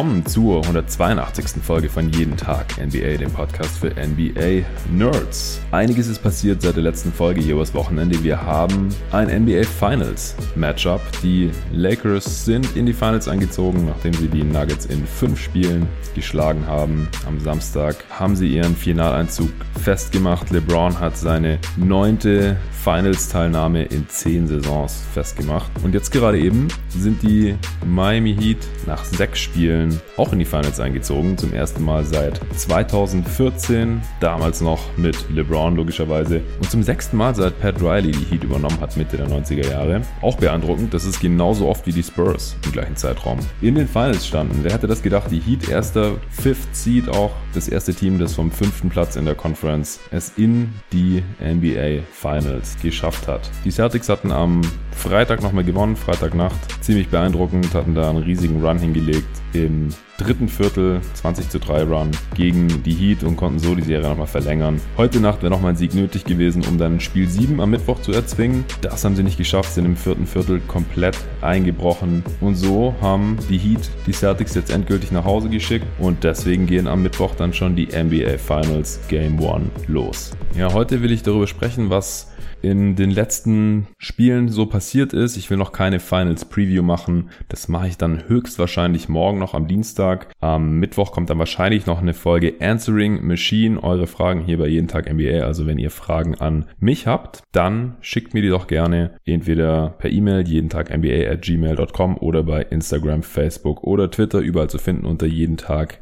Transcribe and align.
willkommen 0.00 0.24
zur 0.24 0.62
182. 0.62 1.62
Folge 1.62 1.90
von 1.90 2.10
Jeden 2.10 2.34
Tag 2.34 2.78
NBA, 2.78 3.18
dem 3.18 3.30
Podcast 3.30 3.76
für 3.76 3.90
NBA 3.90 4.64
Nerds. 4.90 5.60
Einiges 5.72 6.08
ist 6.08 6.22
passiert 6.22 6.62
seit 6.62 6.76
der 6.76 6.84
letzten 6.84 7.12
Folge 7.12 7.42
hier 7.42 7.52
übers 7.52 7.74
Wochenende. 7.74 8.24
Wir 8.24 8.40
haben 8.40 8.88
ein 9.12 9.26
NBA 9.42 9.64
Finals 9.64 10.36
Matchup. 10.54 11.02
Die 11.22 11.50
Lakers 11.74 12.46
sind 12.46 12.74
in 12.76 12.86
die 12.86 12.94
Finals 12.94 13.28
eingezogen, 13.28 13.84
nachdem 13.84 14.14
sie 14.14 14.28
die 14.28 14.42
Nuggets 14.42 14.86
in 14.86 15.04
fünf 15.04 15.38
Spielen 15.38 15.86
geschlagen 16.14 16.66
haben. 16.66 17.06
Am 17.26 17.38
Samstag 17.38 17.96
haben 18.08 18.36
sie 18.36 18.48
ihren 18.54 18.74
Finaleinzug 18.74 19.50
festgemacht. 19.82 20.48
LeBron 20.48 20.98
hat 20.98 21.18
seine 21.18 21.58
neunte 21.76 22.56
Finals-Teilnahme 22.82 23.84
in 23.84 24.08
zehn 24.08 24.46
Saisons 24.46 25.02
festgemacht. 25.12 25.70
Und 25.84 25.92
jetzt 25.92 26.10
gerade 26.10 26.38
eben 26.38 26.68
sind 26.88 27.22
die 27.22 27.54
Miami 27.86 28.34
Heat 28.34 28.66
nach 28.86 29.04
sechs 29.04 29.40
Spielen 29.40 29.89
auch 30.16 30.32
in 30.32 30.38
die 30.38 30.44
Finals 30.44 30.80
eingezogen. 30.80 31.38
Zum 31.38 31.52
ersten 31.52 31.84
Mal 31.84 32.04
seit 32.04 32.40
2014. 32.56 34.02
Damals 34.20 34.60
noch 34.60 34.80
mit 34.96 35.16
LeBron 35.30 35.76
logischerweise. 35.76 36.42
Und 36.58 36.70
zum 36.70 36.82
sechsten 36.82 37.16
Mal 37.16 37.34
seit 37.34 37.60
Pat 37.60 37.80
Riley 37.80 38.12
die 38.12 38.24
Heat 38.30 38.44
übernommen 38.44 38.80
hat 38.80 38.96
Mitte 38.96 39.16
der 39.16 39.28
90er 39.28 39.70
Jahre. 39.70 40.02
Auch 40.22 40.36
beeindruckend. 40.36 40.94
Das 40.94 41.04
ist 41.04 41.20
genauso 41.20 41.68
oft 41.68 41.86
wie 41.86 41.92
die 41.92 42.02
Spurs 42.02 42.56
im 42.64 42.72
gleichen 42.72 42.96
Zeitraum. 42.96 43.38
In 43.60 43.74
den 43.74 43.88
Finals 43.88 44.26
standen. 44.26 44.60
Wer 44.62 44.72
hätte 44.72 44.86
das 44.86 45.02
gedacht? 45.02 45.30
Die 45.30 45.40
Heat 45.40 45.68
erster 45.68 46.12
Fifth 46.30 46.74
Seed 46.74 47.08
auch. 47.08 47.32
Das 47.54 47.68
erste 47.68 47.94
Team, 47.94 48.18
das 48.18 48.34
vom 48.34 48.50
fünften 48.50 48.88
Platz 48.88 49.16
in 49.16 49.24
der 49.24 49.34
Conference 49.34 50.00
es 50.10 50.32
in 50.36 50.72
die 50.92 51.22
NBA 51.40 52.02
Finals 52.12 52.76
geschafft 52.82 53.26
hat. 53.28 53.50
Die 53.64 53.70
Celtics 53.70 54.08
hatten 54.08 54.32
am 54.32 54.60
Freitag 54.92 55.42
nochmal 55.42 55.64
gewonnen, 55.64 55.96
Freitagnacht. 55.96 56.82
Ziemlich 56.82 57.08
beeindruckend, 57.08 57.74
hatten 57.74 57.94
da 57.94 58.10
einen 58.10 58.22
riesigen 58.22 58.64
Run 58.64 58.78
hingelegt 58.78 59.28
im 59.52 59.88
dritten 60.18 60.48
Viertel 60.48 61.00
20 61.14 61.48
zu 61.48 61.58
3 61.58 61.84
Run 61.84 62.10
gegen 62.34 62.82
die 62.82 62.92
Heat 62.92 63.24
und 63.24 63.36
konnten 63.36 63.58
so 63.58 63.74
die 63.74 63.82
Serie 63.82 64.08
nochmal 64.08 64.26
verlängern. 64.26 64.80
Heute 64.96 65.18
Nacht 65.18 65.42
wäre 65.42 65.50
nochmal 65.50 65.72
ein 65.72 65.76
Sieg 65.76 65.94
nötig 65.94 66.24
gewesen, 66.24 66.62
um 66.68 66.76
dann 66.76 67.00
Spiel 67.00 67.28
7 67.28 67.60
am 67.60 67.70
Mittwoch 67.70 68.00
zu 68.02 68.12
erzwingen. 68.12 68.64
Das 68.82 69.04
haben 69.04 69.16
sie 69.16 69.22
nicht 69.22 69.38
geschafft, 69.38 69.72
sind 69.72 69.86
im 69.86 69.96
vierten 69.96 70.26
Viertel 70.26 70.60
komplett 70.60 71.16
eingebrochen. 71.40 72.22
Und 72.40 72.56
so 72.56 72.94
haben 73.00 73.38
die 73.48 73.58
Heat 73.58 73.90
die 74.06 74.12
Celtics 74.12 74.54
jetzt 74.54 74.70
endgültig 74.70 75.10
nach 75.10 75.24
Hause 75.24 75.48
geschickt 75.48 75.86
und 75.98 76.22
deswegen 76.22 76.66
gehen 76.66 76.86
am 76.86 77.02
Mittwoch 77.02 77.34
dann 77.34 77.54
schon 77.54 77.74
die 77.74 77.86
NBA 77.86 78.36
Finals 78.38 79.00
Game 79.08 79.38
1 79.42 79.88
los. 79.88 80.32
Ja, 80.54 80.72
heute 80.72 81.00
will 81.02 81.12
ich 81.12 81.22
darüber 81.22 81.46
sprechen, 81.46 81.88
was 81.88 82.30
in 82.62 82.96
den 82.96 83.10
letzten 83.10 83.86
Spielen 83.98 84.48
so 84.48 84.66
passiert 84.66 85.12
ist. 85.12 85.36
Ich 85.36 85.50
will 85.50 85.56
noch 85.56 85.72
keine 85.72 86.00
Finals 86.00 86.44
Preview 86.44 86.82
machen. 86.82 87.30
Das 87.48 87.68
mache 87.68 87.88
ich 87.88 87.96
dann 87.96 88.28
höchstwahrscheinlich 88.28 89.08
morgen 89.08 89.38
noch 89.38 89.54
am 89.54 89.66
Dienstag. 89.66 90.32
Am 90.40 90.78
Mittwoch 90.78 91.12
kommt 91.12 91.30
dann 91.30 91.38
wahrscheinlich 91.38 91.86
noch 91.86 92.00
eine 92.00 92.14
Folge 92.14 92.54
Answering 92.60 93.26
Machine. 93.26 93.82
Eure 93.82 94.06
Fragen 94.06 94.44
hier 94.44 94.58
bei 94.58 94.68
Jeden 94.68 94.88
Tag 94.88 95.12
NBA. 95.12 95.44
Also 95.44 95.66
wenn 95.66 95.78
ihr 95.78 95.90
Fragen 95.90 96.34
an 96.34 96.66
mich 96.78 97.06
habt, 97.06 97.42
dann 97.52 97.96
schickt 98.00 98.34
mir 98.34 98.42
die 98.42 98.48
doch 98.48 98.66
gerne 98.66 99.12
entweder 99.24 99.94
per 99.98 100.10
E-Mail 100.10 100.46
jeden 100.46 100.68
Tag 100.68 100.96
NBA 100.96 101.30
at 101.30 101.42
gmail.com 101.42 102.16
oder 102.18 102.42
bei 102.42 102.62
Instagram, 102.62 103.22
Facebook 103.22 103.84
oder 103.84 104.10
Twitter 104.10 104.40
überall 104.40 104.70
zu 104.70 104.78
finden 104.78 105.06
unter 105.06 105.26
jeden 105.26 105.56
Tag 105.56 105.98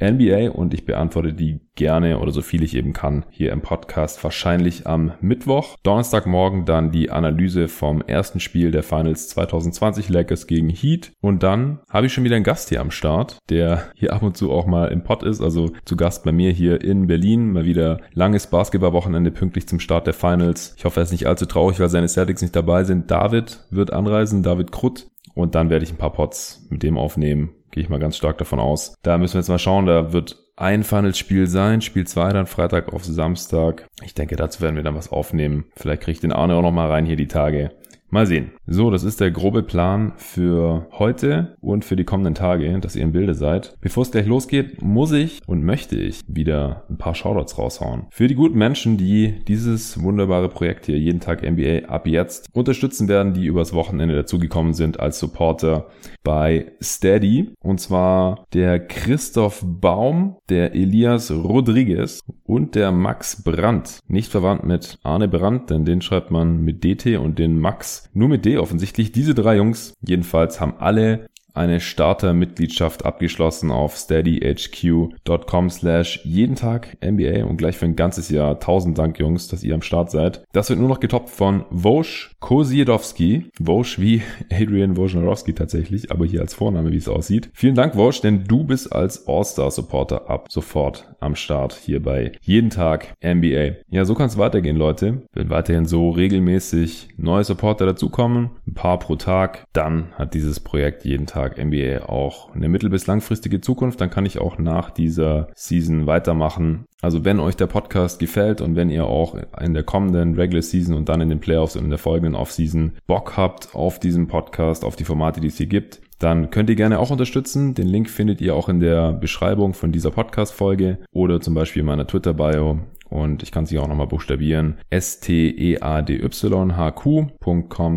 NBA 0.00 0.50
und 0.50 0.74
ich 0.74 0.84
beantworte 0.84 1.32
die 1.32 1.60
gerne 1.74 2.18
oder 2.18 2.32
so 2.32 2.42
viel 2.42 2.62
ich 2.62 2.74
eben 2.74 2.92
kann 2.92 3.24
hier 3.30 3.52
im 3.52 3.60
Podcast 3.60 4.22
wahrscheinlich 4.24 4.86
am 4.86 5.12
Mittwoch. 5.20 5.76
Donnerstagmorgen 5.82 6.64
dann 6.64 6.90
die 6.90 7.10
Analyse 7.10 7.68
vom 7.68 8.00
ersten 8.02 8.40
Spiel 8.40 8.70
der 8.70 8.82
Finals 8.82 9.28
2020 9.28 10.08
Lakers 10.08 10.46
gegen 10.46 10.68
Heat 10.68 11.12
und 11.20 11.42
dann 11.42 11.80
habe 11.90 12.06
ich 12.06 12.12
schon 12.12 12.24
wieder 12.24 12.36
einen 12.36 12.44
Gast 12.44 12.68
hier 12.68 12.80
am 12.80 12.90
Start, 12.90 13.38
der 13.50 13.84
hier 13.94 14.12
ab 14.12 14.22
und 14.22 14.36
zu 14.36 14.50
auch 14.52 14.66
mal 14.66 14.86
im 14.86 15.04
Pod 15.04 15.22
ist, 15.22 15.40
also 15.40 15.72
zu 15.84 15.96
Gast 15.96 16.24
bei 16.24 16.32
mir 16.32 16.50
hier 16.50 16.82
in 16.82 17.06
Berlin. 17.06 17.52
Mal 17.52 17.64
wieder 17.64 18.00
langes 18.12 18.46
Basketballwochenende 18.46 19.30
pünktlich 19.30 19.68
zum 19.68 19.80
Start 19.80 20.06
der 20.06 20.14
Finals. 20.14 20.74
Ich 20.76 20.84
hoffe, 20.84 21.00
er 21.00 21.04
ist 21.04 21.12
nicht 21.12 21.26
allzu 21.26 21.46
traurig, 21.46 21.78
weil 21.80 21.88
seine 21.88 22.08
Celtics 22.08 22.42
nicht 22.42 22.56
dabei 22.56 22.84
sind. 22.84 23.10
David 23.10 23.60
wird 23.70 23.92
anreisen, 23.92 24.42
David 24.42 24.72
Krutt 24.72 25.06
und 25.36 25.54
dann 25.54 25.70
werde 25.70 25.84
ich 25.84 25.92
ein 25.92 25.98
paar 25.98 26.12
Pods 26.12 26.66
mit 26.70 26.82
dem 26.82 26.98
aufnehmen 26.98 27.50
Gehe 27.76 27.82
ich 27.82 27.90
mal 27.90 27.98
ganz 27.98 28.16
stark 28.16 28.38
davon 28.38 28.58
aus. 28.58 28.94
Da 29.02 29.18
müssen 29.18 29.34
wir 29.34 29.40
jetzt 29.40 29.50
mal 29.50 29.58
schauen. 29.58 29.84
Da 29.84 30.10
wird 30.14 30.42
ein 30.56 30.82
Finals-Spiel 30.82 31.46
sein. 31.46 31.82
Spiel 31.82 32.06
2 32.06 32.32
dann 32.32 32.46
Freitag 32.46 32.90
auf 32.90 33.04
Samstag. 33.04 33.86
Ich 34.02 34.14
denke, 34.14 34.34
dazu 34.34 34.62
werden 34.62 34.76
wir 34.76 34.82
dann 34.82 34.94
was 34.94 35.12
aufnehmen. 35.12 35.66
Vielleicht 35.76 36.00
kriege 36.00 36.12
ich 36.12 36.20
den 36.20 36.32
Arne 36.32 36.54
auch 36.54 36.62
noch 36.62 36.72
mal 36.72 36.88
rein 36.88 37.04
hier 37.04 37.16
die 37.16 37.28
Tage. 37.28 37.72
Mal 38.08 38.26
sehen. 38.26 38.52
So, 38.68 38.90
das 38.90 39.04
ist 39.04 39.20
der 39.20 39.30
grobe 39.30 39.62
Plan 39.62 40.12
für 40.16 40.88
heute 40.90 41.56
und 41.60 41.84
für 41.84 41.94
die 41.94 42.02
kommenden 42.02 42.34
Tage, 42.34 42.80
dass 42.80 42.96
ihr 42.96 43.04
im 43.04 43.12
Bilde 43.12 43.34
seid. 43.34 43.76
Bevor 43.80 44.02
es 44.02 44.10
gleich 44.10 44.26
losgeht, 44.26 44.82
muss 44.82 45.12
ich 45.12 45.40
und 45.46 45.62
möchte 45.62 45.94
ich 45.94 46.22
wieder 46.26 46.82
ein 46.90 46.98
paar 46.98 47.14
Shoutouts 47.14 47.58
raushauen. 47.58 48.06
Für 48.10 48.26
die 48.26 48.34
guten 48.34 48.58
Menschen, 48.58 48.96
die 48.96 49.44
dieses 49.46 50.02
wunderbare 50.02 50.48
Projekt 50.48 50.86
hier 50.86 50.98
jeden 50.98 51.20
Tag 51.20 51.48
NBA 51.48 51.86
ab 51.88 52.08
jetzt 52.08 52.48
unterstützen 52.52 53.06
werden, 53.06 53.34
die 53.34 53.46
übers 53.46 53.72
Wochenende 53.72 54.16
dazugekommen 54.16 54.74
sind 54.74 54.98
als 54.98 55.20
Supporter 55.20 55.86
bei 56.24 56.72
Steady. 56.82 57.54
Und 57.60 57.80
zwar 57.80 58.46
der 58.52 58.80
Christoph 58.80 59.62
Baum, 59.64 60.38
der 60.48 60.74
Elias 60.74 61.30
Rodriguez 61.30 62.18
und 62.42 62.74
der 62.74 62.90
Max 62.90 63.44
Brandt. 63.44 64.00
Nicht 64.08 64.32
verwandt 64.32 64.64
mit 64.64 64.98
Arne 65.04 65.28
Brandt, 65.28 65.70
denn 65.70 65.84
den 65.84 66.00
schreibt 66.00 66.32
man 66.32 66.64
mit 66.64 66.82
DT 66.82 67.18
und 67.18 67.38
den 67.38 67.60
Max 67.60 68.10
nur 68.12 68.28
mit 68.28 68.44
D 68.44 68.55
offensichtlich. 68.58 69.12
Diese 69.12 69.34
drei 69.34 69.56
Jungs 69.56 69.94
jedenfalls 70.00 70.60
haben 70.60 70.74
alle 70.78 71.26
eine 71.56 71.80
Starter-Mitgliedschaft 71.80 73.04
abgeschlossen 73.04 73.70
auf 73.70 73.96
steadyhq.com 73.96 75.70
slash 75.70 76.20
jeden 76.24 76.56
Tag 76.56 76.96
NBA 77.04 77.44
und 77.44 77.56
gleich 77.56 77.76
für 77.76 77.86
ein 77.86 77.96
ganzes 77.96 78.28
Jahr. 78.28 78.60
Tausend 78.60 78.98
Dank, 78.98 79.18
Jungs, 79.18 79.48
dass 79.48 79.64
ihr 79.64 79.74
am 79.74 79.82
Start 79.82 80.10
seid. 80.10 80.44
Das 80.52 80.68
wird 80.68 80.78
nur 80.78 80.88
noch 80.88 81.00
getoppt 81.00 81.30
von 81.30 81.64
Wosch 81.70 82.34
Kosiedowski. 82.40 83.50
Wosch 83.58 83.98
wie 83.98 84.22
Adrian 84.52 84.96
Wojnarowski 84.96 85.54
tatsächlich, 85.54 86.10
aber 86.10 86.26
hier 86.26 86.40
als 86.40 86.54
Vorname, 86.54 86.92
wie 86.92 86.96
es 86.96 87.08
aussieht. 87.08 87.50
Vielen 87.54 87.74
Dank, 87.74 87.96
Wosch, 87.96 88.20
denn 88.20 88.44
du 88.44 88.64
bist 88.64 88.92
als 88.92 89.26
All-Star-Supporter 89.26 90.28
ab 90.28 90.46
sofort 90.50 91.14
am 91.20 91.34
Start 91.34 91.74
hier 91.74 92.02
bei 92.02 92.32
jeden 92.42 92.70
Tag 92.70 93.14
NBA. 93.24 93.76
Ja, 93.88 94.04
so 94.04 94.14
kann 94.14 94.26
es 94.26 94.38
weitergehen, 94.38 94.76
Leute. 94.76 95.22
Wenn 95.32 95.50
weiterhin 95.50 95.86
so 95.86 96.10
regelmäßig 96.10 97.08
neue 97.16 97.44
Supporter 97.44 97.86
dazukommen, 97.86 98.50
ein 98.66 98.74
paar 98.74 98.98
pro 98.98 99.16
Tag, 99.16 99.64
dann 99.72 100.12
hat 100.14 100.34
dieses 100.34 100.60
Projekt 100.60 101.04
jeden 101.04 101.26
Tag 101.26 101.45
Tag 101.46 101.58
NBA 101.58 102.08
auch 102.08 102.52
eine 102.54 102.68
mittel- 102.68 102.90
bis 102.90 103.06
langfristige 103.06 103.60
Zukunft, 103.60 104.00
dann 104.00 104.10
kann 104.10 104.26
ich 104.26 104.40
auch 104.40 104.58
nach 104.58 104.90
dieser 104.90 105.48
Season 105.54 106.06
weitermachen. 106.06 106.86
Also 107.00 107.24
wenn 107.24 107.38
euch 107.38 107.56
der 107.56 107.68
Podcast 107.68 108.18
gefällt 108.18 108.60
und 108.60 108.74
wenn 108.74 108.90
ihr 108.90 109.06
auch 109.06 109.36
in 109.60 109.74
der 109.74 109.84
kommenden 109.84 110.34
Regular 110.34 110.62
Season 110.62 110.96
und 110.96 111.08
dann 111.08 111.20
in 111.20 111.28
den 111.28 111.38
Playoffs 111.38 111.76
und 111.76 111.84
in 111.84 111.90
der 111.90 111.98
folgenden 111.98 112.34
Offseason 112.34 112.94
Bock 113.06 113.36
habt 113.36 113.74
auf 113.76 114.00
diesen 114.00 114.26
Podcast, 114.26 114.84
auf 114.84 114.96
die 114.96 115.04
Formate, 115.04 115.40
die 115.40 115.46
es 115.48 115.56
hier 115.56 115.66
gibt, 115.66 116.00
dann 116.18 116.50
könnt 116.50 116.70
ihr 116.70 116.76
gerne 116.76 116.98
auch 116.98 117.10
unterstützen. 117.10 117.74
Den 117.74 117.86
Link 117.86 118.08
findet 118.10 118.40
ihr 118.40 118.56
auch 118.56 118.68
in 118.68 118.80
der 118.80 119.12
Beschreibung 119.12 119.74
von 119.74 119.92
dieser 119.92 120.10
Podcast-Folge 120.10 120.98
oder 121.12 121.40
zum 121.40 121.54
Beispiel 121.54 121.80
in 121.80 121.86
meiner 121.86 122.06
Twitter-Bio 122.06 122.80
und 123.16 123.42
ich 123.42 123.50
kann 123.50 123.64
es 123.64 123.70
hier 123.70 123.82
auch 123.82 123.88
nochmal 123.88 124.06
buchstabieren. 124.06 124.76
steadyhq.com 124.92 125.98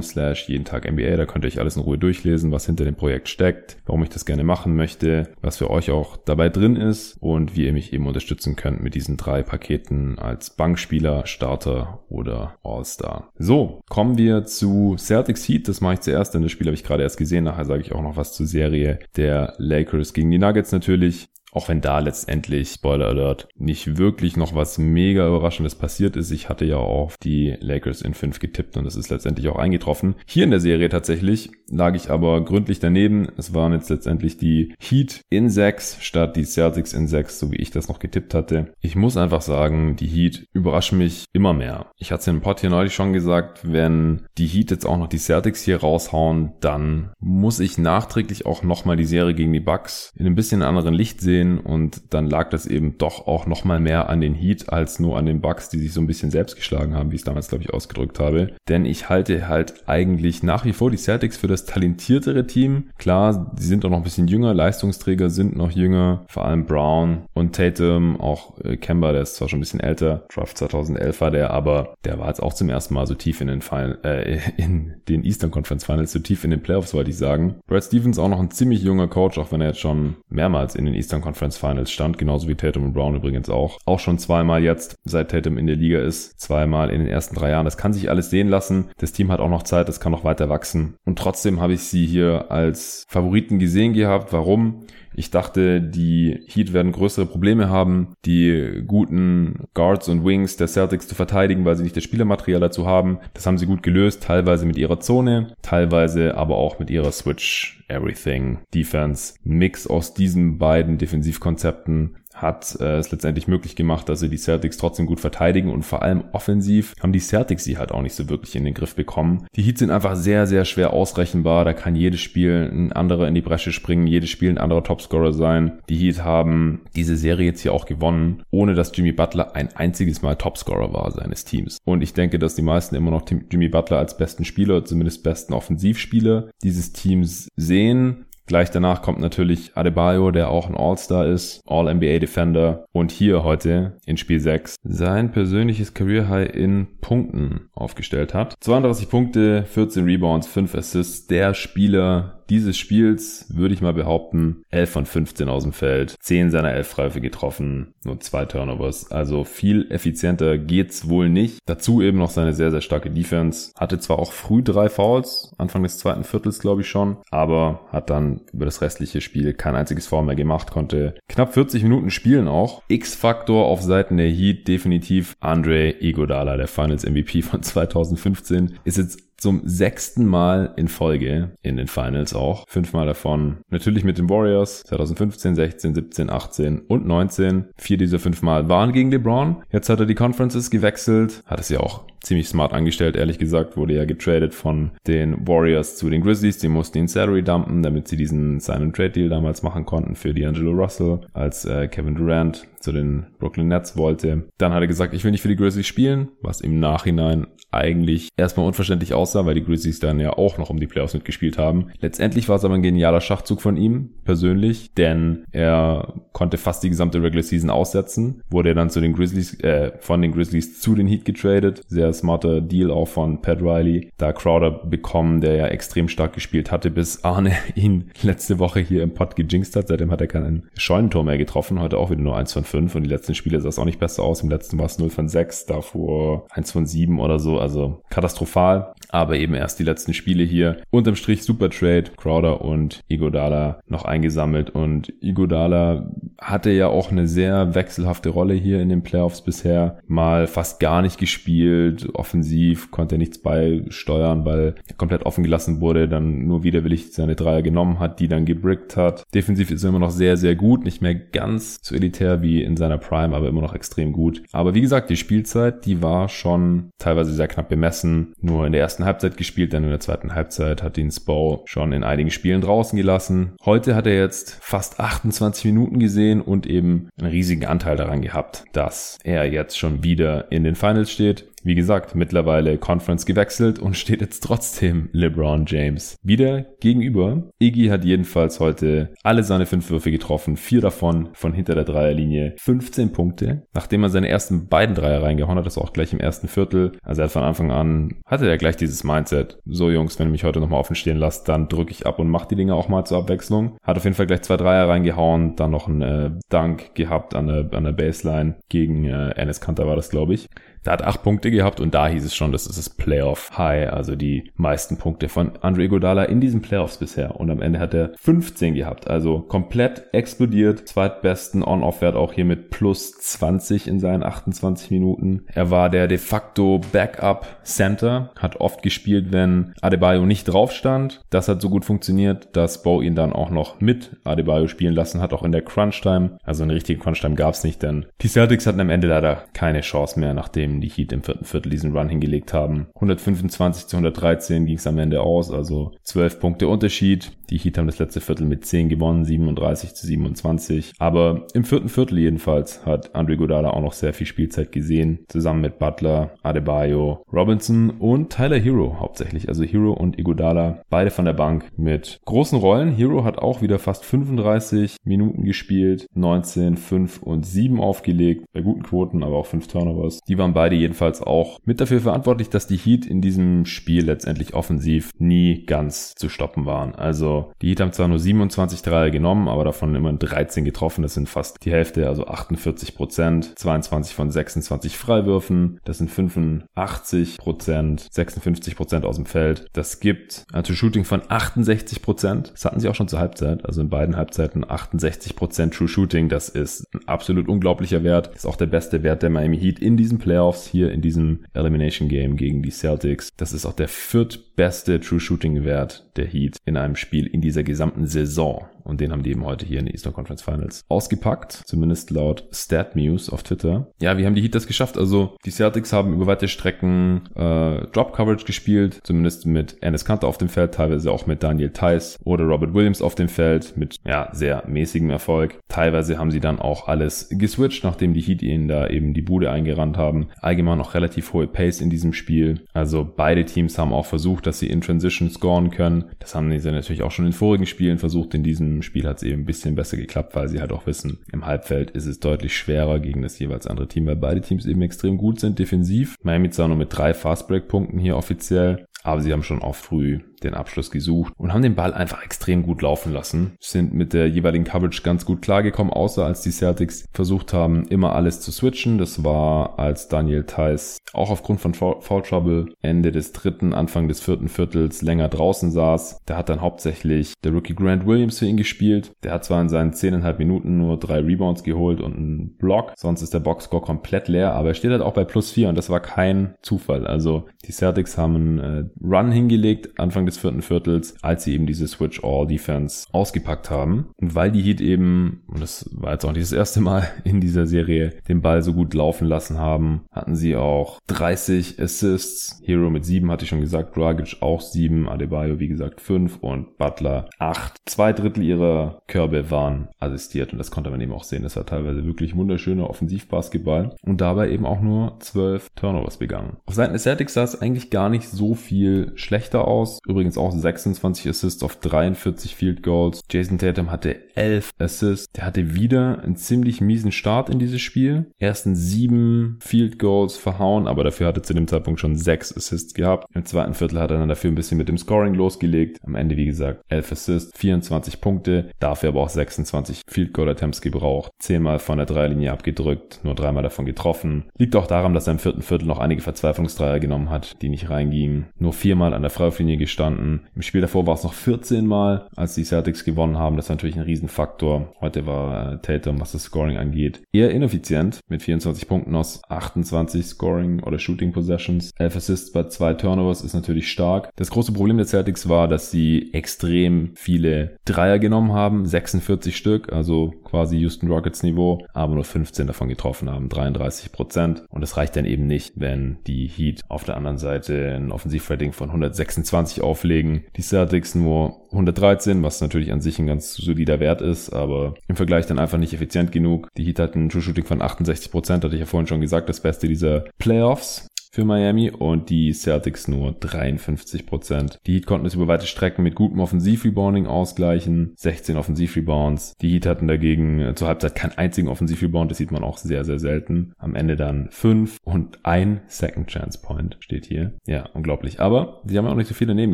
slash 0.02 0.48
jeden 0.48 0.64
Tag 0.64 0.90
MBA. 0.90 1.18
Da 1.18 1.26
könnt 1.26 1.44
ihr 1.44 1.50
euch 1.50 1.60
alles 1.60 1.76
in 1.76 1.82
Ruhe 1.82 1.98
durchlesen, 1.98 2.54
was 2.54 2.66
hinter 2.66 2.86
dem 2.86 2.96
Projekt 2.96 3.28
steckt, 3.28 3.78
warum 3.86 4.02
ich 4.04 4.10
das 4.10 4.26
gerne 4.26 4.46
machen 4.46 4.78
möchte, 4.78 5.28
was 5.42 5.58
für 5.58 5.70
euch 5.70 5.92
auch 5.92 6.16
dabei 6.16 6.48
drin 6.48 6.78
ist 6.78 7.18
und 7.20 7.58
wie 7.58 7.66
ihr 7.66 7.74
mich 7.74 7.92
eben 7.92 8.08
unterstützen 8.08 8.56
könnt 8.56 8.82
mit 8.82 8.96
diesen 8.96 9.18
drei 9.18 9.44
Paketen 9.44 10.18
als 10.20 10.52
Bankspieler, 10.52 11.26
Starter 11.26 12.06
oder 12.08 12.56
All-Star. 12.64 13.30
So, 13.38 13.82
kommen 13.90 14.18
wir 14.18 14.46
zu 14.46 14.96
Celtics 14.98 15.48
Heat. 15.50 15.68
Das 15.68 15.82
mache 15.82 15.96
ich 15.96 16.00
zuerst, 16.00 16.34
denn 16.34 16.44
das 16.44 16.52
Spiel 16.54 16.68
habe 16.68 16.76
ich 16.76 16.86
gerade 16.86 17.04
erst 17.04 17.18
gesehen. 17.18 17.44
Nachher 17.44 17.66
sage 17.66 17.82
ich 17.82 17.92
auch 17.92 18.02
noch 18.02 18.16
was 18.16 18.32
zur 18.34 18.46
Serie 18.46 19.00
der 19.18 19.56
Lakers 19.58 20.14
gegen 20.14 20.32
die 20.32 20.40
Nuggets 20.40 20.72
natürlich. 20.72 21.28
Auch 21.52 21.70
wenn 21.70 21.82
da 21.82 22.00
letztendlich, 22.00 22.70
Spoiler 22.70 23.08
Alert, 23.08 23.48
nicht 23.56 23.98
wirklich 23.98 24.38
noch 24.38 24.54
was 24.54 24.78
mega 24.78 25.28
Überraschendes 25.28 25.76
passiert 25.76 26.16
ist. 26.16 26.32
Ich 26.32 26.50
hatte 26.50 26.66
ja 26.66 26.78
auch 26.78 27.14
die 27.24 27.56
Lakers 27.60 28.02
in 28.02 28.14
5 28.14 28.40
getippt 28.40 28.78
und 28.78 28.84
das 28.84 28.96
ist 28.96 29.10
letztendlich 29.10 29.48
auch 29.48 29.58
eingetroffen. 29.58 30.16
Hier 30.26 30.44
in 30.44 30.52
der 30.52 30.60
Serie 30.60 30.90
tatsächlich 30.90 31.52
lag 31.70 31.96
ich 31.96 32.10
aber 32.10 32.44
gründlich 32.44 32.80
daneben. 32.80 33.28
Es 33.38 33.54
waren 33.54 33.74
jetzt 33.74 33.90
letztendlich 33.90 34.38
die 34.38 34.74
Heat 34.80 35.22
in 35.30 35.50
6 35.50 35.98
statt 36.02 36.36
die 36.36 36.46
Celtics 36.46 36.94
in 36.94 37.08
6, 37.08 37.40
so 37.40 37.52
wie 37.52 37.58
ich 37.58 37.72
das 37.72 37.90
noch 37.90 38.00
getippt 38.00 38.34
hatte. 38.34 38.74
Ich 38.80 38.96
muss 38.96 39.18
einfach 39.18 39.42
sagen, 39.42 39.96
die 39.96 40.08
Heat 40.08 40.48
überraschen 40.54 40.98
mich 40.98 41.26
immer 41.34 41.54
mehr. 41.54 41.92
Ich 41.98 42.12
hatte 42.12 42.22
es 42.22 42.28
in 42.28 42.42
Pod 42.42 42.60
hier 42.60 42.70
neulich 42.70 42.94
schon 42.94 43.14
gesagt, 43.14 43.62
wenn 43.72 44.28
die 44.38 44.48
Heat 44.48 44.72
jetzt 44.72 44.86
auch 44.86 44.98
noch 44.98 45.08
die 45.08 45.18
Celtics 45.18 45.64
hier 45.64 45.78
raushauen, 45.78 46.54
dann 46.62 47.12
muss 47.20 47.60
ich 47.60 47.78
nachträglich 47.78 48.46
auch 48.46 48.64
nochmal 48.64 48.98
die 48.98 49.06
Serie 49.06 49.34
gegen 49.34 49.54
die 49.54 49.60
Bucks 49.60 50.12
in 50.16 50.26
ein 50.26 50.36
bisschen 50.36 50.62
anderen 50.62 50.94
Licht 50.94 51.22
sehen 51.22 51.39
gesehen 51.40 51.60
und 51.60 52.14
dann 52.14 52.28
lag 52.28 52.50
das 52.50 52.66
eben 52.66 52.98
doch 52.98 53.28
auch 53.28 53.46
nochmal 53.46 53.80
mehr 53.80 54.10
an 54.10 54.22
den 54.22 54.36
Heat 54.36 54.70
als 54.70 55.00
nur 55.00 55.18
an 55.18 55.26
den 55.26 55.42
Bucks, 55.42 55.70
die 55.70 55.80
sich 55.80 55.94
so 55.94 56.02
ein 56.02 56.08
bisschen 56.08 56.32
selbst 56.32 56.56
geschlagen 56.56 56.96
haben, 56.96 57.12
wie 57.12 57.16
ich 57.16 57.22
es 57.22 57.26
damals, 57.26 57.50
glaube 57.50 57.64
ich, 57.64 57.74
ausgedrückt 57.74 58.20
habe. 58.20 58.52
Denn 58.68 58.86
ich 58.86 59.10
halte 59.10 59.48
halt 59.48 59.88
eigentlich 59.88 60.44
nach 60.44 60.66
wie 60.66 60.74
vor 60.74 60.92
die 60.92 60.98
Celtics 60.98 61.38
für 61.38 61.48
das 61.48 61.66
talentiertere 61.66 62.48
Team. 62.48 62.90
Klar, 62.98 63.54
die 63.58 63.64
sind 63.64 63.86
auch 63.86 63.90
noch 63.90 63.98
ein 63.98 64.04
bisschen 64.04 64.28
jünger, 64.28 64.54
Leistungsträger 64.54 65.30
sind 65.30 65.56
noch 65.56 65.72
jünger, 65.72 66.26
vor 66.28 66.46
allem 66.46 66.66
Brown 66.66 67.26
und 67.34 67.56
Tatum, 67.56 68.20
auch 68.20 68.60
äh, 68.64 68.78
Kemba, 68.78 69.12
der 69.12 69.22
ist 69.22 69.36
zwar 69.36 69.50
schon 69.50 69.60
ein 69.60 69.62
bisschen 69.62 69.80
älter, 69.80 70.26
Draft 70.34 70.58
2011 70.58 71.22
war 71.22 71.32
der, 71.32 71.52
aber 71.52 71.96
der 72.06 72.20
war 72.20 72.28
jetzt 72.28 72.42
auch 72.42 72.54
zum 72.54 72.70
ersten 72.70 72.94
Mal 72.94 73.08
so 73.08 73.16
tief 73.16 73.42
in 73.42 73.48
den 73.48 73.62
Final, 73.62 74.00
äh, 74.04 74.40
in 74.58 74.96
den 75.08 75.24
Eastern 75.24 75.52
Conference 75.52 75.86
Finals, 75.86 76.12
so 76.12 76.20
tief 76.20 76.44
in 76.44 76.52
den 76.52 76.62
Playoffs, 76.62 76.94
wollte 76.94 77.10
ich 77.10 77.18
sagen. 77.18 77.56
Brad 77.68 77.84
Stevens 77.84 78.20
auch 78.20 78.30
noch 78.30 78.40
ein 78.40 78.52
ziemlich 78.52 78.82
junger 78.84 79.08
Coach, 79.08 79.38
auch 79.38 79.52
wenn 79.52 79.62
er 79.62 79.68
jetzt 79.68 79.80
schon 79.80 80.16
mehrmals 80.30 80.76
in 80.76 80.86
den 80.86 80.94
Eastern 80.94 81.22
Conference 81.22 81.29
Finals 81.36 81.92
stand, 81.92 82.18
genauso 82.18 82.48
wie 82.48 82.56
Tatum 82.56 82.84
und 82.84 82.94
Brown 82.94 83.16
übrigens 83.16 83.50
auch. 83.50 83.80
Auch 83.86 84.00
schon 84.00 84.18
zweimal 84.18 84.64
jetzt, 84.64 84.96
seit 85.04 85.32
Tatum 85.32 85.58
in 85.58 85.68
der 85.68 85.76
Liga 85.76 86.00
ist, 86.00 86.40
zweimal 86.40 86.90
in 86.90 87.00
den 87.00 87.10
ersten 87.10 87.36
drei 87.36 87.52
Jahren. 87.52 87.66
Das 87.66 87.78
kann 87.78 87.94
sich 87.94 88.10
alles 88.10 88.30
sehen 88.30 88.50
lassen. 88.50 88.90
Das 88.98 89.12
Team 89.12 89.32
hat 89.32 89.40
auch 89.40 89.50
noch 89.50 89.64
Zeit, 89.64 89.88
das 89.88 90.00
kann 90.00 90.12
noch 90.12 90.24
weiter 90.24 90.50
wachsen. 90.50 90.96
Und 91.06 91.20
trotzdem 91.20 91.60
habe 91.60 91.74
ich 91.74 91.82
sie 91.82 92.06
hier 92.06 92.52
als 92.52 93.06
Favoriten 93.10 93.60
gesehen 93.60 93.94
gehabt. 93.94 94.34
Warum? 94.34 94.86
Ich 95.20 95.32
dachte, 95.32 95.82
die 95.82 96.46
Heat 96.48 96.72
werden 96.72 96.94
größere 96.94 97.26
Probleme 97.26 97.68
haben, 97.68 98.14
die 98.24 98.84
guten 98.88 99.68
Guards 99.74 100.08
und 100.08 100.24
Wings 100.24 100.56
der 100.56 100.70
Celtics 100.70 101.10
zu 101.10 101.16
verteidigen, 101.16 101.66
weil 101.66 101.76
sie 101.76 101.84
nicht 101.84 101.98
das 101.98 102.06
Spielermaterial 102.06 102.62
dazu 102.62 102.88
haben. 102.88 103.20
Das 103.34 103.46
haben 103.46 103.58
sie 103.58 103.66
gut 103.66 103.84
gelöst, 103.84 104.24
teilweise 104.24 104.66
mit 104.66 104.78
ihrer 104.78 105.02
Zone, 105.02 105.54
teilweise 105.62 106.38
aber 106.38 106.56
auch 106.56 106.80
mit 106.80 106.90
ihrer 106.90 107.12
Switch 107.12 107.84
Everything 107.90 108.60
Defense. 108.74 109.34
Mix 109.44 109.88
aus 109.88 110.14
diesen 110.14 110.58
beiden 110.58 110.98
Defensivkonzepten 110.98 112.16
hat 112.42 112.78
äh, 112.80 112.98
es 112.98 113.12
letztendlich 113.12 113.48
möglich 113.48 113.76
gemacht, 113.76 114.10
dass 114.10 114.20
sie 114.20 114.30
die 114.30 114.38
Celtics 114.38 114.78
trotzdem 114.78 115.06
gut 115.06 115.20
verteidigen 115.20 115.72
und 115.72 115.84
vor 115.84 116.02
allem 116.02 116.24
offensiv 116.32 116.94
haben 117.02 117.14
die 117.14 117.20
Celtics 117.20 117.64
sie 117.64 117.78
halt 117.78 117.92
auch 117.92 118.02
nicht 118.02 118.16
so 118.16 118.30
wirklich 118.30 118.56
in 118.56 118.64
den 118.64 118.74
Griff 118.74 118.96
bekommen. 118.96 119.46
Die 119.56 119.62
Heats 119.62 119.80
sind 119.80 119.92
einfach 119.92 120.16
sehr, 120.16 120.48
sehr 120.48 120.66
schwer 120.66 120.94
ausrechenbar. 120.94 121.66
Da 121.66 121.74
kann 121.74 121.96
jedes 121.96 122.22
Spiel 122.22 122.70
ein 122.72 122.92
anderer 122.92 123.28
in 123.28 123.36
die 123.36 123.42
Bresche 123.42 123.72
springen, 123.72 124.08
jedes 124.08 124.30
Spiel 124.30 124.50
ein 124.50 124.58
anderer 124.58 124.84
Topscorer 124.84 125.34
sein. 125.34 125.80
Die 125.90 125.98
Heat 125.98 126.24
haben 126.24 126.82
diese 126.96 127.18
Serie 127.18 127.48
jetzt 127.48 127.62
hier 127.62 127.74
auch 127.74 127.86
gewonnen, 127.86 128.44
ohne 128.52 128.74
dass 128.74 128.96
Jimmy 128.96 129.12
Butler 129.12 129.56
ein 129.56 129.76
einziges 129.76 130.22
Mal 130.22 130.36
Topscorer 130.36 130.94
war 130.94 131.12
seines 131.12 131.46
Teams. 131.46 131.78
Und 131.86 132.02
ich 132.02 132.14
denke, 132.14 132.40
dass 132.40 132.56
die 132.56 132.62
meisten 132.62 132.96
immer 132.96 133.12
noch 133.12 133.24
Jimmy 133.52 133.70
Butler 133.70 133.98
als 133.98 134.18
besten 134.18 134.46
Spieler, 134.46 134.86
zumindest 134.86 135.24
besten 135.24 135.54
Offensivspieler 135.54 136.50
dieses 136.64 136.94
Teams 136.94 137.48
sehen. 137.56 138.26
Gleich 138.50 138.72
danach 138.72 139.04
kommt 139.04 139.20
natürlich 139.20 139.78
Adebayo, 139.78 140.32
der 140.32 140.50
auch 140.50 140.68
ein 140.68 140.76
All-Star 140.76 141.28
ist, 141.28 141.62
All-NBA-Defender 141.68 142.84
und 142.92 143.12
hier 143.12 143.44
heute 143.44 143.98
in 144.08 144.18
Spiel 144.18 144.40
6 144.40 144.78
sein 144.82 145.32
persönliches 145.32 145.94
Career-High 145.94 146.56
in 146.56 146.88
Punkten 147.00 147.70
aufgestellt 147.76 148.34
hat. 148.34 148.56
32 148.60 149.08
Punkte, 149.08 149.66
14 149.66 150.04
Rebounds, 150.04 150.48
5 150.48 150.74
Assists, 150.74 151.28
der 151.28 151.54
Spieler, 151.54 152.39
dieses 152.50 152.78
Spiels 152.78 153.46
würde 153.50 153.74
ich 153.74 153.82
mal 153.82 153.94
behaupten, 153.94 154.64
11 154.72 154.90
von 154.90 155.06
15 155.06 155.50
aus 155.50 155.64
dem 155.64 155.74
Feld, 155.74 156.16
10 156.20 156.52
seiner 156.52 156.72
11 156.74 156.88
Freiwürfe 156.88 157.22
getroffen, 157.22 157.94
nur 158.04 158.20
zwei 158.20 158.46
Turnovers. 158.46 159.12
Also 159.12 159.44
viel 159.44 159.90
effizienter 159.92 160.58
geht's 160.58 161.08
wohl 161.08 161.30
nicht. 161.30 161.60
Dazu 161.66 162.02
eben 162.02 162.18
noch 162.18 162.30
seine 162.30 162.54
sehr, 162.54 162.72
sehr 162.72 162.82
starke 162.82 163.12
Defense. 163.12 163.72
Hatte 163.78 164.00
zwar 164.00 164.20
auch 164.20 164.32
früh 164.32 164.64
drei 164.64 164.90
Fouls, 164.90 165.54
Anfang 165.58 165.84
des 165.84 165.98
zweiten 165.98 166.24
Viertels 166.24 166.60
glaube 166.60 166.82
ich 166.82 166.90
schon, 166.90 167.18
aber 167.32 167.82
hat 167.92 168.10
dann 168.10 168.42
über 168.54 168.66
das 168.66 168.82
restliche 168.82 169.22
Spiel 169.22 169.54
kein 169.54 169.76
einziges 169.76 170.08
Foul 170.08 170.24
mehr 170.24 170.36
gemacht, 170.36 170.72
konnte 170.72 171.16
knapp 171.28 171.54
40 171.54 171.84
Minuten 171.84 172.10
spielen 172.10 172.48
auch. 172.48 172.82
X-Faktor 172.88 173.66
auf 173.66 173.82
Seiten 173.82 174.18
der 174.18 174.30
Heat 174.30 174.68
definitiv 174.68 175.36
Andre 175.40 176.02
Iguodala, 176.02 176.58
der 176.58 176.68
Finals 176.68 177.06
MVP 177.06 177.42
von 177.42 177.64
2015, 177.70 178.80
ist 178.84 178.98
jetzt 178.98 179.29
zum 179.40 179.62
sechsten 179.64 180.26
Mal 180.26 180.74
in 180.76 180.88
Folge 180.88 181.52
in 181.62 181.78
den 181.78 181.88
Finals 181.88 182.34
auch. 182.34 182.66
Fünfmal 182.68 183.06
davon 183.06 183.58
natürlich 183.70 184.04
mit 184.04 184.18
den 184.18 184.30
Warriors 184.30 184.84
2015, 184.84 185.56
16, 185.56 185.96
17, 185.96 186.30
18 186.30 186.80
und 186.80 187.06
19. 187.06 187.70
Vier 187.78 187.98
dieser 187.98 188.20
fünf 188.20 188.42
Mal 188.42 188.70
waren 188.70 188.92
gegen 188.92 189.12
LeBron. 189.12 189.64
Jetzt 189.72 189.90
hat 189.90 190.00
er 190.00 190.06
die 190.06 190.16
Conferences 190.16 190.70
gewechselt. 190.70 191.44
Hat 191.46 191.60
es 191.60 191.70
ja 191.70 191.80
auch 191.80 192.06
ziemlich 192.22 192.48
smart 192.48 192.74
angestellt, 192.74 193.16
ehrlich 193.16 193.38
gesagt. 193.38 193.78
Wurde 193.78 193.96
ja 193.96 194.06
getradet 194.06 194.54
von 194.54 194.92
den 195.08 195.48
Warriors 195.48 195.98
zu 195.98 196.10
den 196.10 196.22
Grizzlies. 196.22 196.58
Die 196.58 196.68
mussten 196.68 197.00
ihn 197.00 197.08
Salary 197.08 197.44
dumpen, 197.44 197.84
damit 197.84 198.08
sie 198.08 198.18
diesen 198.18 198.60
Sign 198.60 198.94
Trade 198.94 199.12
Deal 199.12 199.30
damals 199.30 199.64
machen 199.64 199.86
konnten 199.86 200.16
für 200.16 200.30
D'Angelo 200.30 200.72
Russell, 200.72 201.22
als 201.34 201.66
äh, 201.66 201.88
Kevin 201.88 202.16
Durant 202.16 202.68
zu 202.80 202.92
den 202.92 203.28
Brooklyn 203.40 203.68
Nets 203.68 203.98
wollte. 203.98 204.48
Dann 204.58 204.74
hat 204.74 204.82
er 204.82 204.88
gesagt, 204.88 205.14
ich 205.14 205.24
will 205.24 205.32
nicht 205.32 205.42
für 205.42 205.48
die 205.48 205.56
Grizzlies 205.56 205.88
spielen, 205.88 206.30
was 206.42 206.62
im 206.62 206.80
Nachhinein 206.80 207.48
eigentlich 207.72 208.30
erstmal 208.36 208.66
unverständlich 208.66 209.14
aussah, 209.14 209.46
weil 209.46 209.54
die 209.54 209.64
Grizzlies 209.64 210.00
dann 210.00 210.20
ja 210.20 210.34
auch 210.34 210.58
noch 210.58 210.70
um 210.70 210.80
die 210.80 210.88
Playoffs 210.88 211.14
mitgespielt 211.14 211.58
haben. 211.58 211.92
Letztendlich 212.00 212.50
war 212.50 212.56
es 212.56 212.66
aber 212.66 212.76
ein 212.76 212.82
genialer 212.82 213.22
Schachzug 213.22 213.62
von 213.62 213.78
ihm, 213.78 214.10
persönlich, 214.24 214.94
denn 214.96 215.46
er 215.52 216.14
konnte 216.32 216.58
fast 216.58 216.84
die 216.84 216.90
gesamte 216.90 217.22
Regular 217.22 217.44
Season 217.44 217.70
aussetzen, 217.70 218.42
wurde 218.50 218.74
dann 218.74 218.90
zu 218.90 219.02
den 219.02 219.14
Grizzlies, 219.14 219.60
äh, 219.62 219.92
von 220.00 220.22
den 220.22 220.32
Grizzlies 220.32 220.80
zu 220.80 220.96
den 220.96 221.08
Heat 221.08 221.26
getradet. 221.26 221.82
Sehr 221.88 222.09
smarter 222.14 222.62
Deal 222.62 222.92
auch 222.92 223.08
von 223.08 223.42
Pat 223.42 223.62
Riley, 223.62 224.10
da 224.18 224.34
Crowder 224.34 224.72
bekommen, 224.72 225.42
der 225.42 225.56
ja 225.56 225.68
extrem 225.68 226.08
stark 226.08 226.34
gespielt 226.34 226.72
hatte, 226.72 226.92
bis 226.92 227.24
Arne 227.24 227.54
ihn 227.76 228.12
letzte 228.22 228.60
Woche 228.60 228.80
hier 228.80 229.04
im 229.04 229.14
Pod 229.14 229.36
gejinxt 229.36 229.76
hat. 229.76 229.88
Seitdem 229.88 230.12
hat 230.12 230.22
er 230.22 230.28
keinen 230.28 230.70
Scheunentor 230.76 231.24
mehr 231.24 231.38
getroffen, 231.38 231.80
heute 231.80 231.98
auch 231.98 232.10
wieder 232.12 232.22
nur 232.22 232.38
eins 232.38 232.54
von 232.54 232.64
5 232.64 232.96
und 232.96 233.04
die 233.04 233.10
letzten 233.10 233.36
Spiele 233.36 233.60
sah 233.62 233.70
es 233.70 233.80
auch 233.80 233.86
nicht 233.86 234.00
besser 234.00 234.24
aus. 234.24 234.42
Im 234.42 234.50
letzten 234.50 234.78
war 234.78 234.86
es 234.86 235.00
0 235.00 235.10
von 235.10 235.28
6, 235.28 235.66
davor 235.66 236.48
1 236.52 236.72
von 236.72 236.86
7 236.86 237.20
oder 237.20 237.40
so, 237.40 237.60
also 237.60 238.02
katastrophal. 238.10 238.94
Aber 239.10 239.38
eben 239.38 239.56
erst 239.56 239.80
die 239.80 239.84
letzten 239.84 240.14
Spiele 240.14 240.44
hier. 240.44 240.78
Unterm 240.92 241.16
Strich 241.16 241.44
super 241.44 241.70
Trade, 241.70 242.06
Crowder 242.16 242.62
und 242.62 243.02
Igodala 243.08 243.80
noch 243.88 244.06
eingesammelt 244.06 244.70
und 244.70 245.12
Igodala 245.22 246.12
hatte 246.40 246.72
ja 246.72 246.88
auch 246.88 247.12
eine 247.12 247.28
sehr 247.28 247.76
wechselhafte 247.76 248.30
Rolle 248.30 248.54
hier 248.54 248.82
in 248.82 248.90
den 248.90 249.04
Playoffs 249.04 249.42
bisher. 249.42 250.00
Mal 250.08 250.48
fast 250.48 250.80
gar 250.80 251.02
nicht 251.02 251.18
gespielt, 251.18 251.99
offensiv 252.14 252.92
konnte 252.92 253.16
er 253.16 253.20
nichts 253.20 253.40
beisteuern, 253.40 254.46
weil 254.46 254.76
er 254.88 254.96
komplett 254.96 255.26
offen 255.26 255.44
gelassen 255.44 255.82
wurde, 255.82 256.08
dann 256.08 256.48
nur 256.48 256.64
widerwillig 256.64 257.14
seine 257.14 257.36
Dreier 257.36 257.62
genommen 257.62 258.00
hat, 258.00 258.20
die 258.20 258.28
dann 258.28 258.46
gebrickt 258.46 258.98
hat. 258.98 259.24
Defensiv 259.34 259.72
ist 259.72 259.84
er 259.84 259.90
immer 259.90 260.00
noch 260.00 260.12
sehr, 260.12 260.38
sehr 260.38 260.56
gut, 260.56 260.84
nicht 260.84 261.02
mehr 261.02 261.16
ganz 261.16 261.80
so 261.82 261.96
elitär 261.96 262.42
wie 262.42 262.64
in 262.64 262.78
seiner 262.78 262.98
Prime, 262.98 263.36
aber 263.36 263.48
immer 263.48 263.62
noch 263.62 263.76
extrem 263.76 264.12
gut. 264.14 264.44
Aber 264.52 264.74
wie 264.74 264.82
gesagt, 264.82 265.10
die 265.10 265.18
Spielzeit, 265.18 265.86
die 265.86 266.02
war 266.02 266.30
schon 266.30 266.92
teilweise 266.98 267.34
sehr 267.34 267.48
knapp 267.48 267.70
bemessen. 267.70 268.34
Nur 268.42 268.66
in 268.66 268.72
der 268.72 268.82
ersten 268.82 269.06
Halbzeit 269.06 269.38
gespielt, 269.38 269.74
dann 269.74 269.84
in 269.84 269.90
der 269.90 270.00
zweiten 270.00 270.34
Halbzeit 270.36 270.84
hat 270.84 270.98
ihn 270.98 271.12
Spo 271.12 271.64
schon 271.66 271.94
in 271.94 272.04
einigen 272.04 272.32
Spielen 272.32 272.62
draußen 272.62 272.98
gelassen. 272.98 273.54
Heute 273.66 273.96
hat 273.96 274.08
er 274.08 274.18
jetzt 274.18 274.58
fast 274.62 275.00
28 275.00 275.66
Minuten 275.66 276.00
gesehen 276.00 276.42
und 276.42 276.68
eben 276.68 277.10
einen 277.20 277.32
riesigen 277.32 277.66
Anteil 277.66 277.98
daran 277.98 278.22
gehabt, 278.22 278.64
dass 278.74 279.18
er 279.24 279.52
jetzt 279.52 279.78
schon 279.78 280.04
wieder 280.04 280.52
in 280.52 280.64
den 280.64 280.76
Finals 280.76 281.12
steht. 281.12 281.46
Wie 281.64 281.76
gesagt, 281.76 282.16
mittlerweile 282.16 282.78
Conference 282.78 283.26
gewechselt 283.26 283.80
und 283.80 283.98
steht 283.98 284.22
jetzt 284.22 284.44
trotzdem 284.44 285.10
LeBron 285.12 285.66
James 285.68 286.16
wieder 286.24 286.66
gegenüber. 286.80 287.50
Iggy 287.60 287.88
hat 287.88 288.06
jedenfalls 288.06 288.60
heute 288.60 289.14
alle 289.24 289.44
seine 289.44 289.66
fünf 289.66 289.90
Würfe 289.90 290.12
getroffen, 290.12 290.58
vier 290.58 290.82
davon 290.82 291.30
von 291.34 291.54
hinter 291.54 291.76
der 291.76 291.84
Dreierlinie, 291.84 292.56
15 292.58 293.12
Punkte. 293.12 293.64
Nachdem 293.74 294.04
er 294.04 294.10
seine 294.10 294.30
ersten 294.30 294.68
beiden 294.68 294.96
Dreier 294.96 295.24
reingehauen 295.24 295.58
hat, 295.58 295.66
das 295.66 295.78
auch 295.78 295.94
gleich 295.94 296.14
im 296.14 296.20
ersten 296.20 296.48
Viertel. 296.48 296.94
Also 297.04 297.22
er 297.22 297.26
hat 297.26 297.32
von 297.32 297.44
Anfang 297.44 297.72
an, 297.72 298.16
hatte 298.26 298.50
er 298.50 298.58
gleich 298.58 298.78
dieses 298.78 299.04
Mindset. 299.04 299.60
So 299.66 299.90
Jungs, 299.90 300.18
wenn 300.20 300.28
ihr 300.28 300.32
mich 300.32 300.44
heute 300.44 300.60
nochmal 300.60 300.80
offen 300.80 300.96
stehen 300.96 301.18
lasst, 301.18 301.50
dann 301.50 301.68
drücke 301.68 301.92
ich 301.92 302.06
ab 302.06 302.20
und 302.20 302.30
mache 302.30 302.48
die 302.48 302.56
Dinge 302.56 302.76
auch 302.76 302.88
mal 302.88 303.06
zur 303.06 303.18
Abwechslung. 303.18 303.78
Hat 303.84 303.98
auf 303.98 304.04
jeden 304.04 304.16
Fall 304.16 304.28
gleich 304.28 304.42
zwei 304.42 304.58
Dreier 304.58 304.88
reingehauen, 304.88 305.56
dann 305.56 305.72
noch 305.72 305.88
einen 305.88 306.02
äh, 306.02 306.32
Dunk 306.50 306.96
gehabt 306.96 307.36
an 307.36 307.48
der, 307.48 307.70
an 307.74 307.84
der 307.84 307.92
Baseline 307.92 308.56
gegen 308.70 309.06
äh, 309.06 309.32
Enes 309.32 309.62
Kanter 309.62 309.88
war 309.88 309.96
das, 309.96 310.10
glaube 310.10 310.34
ich. 310.34 310.48
Da 310.84 310.92
hat 310.92 311.04
acht 311.04 311.24
Punkte 311.24 311.52
gehabt 311.52 311.80
und 311.80 311.94
da 311.94 312.08
hieß 312.08 312.24
es 312.24 312.36
schon, 312.36 312.52
das 312.52 312.66
ist 312.66 312.78
das 312.78 312.90
Playoff 312.90 313.58
High, 313.58 313.92
also 313.92 314.16
die 314.16 314.52
meisten 314.56 314.98
Punkte 314.98 315.30
von 315.30 315.52
Andre 315.62 315.90
Godala 315.90 316.24
in 316.24 316.40
diesen 316.40 316.62
Playoffs 316.62 316.98
bisher. 316.98 317.40
Und 317.40 317.50
am 317.50 317.62
Ende 317.62 317.80
hat 317.80 317.94
er 317.94 318.12
15 318.18 318.76
gehabt, 318.76 319.10
also 319.10 319.40
komplett 319.40 320.06
explodiert. 320.14 320.88
Zweitbesten 320.88 321.64
On-Off-Wert 321.64 322.16
auch 322.16 322.34
hier 322.34 322.46
mit 322.46 322.70
plus 322.70 323.12
20 323.12 323.88
in 323.88 324.00
seinen 324.00 324.24
28 324.24 324.92
Minuten. 324.92 325.46
Er 325.54 325.70
war 325.70 325.90
der 325.90 326.08
de 326.08 326.18
facto 326.18 326.82
Backup 326.92 327.46
Center, 327.64 328.32
hat 328.38 328.58
oft 328.58 328.82
gespielt, 328.82 329.32
wenn 329.32 329.74
Adebayo 329.82 330.26
nicht 330.26 330.46
drauf 330.46 330.72
stand. 330.72 331.22
Das 331.30 331.48
hat 331.48 331.62
so 331.62 331.70
gut 331.70 331.86
funktioniert, 331.86 332.56
dass 332.56 332.84
Bo 332.84 333.02
ihn 333.02 333.16
dann 333.16 333.34
auch 333.34 333.50
noch 333.50 333.82
mit 333.82 334.18
Adebayo 334.24 334.68
spielen 334.68 334.94
lassen 334.94 335.22
hat, 335.22 335.34
auch 335.34 335.44
in 335.44 335.52
der 335.52 335.62
Crunch-Time. 335.62 336.38
Also 336.44 336.64
eine 336.64 336.74
richtige 336.74 337.00
Crunch-Time 337.00 337.36
gab 337.36 337.54
es 337.54 337.64
nicht, 337.64 337.84
denn 337.84 338.06
die 338.22 338.28
Celtics 338.28 338.66
hatten 338.66 338.80
am 338.80 338.90
Ende 338.90 339.08
leider 339.08 339.44
keine 339.54 339.82
Chance 339.82 340.20
mehr, 340.20 340.34
nachdem 340.34 340.69
nachdem 340.70 340.82
die 340.82 340.90
Heat 340.90 341.12
im 341.12 341.24
vierten 341.24 341.46
Viertel 341.46 341.70
diesen 341.70 341.96
Run 341.96 342.10
hingelegt 342.10 342.54
haben. 342.54 342.88
125 342.96 343.88
zu 343.88 343.98
113 343.98 344.66
ging 344.66 344.78
es 344.78 344.88
am 344.88 345.00
Ende 345.00 345.22
aus, 345.22 345.52
also 345.52 345.92
12 346.04 346.40
Punkte 346.40 346.68
Unterschied. 346.68 347.32
Die 347.50 347.58
Heat 347.58 347.78
haben 347.78 347.88
das 347.88 348.00
letzte 348.00 348.22
Viertel 348.22 348.46
mit 348.46 348.66
10 348.66 348.90
gewonnen, 348.90 349.26
37 349.26 349.96
zu 349.96 350.06
27. 350.06 350.94
Aber 351.00 351.48
im 351.54 351.64
vierten 351.64 351.90
Viertel 351.90 352.20
jedenfalls 352.20 352.86
hat 352.86 353.16
Andre 353.16 353.38
Godala 353.38 353.72
auch 353.72 353.82
noch 353.82 353.94
sehr 353.94 354.14
viel 354.14 354.28
Spielzeit 354.28 354.72
gesehen, 354.72 355.26
zusammen 355.28 355.62
mit 355.62 355.80
Butler, 355.80 356.32
Adebayo, 356.44 357.24
Robinson 357.34 357.90
und 357.90 358.30
Tyler 358.32 358.60
Hero 358.60 358.98
hauptsächlich. 359.00 359.50
Also 359.50 359.64
Hero 359.64 359.94
und 359.94 360.20
Iguodala, 360.20 360.84
beide 360.90 361.10
von 361.10 361.26
der 361.26 361.34
Bank 361.34 361.66
mit 361.76 362.20
großen 362.26 362.60
Rollen. 362.60 362.92
Hero 362.92 363.24
hat 363.24 363.40
auch 363.40 363.62
wieder 363.62 363.80
fast 363.80 364.06
35 364.06 364.98
Minuten 365.04 365.44
gespielt, 365.44 366.06
19, 366.14 366.78
5 366.78 367.24
und 367.24 367.46
7 367.46 367.80
aufgelegt, 367.80 368.46
bei 368.54 368.62
guten 368.62 368.84
Quoten, 368.84 369.24
aber 369.24 369.38
auch 369.38 369.48
5 369.48 369.68
Turnovers. 369.68 370.20
Die 370.28 370.38
waren 370.38 370.54
beide 370.60 370.76
jedenfalls 370.76 371.22
auch 371.22 371.62
mit 371.64 371.80
dafür 371.80 372.02
verantwortlich, 372.02 372.50
dass 372.50 372.68
die 372.68 372.76
Heat 372.76 373.06
in 373.06 373.22
diesem 373.22 373.66
Spiel 373.66 374.04
letztendlich 374.04 374.54
offensiv 374.54 375.12
nie 375.18 375.64
ganz 375.66 376.16
zu 376.16 376.28
stoppen 376.28 376.66
waren. 376.66 376.96
Also 376.96 377.54
die 377.62 377.70
Heat 377.70 377.80
haben 377.80 377.94
zwar 377.94 378.10
nur 378.10 378.20
27 378.20 378.82
Dreier 378.82 379.10
genommen, 379.10 379.48
aber 379.48 379.64
davon 379.64 379.96
immer 379.96 380.12
13 380.12 380.66
getroffen. 380.66 381.02
Das 381.02 381.14
sind 381.14 381.30
fast 381.30 381.64
die 381.64 381.72
Hälfte, 381.72 382.10
also 382.10 382.28
48 382.28 382.94
Prozent. 382.94 383.54
22 383.58 384.14
von 384.14 384.32
26 384.32 384.98
Freiwürfen. 384.98 385.80
Das 385.86 386.00
sind 386.00 386.12
85 386.12 387.38
Prozent, 387.38 388.10
56 388.12 388.76
Prozent 388.76 389.06
aus 389.06 389.16
dem 389.16 389.28
Feld. 389.28 389.68
Das 389.72 390.02
gibt 390.02 390.44
ein 390.52 390.66
True 390.66 390.76
Shooting 390.76 391.06
von 391.06 391.22
68 391.26 392.02
Prozent. 392.02 392.52
Das 392.52 392.66
hatten 392.66 392.82
sie 392.82 392.90
auch 392.90 392.96
schon 392.96 393.08
zur 393.08 393.20
Halbzeit. 393.20 393.66
Also 393.66 393.80
in 393.80 393.90
beiden 393.90 394.18
Halbzeiten 394.18 394.70
68 394.70 395.38
Prozent 395.38 395.74
True 395.74 395.88
Shooting. 395.88 396.28
Das 396.28 396.50
ist 396.50 396.84
ein 396.94 397.08
absolut 397.08 397.48
unglaublicher 397.48 398.04
Wert. 398.04 398.36
Ist 398.36 398.46
auch 398.46 398.58
der 398.58 398.66
beste 398.66 399.04
Wert 399.04 399.24
der 399.24 399.30
Miami 399.30 399.58
Heat 399.58 399.80
in 399.80 399.96
diesen 399.96 400.20
Playoffs, 400.50 400.68
hier 400.68 400.92
in 400.92 401.02
diesem 401.02 401.46
Elimination 401.54 402.10
Game 402.10 402.36
gegen 402.36 402.64
die 402.64 402.72
Celtics. 402.72 403.30
Das 403.38 403.54
ist 403.54 403.66
auch 403.66 403.74
der 403.74 403.88
viertbeste 403.88 405.00
True 405.00 405.20
Shooting 405.20 405.64
Wert 405.64 406.09
der 406.20 406.28
Heat 406.28 406.58
in 406.66 406.78
einem 406.78 406.96
Spiel 406.96 407.26
in 407.26 407.42
dieser 407.42 407.64
gesamten 407.64 408.06
Saison. 408.06 408.66
Und 408.84 409.02
den 409.02 409.12
haben 409.12 409.24
die 409.24 409.32
eben 409.32 409.46
heute 409.46 409.66
hier 409.66 409.80
in 409.80 409.86
den 409.86 409.94
Eastern 409.94 410.14
Conference 410.14 410.42
Finals 410.42 410.84
ausgepackt. 410.90 411.62
Zumindest 411.66 412.10
laut 412.12 412.48
StatMuse 412.52 413.32
auf 413.32 413.44
Twitter. 413.44 413.92
Ja, 414.02 414.18
wie 414.18 414.26
haben 414.26 414.36
die 414.36 414.42
Heat 414.42 414.56
das 414.56 414.68
geschafft? 414.68 414.98
Also 414.98 415.38
die 415.46 415.52
Celtics 415.52 415.94
haben 415.94 416.14
über 416.14 416.28
weite 416.28 416.48
Strecken 416.48 417.22
äh, 417.36 417.88
Drop 417.92 418.14
Coverage 418.14 418.46
gespielt. 418.46 419.00
Zumindest 419.04 419.46
mit 419.46 419.78
Ennis 419.82 420.06
Kanter 420.06 420.28
auf 420.28 420.38
dem 420.38 420.50
Feld, 420.50 420.74
teilweise 420.74 421.12
auch 421.12 421.28
mit 421.28 421.44
Daniel 421.44 421.70
Tice 421.70 422.18
oder 422.24 422.46
Robert 422.46 422.74
Williams 422.74 423.02
auf 423.02 423.16
dem 423.16 423.30
Feld 423.30 423.78
mit 423.78 423.98
ja 424.06 424.30
sehr 424.34 424.64
mäßigem 424.68 425.10
Erfolg. 425.10 425.60
Teilweise 425.68 426.18
haben 426.18 426.32
sie 426.32 426.40
dann 426.40 426.60
auch 426.60 426.88
alles 426.88 427.30
geswitcht, 427.30 427.84
nachdem 427.84 428.14
die 428.14 428.22
Heat 428.22 428.42
ihnen 428.42 428.68
da 428.68 428.88
eben 428.88 429.14
die 429.14 429.22
Bude 429.22 429.52
eingerannt 429.52 429.98
haben. 429.98 430.28
Allgemein 430.42 430.78
noch 430.78 430.96
relativ 430.96 431.34
hohe 431.34 431.48
Pace 431.48 431.82
in 431.82 431.90
diesem 431.90 432.14
Spiel. 432.14 432.62
Also 432.74 433.08
beide 433.16 433.46
Teams 433.46 433.78
haben 433.78 433.94
auch 433.94 434.06
versucht, 434.06 434.48
dass 434.48 434.60
sie 434.60 434.70
in 434.70 434.82
Transition 434.82 435.30
scoren 435.30 435.70
können. 435.70 436.06
Das 436.20 436.36
haben 436.36 436.58
sie 436.58 436.72
natürlich 436.72 437.04
auch 437.04 437.12
schon 437.12 437.26
in 437.26 437.34
vorigen 437.34 437.66
Spielen 437.66 437.98
versucht. 437.98 438.34
In 438.34 438.44
diesem 438.44 438.82
Spiel 438.82 439.06
hat 439.08 439.18
es 439.18 439.24
eben 439.24 439.44
ein 439.44 439.46
bisschen 439.46 439.76
besser 439.76 439.98
geklappt, 439.98 440.36
weil 440.36 440.50
sie 440.50 440.60
halt 440.60 440.72
auch 440.72 440.86
wissen, 440.88 441.20
im 441.32 441.46
Halbfeld 441.46 441.92
ist 441.92 442.06
es 442.06 442.20
deutlich 442.20 442.58
schwerer 442.58 443.00
gegen 443.00 443.22
das 443.22 443.40
jeweils 443.40 443.68
andere 443.68 443.88
Team, 443.88 444.08
weil 444.08 444.16
beide 444.16 444.42
Teams 444.42 444.66
eben 444.66 444.82
extrem 444.82 445.18
gut 445.18 445.40
sind 445.40 445.60
defensiv. 445.60 446.16
Miami 446.24 446.50
zwar 446.50 446.68
nur 446.68 446.78
mit 446.78 446.96
drei 446.96 447.14
Fastbreak-Punkten 447.14 448.00
hier 448.00 448.18
offiziell, 448.18 448.86
aber 449.04 449.22
sie 449.22 449.32
haben 449.32 449.44
schon 449.44 449.62
auch 449.62 449.76
früh 449.76 450.20
den 450.40 450.54
Abschluss 450.54 450.92
gesucht 450.92 451.34
und 451.38 451.54
haben 451.54 451.62
den 451.62 451.76
Ball 451.76 451.94
einfach 451.94 452.24
extrem 452.24 452.64
gut 452.64 452.82
laufen 452.82 453.14
lassen. 453.14 453.54
Sind 453.60 453.94
mit 453.94 454.14
der 454.14 454.28
jeweiligen 454.28 454.66
Coverage 454.66 455.02
ganz 455.04 455.26
gut 455.26 455.42
klargekommen, 455.42 455.94
außer 455.94 456.26
als 456.26 456.42
die 456.42 456.52
Celtics 456.52 457.06
versucht 457.14 457.54
haben, 457.54 457.86
immer 457.88 458.16
alles 458.16 458.42
zu 458.42 458.52
switchen. 458.52 458.98
Das 458.98 459.24
war, 459.24 459.80
als 459.80 460.08
Daniel 460.08 460.44
Theiss 460.44 461.00
auch 461.14 461.32
aufgrund 461.32 461.60
von 461.60 461.74
Foul 461.74 462.22
Trouble 462.22 462.74
Ende 462.82 463.12
des 463.12 463.32
dritten, 463.32 463.74
Anfang 463.74 464.08
des 464.08 464.22
vierten 464.22 464.48
Viertels 464.48 465.02
länger 465.02 465.28
draußen 465.28 465.72
saß. 465.72 466.20
Da 466.26 466.38
hat 466.38 466.50
dann 466.50 466.62
hauptsächlich 466.62 467.34
der 467.44 467.52
Rookie 467.52 467.76
Grant 467.76 468.06
Williams 468.06 468.40
für 468.40 468.46
ihn 468.46 468.58
gespielt. 468.58 469.12
Der 469.24 469.34
hat 469.34 469.46
zwar 469.46 469.62
in 469.62 469.70
seinen 469.70 469.94
zehneinhalb 469.94 470.40
Minuten 470.40 470.78
nur 470.78 470.98
drei 471.00 471.20
Rebounds 471.20 471.64
geholt 471.64 472.02
und 472.02 472.16
einen 472.16 472.56
Block. 472.58 472.94
Sonst 472.96 473.22
ist 473.22 473.34
der 473.34 473.40
Boxscore 473.40 473.84
komplett 473.84 474.28
leer, 474.28 474.54
aber 474.54 474.70
er 474.70 474.74
steht 474.74 474.92
halt 474.92 475.02
auch 475.02 475.14
bei 475.14 475.26
plus 475.26 475.52
vier 475.52 475.70
und 475.70 475.78
das 475.78 475.90
war 475.90 476.00
kein 476.00 476.56
Zufall. 476.62 477.08
Also 477.08 477.48
die 477.66 477.72
Celtics 477.72 478.18
haben 478.18 478.36
einen 478.36 478.60
äh, 478.60 478.84
Run 479.04 479.32
hingelegt, 479.32 480.00
Anfang 480.00 480.26
des 480.30 480.38
vierten 480.38 480.62
Viertels, 480.62 481.16
als 481.22 481.44
sie 481.44 481.54
eben 481.54 481.66
diese 481.66 481.88
Switch-All-Defense 481.88 483.08
ausgepackt 483.12 483.70
haben. 483.70 484.10
Und 484.18 484.36
weil 484.36 484.52
die 484.52 484.62
Heat 484.62 484.82
eben, 484.82 485.44
und 485.48 485.62
das 485.62 485.90
war 485.92 486.14
jetzt 486.14 486.26
auch 486.26 486.32
nicht 486.32 486.44
das 486.44 486.52
erste 486.52 486.82
Mal 486.82 487.08
in 487.24 487.42
dieser 487.42 487.66
Serie, 487.66 488.14
den 488.28 488.42
Ball 488.42 488.62
so 488.62 488.74
gut 488.74 488.94
laufen 488.94 489.28
lassen 489.28 489.58
haben, 489.58 490.02
hatten 490.12 490.36
sie 490.36 490.56
auch 490.56 491.00
30 491.08 491.82
Assists. 491.82 492.62
Hero 492.64 492.90
mit 492.90 493.06
7 493.06 493.30
hatte 493.32 493.44
ich 493.44 493.50
schon 493.50 493.62
gesagt, 493.62 493.96
Dragic 493.96 494.38
auch 494.42 494.62
7, 494.62 495.10
Adebayo 495.10 495.60
wie 495.60 495.68
gesagt 495.68 496.02
5 496.02 496.38
und 496.38 496.78
Butler 496.78 497.30
8. 497.40 497.78
Zwei 497.86 498.14
Drittel 498.14 498.44
ihrer 498.44 499.02
Körbe 499.08 499.50
waren 499.52 499.90
assistiert 500.00 500.52
und 500.52 500.58
das 500.58 500.72
konnte 500.72 500.90
man 500.90 501.02
eben 501.02 501.14
auch 501.14 501.24
sehen. 501.24 501.44
Das 501.44 501.56
war 501.56 501.66
teilweise 501.66 502.06
wirklich 502.06 502.36
wunderschöner 502.36 502.90
Offensivbasketball 502.90 503.96
und 504.04 504.22
dabei 504.22 504.50
eben 504.50 504.66
auch 504.66 504.82
nur 504.82 505.18
12 505.20 505.70
Turnovers 505.76 506.18
begangen. 506.18 506.58
Auf 506.66 506.76
Seiten 506.76 506.94
des 506.94 507.04
Celtics 507.04 507.34
sah 507.34 507.44
es 507.44 507.62
eigentlich 507.62 507.90
gar 507.90 508.10
nicht 508.10 508.28
so 508.28 508.56
viel 508.56 509.12
schlechter 509.16 509.68
aus. 509.68 510.00
Übrigens 510.06 510.19
auch 510.38 510.52
26 510.52 511.30
Assists 511.30 511.64
auf 511.64 511.78
43 511.78 512.56
Field 512.56 512.84
Goals. 512.84 513.22
Jason 513.30 513.58
Tatum 513.58 513.92
hatte 513.92 514.36
11 514.36 514.72
Assists. 514.80 515.32
Der 515.34 515.46
hatte 515.46 515.76
wieder 515.76 516.22
einen 516.24 516.36
ziemlich 516.36 516.82
miesen 516.82 517.12
Start 517.12 517.50
in 517.50 517.60
dieses 517.60 517.82
Spiel. 517.82 518.32
Ersten 518.40 518.76
sieben 518.76 519.58
Field 519.62 520.00
Goals 520.00 520.38
verhauen, 520.38 520.88
aber 520.88 521.04
dafür 521.04 521.28
hatte 521.28 521.42
zu 521.42 521.54
dem 521.54 521.68
Zeitpunkt 521.68 522.00
schon 522.00 522.16
6 522.16 522.56
Assists 522.56 522.94
gehabt. 522.94 523.26
Im 523.34 523.46
zweiten 523.46 523.74
Viertel 523.74 524.00
hat 524.00 524.12
er 524.12 524.18
dann 524.18 524.30
dafür 524.30 524.52
ein 524.52 524.56
bisschen 524.56 524.78
mit 524.78 524.90
dem 524.90 524.98
Scoring 524.98 525.34
losgelegt. 525.34 525.98
Am 526.04 526.16
Ende, 526.16 526.38
wie 526.38 526.46
gesagt, 526.46 526.82
11 526.90 527.12
Assists, 527.12 527.58
24 527.58 528.22
Punkte, 528.22 528.72
dafür 528.80 529.10
aber 529.10 529.22
auch 529.22 529.30
26 529.30 530.02
Field 530.08 530.34
Goal 530.34 530.50
Attempts 530.50 530.82
gebraucht. 530.82 531.32
Zehnmal 531.40 531.80
von 531.80 531.98
der 531.98 532.06
Dreierlinie 532.06 532.52
abgedrückt, 532.52 533.20
nur 533.24 533.36
dreimal 533.36 533.64
davon 533.64 533.86
getroffen. 533.86 534.46
Liegt 534.58 534.76
auch 534.76 534.88
daran, 534.88 535.14
dass 535.14 535.28
er 535.28 535.34
im 535.34 535.40
vierten 535.40 535.62
Viertel 535.62 535.88
noch 535.88 536.00
einige 536.00 536.22
Verzweiflungsdreier 536.22 537.00
genommen 537.00 537.30
hat, 537.30 537.62
die 537.62 537.70
nicht 537.70 537.90
reingingen. 537.90 538.48
Nur 538.58 538.74
viermal 538.74 539.14
an 539.14 539.22
der 539.22 539.32
Freiwurflinie 539.32 539.78
gestanden. 539.78 540.09
Im 540.18 540.62
Spiel 540.62 540.82
davor 540.82 541.06
war 541.08 541.16
es 541.16 541.24
noch 541.24 541.34
14 541.34 541.86
Mal, 541.86 542.28
als 542.36 542.56
die 542.56 542.64
Celtics 542.64 543.04
gewonnen 543.04 543.38
haben. 543.38 543.56
Das 543.56 543.66
ist 543.66 543.70
natürlich 543.70 543.96
ein 543.96 544.04
Riesenfaktor. 544.04 544.94
Heute 545.02 545.26
war 545.26 545.74
äh, 545.74 545.78
Tatum, 545.80 546.20
was 546.20 546.32
das 546.32 546.44
Scoring 546.44 546.78
angeht, 546.78 547.22
eher 547.32 547.52
ineffizient 547.52 548.20
mit 548.28 548.44
24 548.44 548.88
Punkten 548.88 549.16
aus 549.16 549.42
28 549.50 550.26
Scoring 550.26 550.82
oder 550.84 551.00
Shooting 551.00 551.32
Possessions. 551.32 551.92
11 551.98 552.16
Assists 552.16 552.52
bei 552.52 552.64
zwei 552.66 552.94
Turnovers 552.94 553.42
ist 553.42 553.54
natürlich 553.54 553.92
stark. 553.92 554.30
Das 554.36 554.50
große 554.50 554.72
Problem 554.72 554.98
der 554.98 555.06
Celtics 555.06 555.50
war, 555.50 555.68
dass 555.68 555.92
sie 555.92 556.34
extrem 556.34 557.12
viele 557.16 557.78
Dreier 557.86 558.20
genommen 558.20 558.54
haben, 558.54 558.86
46 558.86 559.56
Stück, 559.56 559.92
also 559.92 560.34
quasi 560.44 560.78
Houston 560.78 561.12
Rockets 561.12 561.44
Niveau, 561.44 561.86
aber 561.94 562.16
nur 562.16 562.24
15 562.24 562.68
davon 562.68 562.90
getroffen 562.90 563.30
haben, 563.30 563.50
33 563.50 564.12
Prozent. 564.12 564.64
Und 564.70 564.82
das 564.82 564.98
reicht 564.98 565.16
dann 565.16 565.26
eben 565.26 565.48
nicht, 565.48 565.74
wenn 565.76 566.18
die 566.28 566.48
Heat 566.48 566.82
auf 566.88 567.04
der 567.04 567.18
anderen 567.18 567.38
Seite 567.38 567.96
ein 567.96 568.12
Offensivrating 568.12 568.74
von 568.74 568.90
126 568.90 569.82
auflegen. 570.00 570.46
Die 570.56 570.62
Celtics 570.62 571.14
nur 571.16 571.62
113, 571.72 572.42
was 572.42 572.62
natürlich 572.62 572.92
an 572.92 573.02
sich 573.02 573.20
ein 573.20 573.28
ganz 573.28 573.54
solider 573.54 574.00
Wert 574.00 574.22
ist, 574.22 574.52
aber 574.52 574.96
im 575.08 575.16
Vergleich 575.16 575.46
dann 575.46 575.60
einfach 575.60 575.78
nicht 575.78 575.94
effizient 575.94 576.32
genug. 576.32 576.70
Die 576.78 576.84
Heat 576.86 577.00
hatten 577.00 577.26
ein 577.26 577.30
True 577.30 577.42
Shooting 577.42 577.66
von 577.66 577.82
68 577.82 578.32
Prozent, 578.32 578.64
hatte 578.64 578.76
ich 578.76 578.80
ja 578.80 578.86
vorhin 578.86 579.08
schon 579.08 579.22
gesagt, 579.22 579.50
das 579.50 579.60
Beste 579.60 579.88
dieser 579.88 580.26
Playoffs 580.40 581.08
für 581.32 581.46
Miami 581.46 581.92
und 581.92 582.30
die 582.30 582.52
Celtics 582.54 583.08
nur 583.08 583.32
53% 583.32 584.78
Die 584.86 584.96
Heat 584.96 585.06
konnten 585.06 585.28
es 585.28 585.36
über 585.36 585.48
weite 585.48 585.68
Strecken 585.68 586.04
mit 586.04 586.16
gutem 586.16 586.40
Offensivrebounding 586.40 587.28
ausgleichen. 587.28 588.14
16 588.18 588.58
Offensivrebounds. 588.58 589.54
Die 589.62 589.70
Heat 589.70 589.86
hatten 589.86 590.08
dagegen 590.08 590.60
äh, 590.60 590.76
zur 590.76 590.88
Halbzeit 590.88 591.16
keinen 591.16 591.38
einzigen 591.38 591.68
Offensivrebound. 591.68 592.32
Das 592.32 592.38
sieht 592.40 592.52
man 592.52 592.64
auch 592.64 592.78
sehr, 592.78 593.06
sehr 593.06 593.20
selten. 593.20 593.74
Am 593.78 593.96
Ende 593.96 594.16
dann 594.16 594.50
5 594.52 594.98
und 595.04 595.40
ein 595.44 595.82
Second 595.88 596.28
Chance 596.28 596.60
Point 596.62 596.98
steht 597.00 597.26
hier. 597.26 597.54
Ja, 597.68 597.88
unglaublich. 597.94 598.40
Aber 598.40 598.82
sie 598.86 598.98
haben 598.98 599.08
auch 599.08 599.16
nicht 599.16 599.28
so 599.28 599.36
viele 599.36 599.50
daneben 599.50 599.74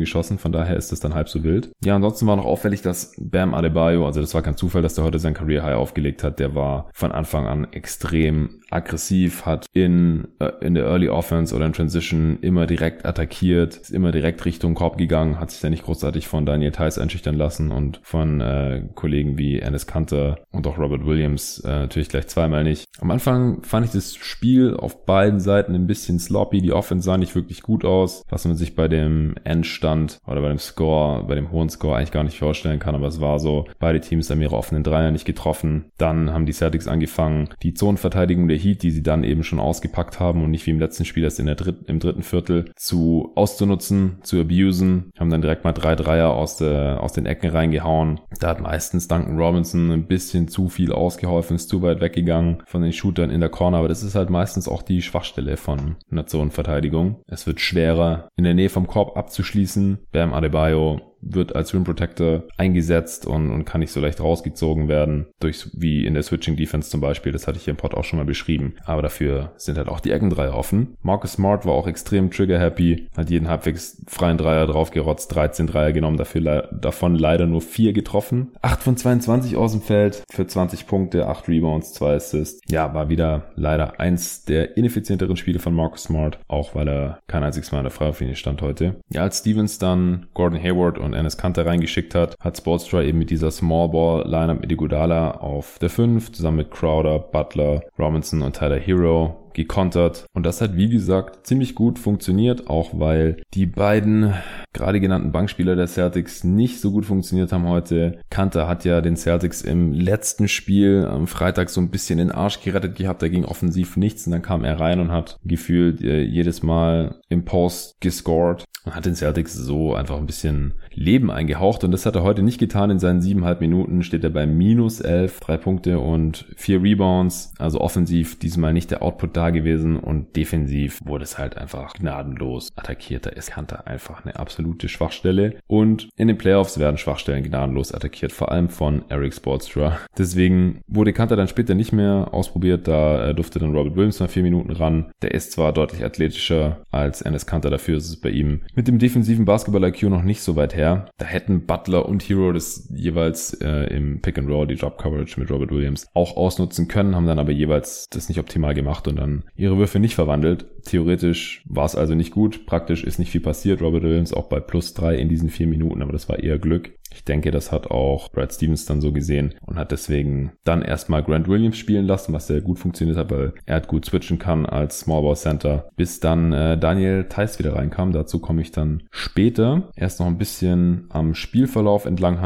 geschossen. 0.00 0.38
Von 0.38 0.52
daher 0.52 0.76
ist 0.76 0.92
das 0.92 1.00
dann 1.00 1.14
halb 1.14 1.28
so 1.28 1.42
wild. 1.42 1.72
Ja, 1.82 1.96
ansonsten 1.96 2.26
war 2.26 2.36
noch 2.36 2.44
auffällig, 2.44 2.82
dass 2.82 3.14
Bam 3.18 3.54
Adebayo, 3.54 4.06
also 4.06 4.20
das 4.20 4.34
war 4.34 4.42
kein 4.42 4.56
Zufall, 4.56 4.82
dass 4.82 4.94
der 4.94 5.04
heute 5.04 5.18
sein 5.18 5.34
Career 5.34 5.62
High 5.62 5.76
aufgelegt 5.76 6.22
hat. 6.22 6.38
Der 6.38 6.54
war 6.54 6.90
von 6.92 7.12
Anfang 7.12 7.46
an 7.46 7.72
extrem 7.72 8.60
aggressiv, 8.70 9.46
hat 9.46 9.66
in, 9.72 10.28
äh, 10.38 10.50
in 10.60 10.74
der 10.74 10.84
Early 10.84 11.08
Offense 11.08 11.54
oder 11.54 11.66
in 11.66 11.72
Transition 11.72 12.38
immer 12.40 12.66
direkt 12.66 13.04
attackiert, 13.04 13.76
ist 13.76 13.90
immer 13.90 14.12
direkt 14.12 14.44
Richtung 14.44 14.74
Korb 14.74 14.98
gegangen, 14.98 15.38
hat 15.38 15.50
sich 15.50 15.60
da 15.60 15.70
nicht 15.70 15.84
großartig 15.84 16.26
von 16.26 16.46
Daniel 16.46 16.72
Theiss 16.72 16.98
einschüchtern 16.98 17.36
lassen 17.36 17.70
und 17.70 18.00
von 18.02 18.40
äh, 18.40 18.82
Kollegen 18.94 19.38
wie 19.38 19.60
Ennis 19.60 19.86
Kanter 19.86 20.38
und 20.50 20.66
auch 20.66 20.78
Robert 20.78 21.06
Williams 21.06 21.60
äh, 21.60 21.68
natürlich 21.68 22.08
gleich 22.08 22.26
zweimal 22.28 22.64
nicht. 22.64 22.84
Am 23.00 23.10
Anfang 23.10 23.62
fand 23.62 23.86
ich 23.86 23.92
das 23.92 24.14
Spiel 24.16 24.76
auf 24.76 25.04
beiden 25.04 25.40
Seiten 25.40 25.74
ein 25.74 25.86
bisschen 25.86 26.18
sloppy, 26.18 26.60
die 26.60 26.72
Offense 26.72 27.04
sah 27.04 27.18
nicht 27.18 27.34
wirklich 27.34 27.62
gut 27.62 27.84
aus, 27.84 28.22
was 28.28 28.44
man 28.46 28.56
sich 28.56 28.74
bei 28.74 28.88
dem 28.88 29.34
Endstand 29.44 30.18
oder 30.26 30.40
bei 30.40 30.48
dem 30.48 30.58
Score, 30.58 31.24
bei 31.24 31.34
dem 31.34 31.52
hohen 31.52 31.68
Score 31.68 31.96
eigentlich 31.96 32.12
gar 32.12 32.24
nicht 32.24 32.38
vorstellen 32.38 32.78
kann, 32.78 32.94
aber 32.94 33.06
es 33.06 33.20
war 33.20 33.38
so, 33.38 33.66
beide 33.78 34.00
Teams 34.00 34.30
haben 34.30 34.42
ihre 34.42 34.56
offenen 34.56 34.82
Dreier 34.82 35.10
nicht 35.10 35.24
getroffen. 35.24 35.86
Dann 35.98 36.32
haben 36.32 36.46
die 36.46 36.52
Celtics 36.52 36.88
angefangen, 36.88 37.48
die 37.62 37.74
Zonenverteidigung 37.74 38.48
der 38.48 38.55
der 38.56 38.62
Heat, 38.62 38.82
die 38.82 38.90
sie 38.90 39.02
dann 39.02 39.24
eben 39.24 39.44
schon 39.44 39.60
ausgepackt 39.60 40.18
haben 40.18 40.42
und 40.42 40.50
nicht 40.50 40.66
wie 40.66 40.70
im 40.70 40.80
letzten 40.80 41.04
Spiel 41.04 41.24
erst 41.24 41.38
in 41.38 41.46
der 41.46 41.54
dritt, 41.54 41.88
im 41.88 42.00
dritten 42.00 42.22
Viertel 42.22 42.70
zu 42.74 43.32
auszunutzen, 43.34 44.18
zu 44.22 44.40
abusen. 44.40 45.12
Haben 45.18 45.30
dann 45.30 45.42
direkt 45.42 45.64
mal 45.64 45.72
drei 45.72 45.94
Dreier 45.94 46.30
aus, 46.30 46.56
der, 46.56 47.02
aus 47.02 47.12
den 47.12 47.26
Ecken 47.26 47.50
reingehauen. 47.50 48.20
Da 48.40 48.48
hat 48.48 48.60
meistens 48.60 49.08
Duncan 49.08 49.38
Robinson 49.38 49.90
ein 49.90 50.06
bisschen 50.06 50.48
zu 50.48 50.68
viel 50.68 50.92
ausgeholfen, 50.92 51.56
ist 51.56 51.68
zu 51.68 51.82
weit 51.82 52.00
weggegangen 52.00 52.62
von 52.66 52.82
den 52.82 52.92
Shootern 52.92 53.30
in 53.30 53.40
der 53.40 53.50
Corner, 53.50 53.78
aber 53.78 53.88
das 53.88 54.02
ist 54.02 54.14
halt 54.14 54.30
meistens 54.30 54.68
auch 54.68 54.82
die 54.82 55.02
Schwachstelle 55.02 55.56
von 55.56 55.96
einer 56.10 56.26
Zonenverteidigung. 56.26 57.22
Es 57.26 57.46
wird 57.46 57.60
schwerer, 57.60 58.28
in 58.36 58.44
der 58.44 58.54
Nähe 58.54 58.70
vom 58.70 58.86
Korb 58.86 59.16
abzuschließen. 59.16 59.98
Bam 60.12 60.32
Adebayo 60.32 61.05
wird 61.20 61.56
als 61.56 61.74
Rim 61.74 61.84
Protector 61.84 62.44
eingesetzt 62.56 63.26
und, 63.26 63.50
und 63.50 63.64
kann 63.64 63.80
nicht 63.80 63.92
so 63.92 64.00
leicht 64.00 64.20
rausgezogen 64.20 64.88
werden, 64.88 65.26
durch 65.40 65.68
wie 65.74 66.06
in 66.06 66.14
der 66.14 66.22
Switching 66.22 66.56
Defense 66.56 66.90
zum 66.90 67.00
Beispiel. 67.00 67.32
Das 67.32 67.46
hatte 67.46 67.58
ich 67.58 67.64
hier 67.64 67.72
im 67.72 67.76
Pod 67.76 67.94
auch 67.94 68.04
schon 68.04 68.18
mal 68.18 68.24
beschrieben. 68.24 68.74
Aber 68.84 69.02
dafür 69.02 69.52
sind 69.56 69.78
halt 69.78 69.88
auch 69.88 70.00
die 70.00 70.10
Eckendreier 70.10 70.54
offen. 70.54 70.96
Marcus 71.02 71.32
Smart 71.32 71.66
war 71.66 71.74
auch 71.74 71.86
extrem 71.86 72.30
trigger-happy, 72.30 73.08
hat 73.16 73.30
jeden 73.30 73.48
halbwegs 73.48 74.02
freien 74.06 74.38
Dreier 74.38 74.66
draufgerotzt, 74.66 75.34
13 75.34 75.66
Dreier 75.66 75.92
genommen, 75.92 76.16
dafür 76.16 76.68
davon 76.72 77.14
leider 77.14 77.46
nur 77.46 77.60
vier 77.60 77.92
getroffen. 77.92 78.52
8 78.62 78.82
von 78.82 78.96
22 78.96 79.56
aus 79.56 79.72
dem 79.72 79.82
Feld 79.82 80.22
für 80.30 80.46
20 80.46 80.86
Punkte, 80.86 81.26
8 81.26 81.48
Rebounds, 81.48 81.92
2 81.94 82.14
Assists. 82.14 82.60
Ja, 82.68 82.94
war 82.94 83.08
wieder 83.08 83.50
leider 83.54 84.00
eins 84.00 84.44
der 84.44 84.76
ineffizienteren 84.76 85.36
Spiele 85.36 85.58
von 85.58 85.74
Marcus 85.74 86.04
Smart, 86.04 86.38
auch 86.48 86.74
weil 86.74 86.88
er 86.88 87.18
kein 87.26 87.42
einziges 87.42 87.72
Mal 87.72 87.78
in 87.78 87.84
der 87.84 87.90
Freiwurflinie 87.90 88.36
stand 88.36 88.62
heute. 88.62 88.96
Ja, 89.10 89.22
als 89.22 89.40
Stevens 89.40 89.78
dann 89.78 90.26
Gordon 90.34 90.62
Hayward 90.62 90.98
und 90.98 91.05
Enes 91.14 91.36
Kanter 91.36 91.66
reingeschickt 91.66 92.14
hat, 92.14 92.36
hat 92.40 92.56
Sportstra 92.56 93.02
eben 93.02 93.18
mit 93.18 93.30
dieser 93.30 93.50
Small 93.50 93.88
Ball 93.88 94.22
Lineup 94.28 94.60
mit 94.60 94.72
Iguodala 94.72 95.32
auf 95.32 95.78
der 95.78 95.90
5 95.90 96.32
zusammen 96.32 96.58
mit 96.58 96.70
Crowder, 96.70 97.18
Butler, 97.18 97.82
Robinson 97.98 98.42
und 98.42 98.56
Tyler 98.56 98.78
Hero 98.78 99.45
gekontert. 99.56 100.26
Und 100.34 100.44
das 100.44 100.60
hat, 100.60 100.76
wie 100.76 100.88
gesagt, 100.88 101.46
ziemlich 101.46 101.74
gut 101.74 101.98
funktioniert, 101.98 102.68
auch 102.68 102.90
weil 102.92 103.42
die 103.54 103.66
beiden 103.66 104.34
gerade 104.74 105.00
genannten 105.00 105.32
Bankspieler 105.32 105.74
der 105.74 105.86
Celtics 105.86 106.44
nicht 106.44 106.80
so 106.80 106.92
gut 106.92 107.06
funktioniert 107.06 107.52
haben 107.52 107.66
heute. 107.66 108.18
Kanter 108.28 108.68
hat 108.68 108.84
ja 108.84 109.00
den 109.00 109.16
Celtics 109.16 109.62
im 109.62 109.92
letzten 109.92 110.46
Spiel 110.46 111.06
am 111.06 111.26
Freitag 111.26 111.70
so 111.70 111.80
ein 111.80 111.90
bisschen 111.90 112.18
den 112.18 112.30
Arsch 112.30 112.60
gerettet 112.60 112.96
gehabt. 112.96 113.22
Da 113.22 113.28
ging 113.28 113.46
offensiv 113.46 113.96
nichts 113.96 114.26
und 114.26 114.32
dann 114.32 114.42
kam 114.42 114.62
er 114.62 114.78
rein 114.78 115.00
und 115.00 115.10
hat 115.10 115.38
gefühlt 115.42 116.02
äh, 116.02 116.22
jedes 116.22 116.62
Mal 116.62 117.18
im 117.30 117.46
Post 117.46 117.98
gescored 118.00 118.64
und 118.84 118.94
hat 118.94 119.06
den 119.06 119.14
Celtics 119.14 119.54
so 119.54 119.94
einfach 119.94 120.16
ein 120.16 120.26
bisschen 120.26 120.74
Leben 120.92 121.30
eingehaucht 121.30 121.82
und 121.82 121.90
das 121.90 122.06
hat 122.06 122.14
er 122.14 122.22
heute 122.22 122.42
nicht 122.42 122.58
getan. 122.58 122.90
In 122.90 122.98
seinen 122.98 123.22
siebeneinhalb 123.22 123.60
Minuten 123.60 124.02
steht 124.02 124.24
er 124.24 124.30
bei 124.30 124.46
minus 124.46 125.00
elf, 125.00 125.40
drei 125.40 125.56
Punkte 125.56 125.98
und 125.98 126.44
vier 126.56 126.82
Rebounds. 126.82 127.54
Also 127.58 127.80
offensiv 127.80 128.38
diesmal 128.38 128.72
nicht 128.72 128.90
der 128.90 129.02
Output 129.02 129.36
da 129.36 129.45
gewesen 129.50 129.96
und 129.98 130.36
defensiv 130.36 131.00
wurde 131.04 131.24
es 131.24 131.38
halt 131.38 131.56
einfach 131.58 131.94
gnadenlos 131.94 132.72
attackiert. 132.76 133.26
Da 133.26 133.30
ist 133.30 133.50
Kanter 133.50 133.86
einfach 133.86 134.24
eine 134.24 134.36
absolute 134.36 134.88
Schwachstelle 134.88 135.56
und 135.66 136.08
in 136.16 136.28
den 136.28 136.38
Playoffs 136.38 136.78
werden 136.78 136.96
Schwachstellen 136.96 137.44
gnadenlos 137.44 137.92
attackiert, 137.92 138.32
vor 138.32 138.50
allem 138.50 138.68
von 138.68 139.04
Eric 139.08 139.34
Sportstra. 139.34 139.98
Deswegen 140.16 140.80
wurde 140.86 141.12
Kanter 141.12 141.36
dann 141.36 141.48
später 141.48 141.74
nicht 141.74 141.92
mehr 141.92 142.28
ausprobiert, 142.32 142.88
da 142.88 143.32
durfte 143.32 143.58
dann 143.58 143.74
Robert 143.74 143.96
Williams 143.96 144.20
mal 144.20 144.28
vier 144.28 144.42
Minuten 144.42 144.72
ran. 144.72 145.12
Der 145.22 145.32
ist 145.32 145.52
zwar 145.52 145.72
deutlich 145.72 146.04
athletischer 146.04 146.82
als 146.90 147.22
Ennis 147.22 147.46
Kanter, 147.46 147.70
dafür 147.70 147.98
ist 147.98 148.08
es 148.08 148.20
bei 148.20 148.30
ihm 148.30 148.62
mit 148.74 148.88
dem 148.88 148.98
defensiven 148.98 149.44
Basketball-IQ 149.44 150.04
noch 150.04 150.22
nicht 150.22 150.40
so 150.40 150.56
weit 150.56 150.74
her 150.74 150.86
her. 150.86 151.06
Da 151.18 151.26
hätten 151.26 151.66
Butler 151.66 152.06
und 152.06 152.22
Hero 152.22 152.52
das 152.52 152.88
jeweils 152.94 153.54
äh, 153.54 153.94
im 153.94 154.20
Pick 154.20 154.38
and 154.38 154.48
Roll, 154.48 154.66
die 154.66 154.76
Drop 154.76 154.98
Coverage 154.98 155.40
mit 155.40 155.50
Robert 155.50 155.70
Williams, 155.70 156.06
auch 156.14 156.36
ausnutzen 156.36 156.88
können, 156.88 157.16
haben 157.16 157.26
dann 157.26 157.38
aber 157.38 157.52
jeweils 157.52 158.06
das 158.10 158.28
nicht 158.28 158.38
optimal 158.38 158.74
gemacht 158.74 159.08
und 159.08 159.16
dann 159.16 159.35
ihre 159.56 159.78
Würfe 159.78 159.98
nicht 159.98 160.14
verwandelt. 160.14 160.66
Theoretisch 160.84 161.62
war 161.68 161.84
es 161.84 161.96
also 161.96 162.14
nicht 162.14 162.32
gut. 162.32 162.66
Praktisch 162.66 163.04
ist 163.04 163.18
nicht 163.18 163.30
viel 163.30 163.40
passiert. 163.40 163.82
Robert 163.82 164.02
Williams 164.02 164.32
auch 164.32 164.48
bei 164.48 164.60
plus 164.60 164.94
drei 164.94 165.16
in 165.16 165.28
diesen 165.28 165.48
vier 165.48 165.66
Minuten, 165.66 166.02
aber 166.02 166.12
das 166.12 166.28
war 166.28 166.38
eher 166.38 166.58
Glück. 166.58 166.92
Ich 167.12 167.24
denke, 167.24 167.50
das 167.50 167.72
hat 167.72 167.90
auch 167.90 168.30
Brad 168.30 168.52
Stevens 168.52 168.84
dann 168.84 169.00
so 169.00 169.10
gesehen 169.12 169.54
und 169.64 169.76
hat 169.76 169.90
deswegen 169.90 170.52
dann 170.64 170.82
erstmal 170.82 171.22
Grant 171.22 171.48
Williams 171.48 171.78
spielen 171.78 172.06
lassen, 172.06 172.34
was 172.34 172.46
sehr 172.46 172.60
gut 172.60 172.78
funktioniert 172.78 173.16
hat, 173.16 173.30
weil 173.30 173.54
er 173.64 173.80
gut 173.80 174.04
switchen 174.04 174.38
kann 174.38 174.66
als 174.66 175.00
Small 175.00 175.22
Ball 175.22 175.36
Center, 175.36 175.88
bis 175.96 176.20
dann 176.20 176.52
äh, 176.52 176.76
Daniel 176.76 177.24
Theiss 177.24 177.58
wieder 177.58 177.74
reinkam. 177.74 178.12
Dazu 178.12 178.38
komme 178.38 178.60
ich 178.60 178.70
dann 178.70 179.04
später. 179.10 179.90
Erst 179.96 180.20
noch 180.20 180.26
ein 180.26 180.38
bisschen 180.38 181.06
am 181.08 181.34
Spielverlauf 181.34 182.04
entlang 182.04 182.40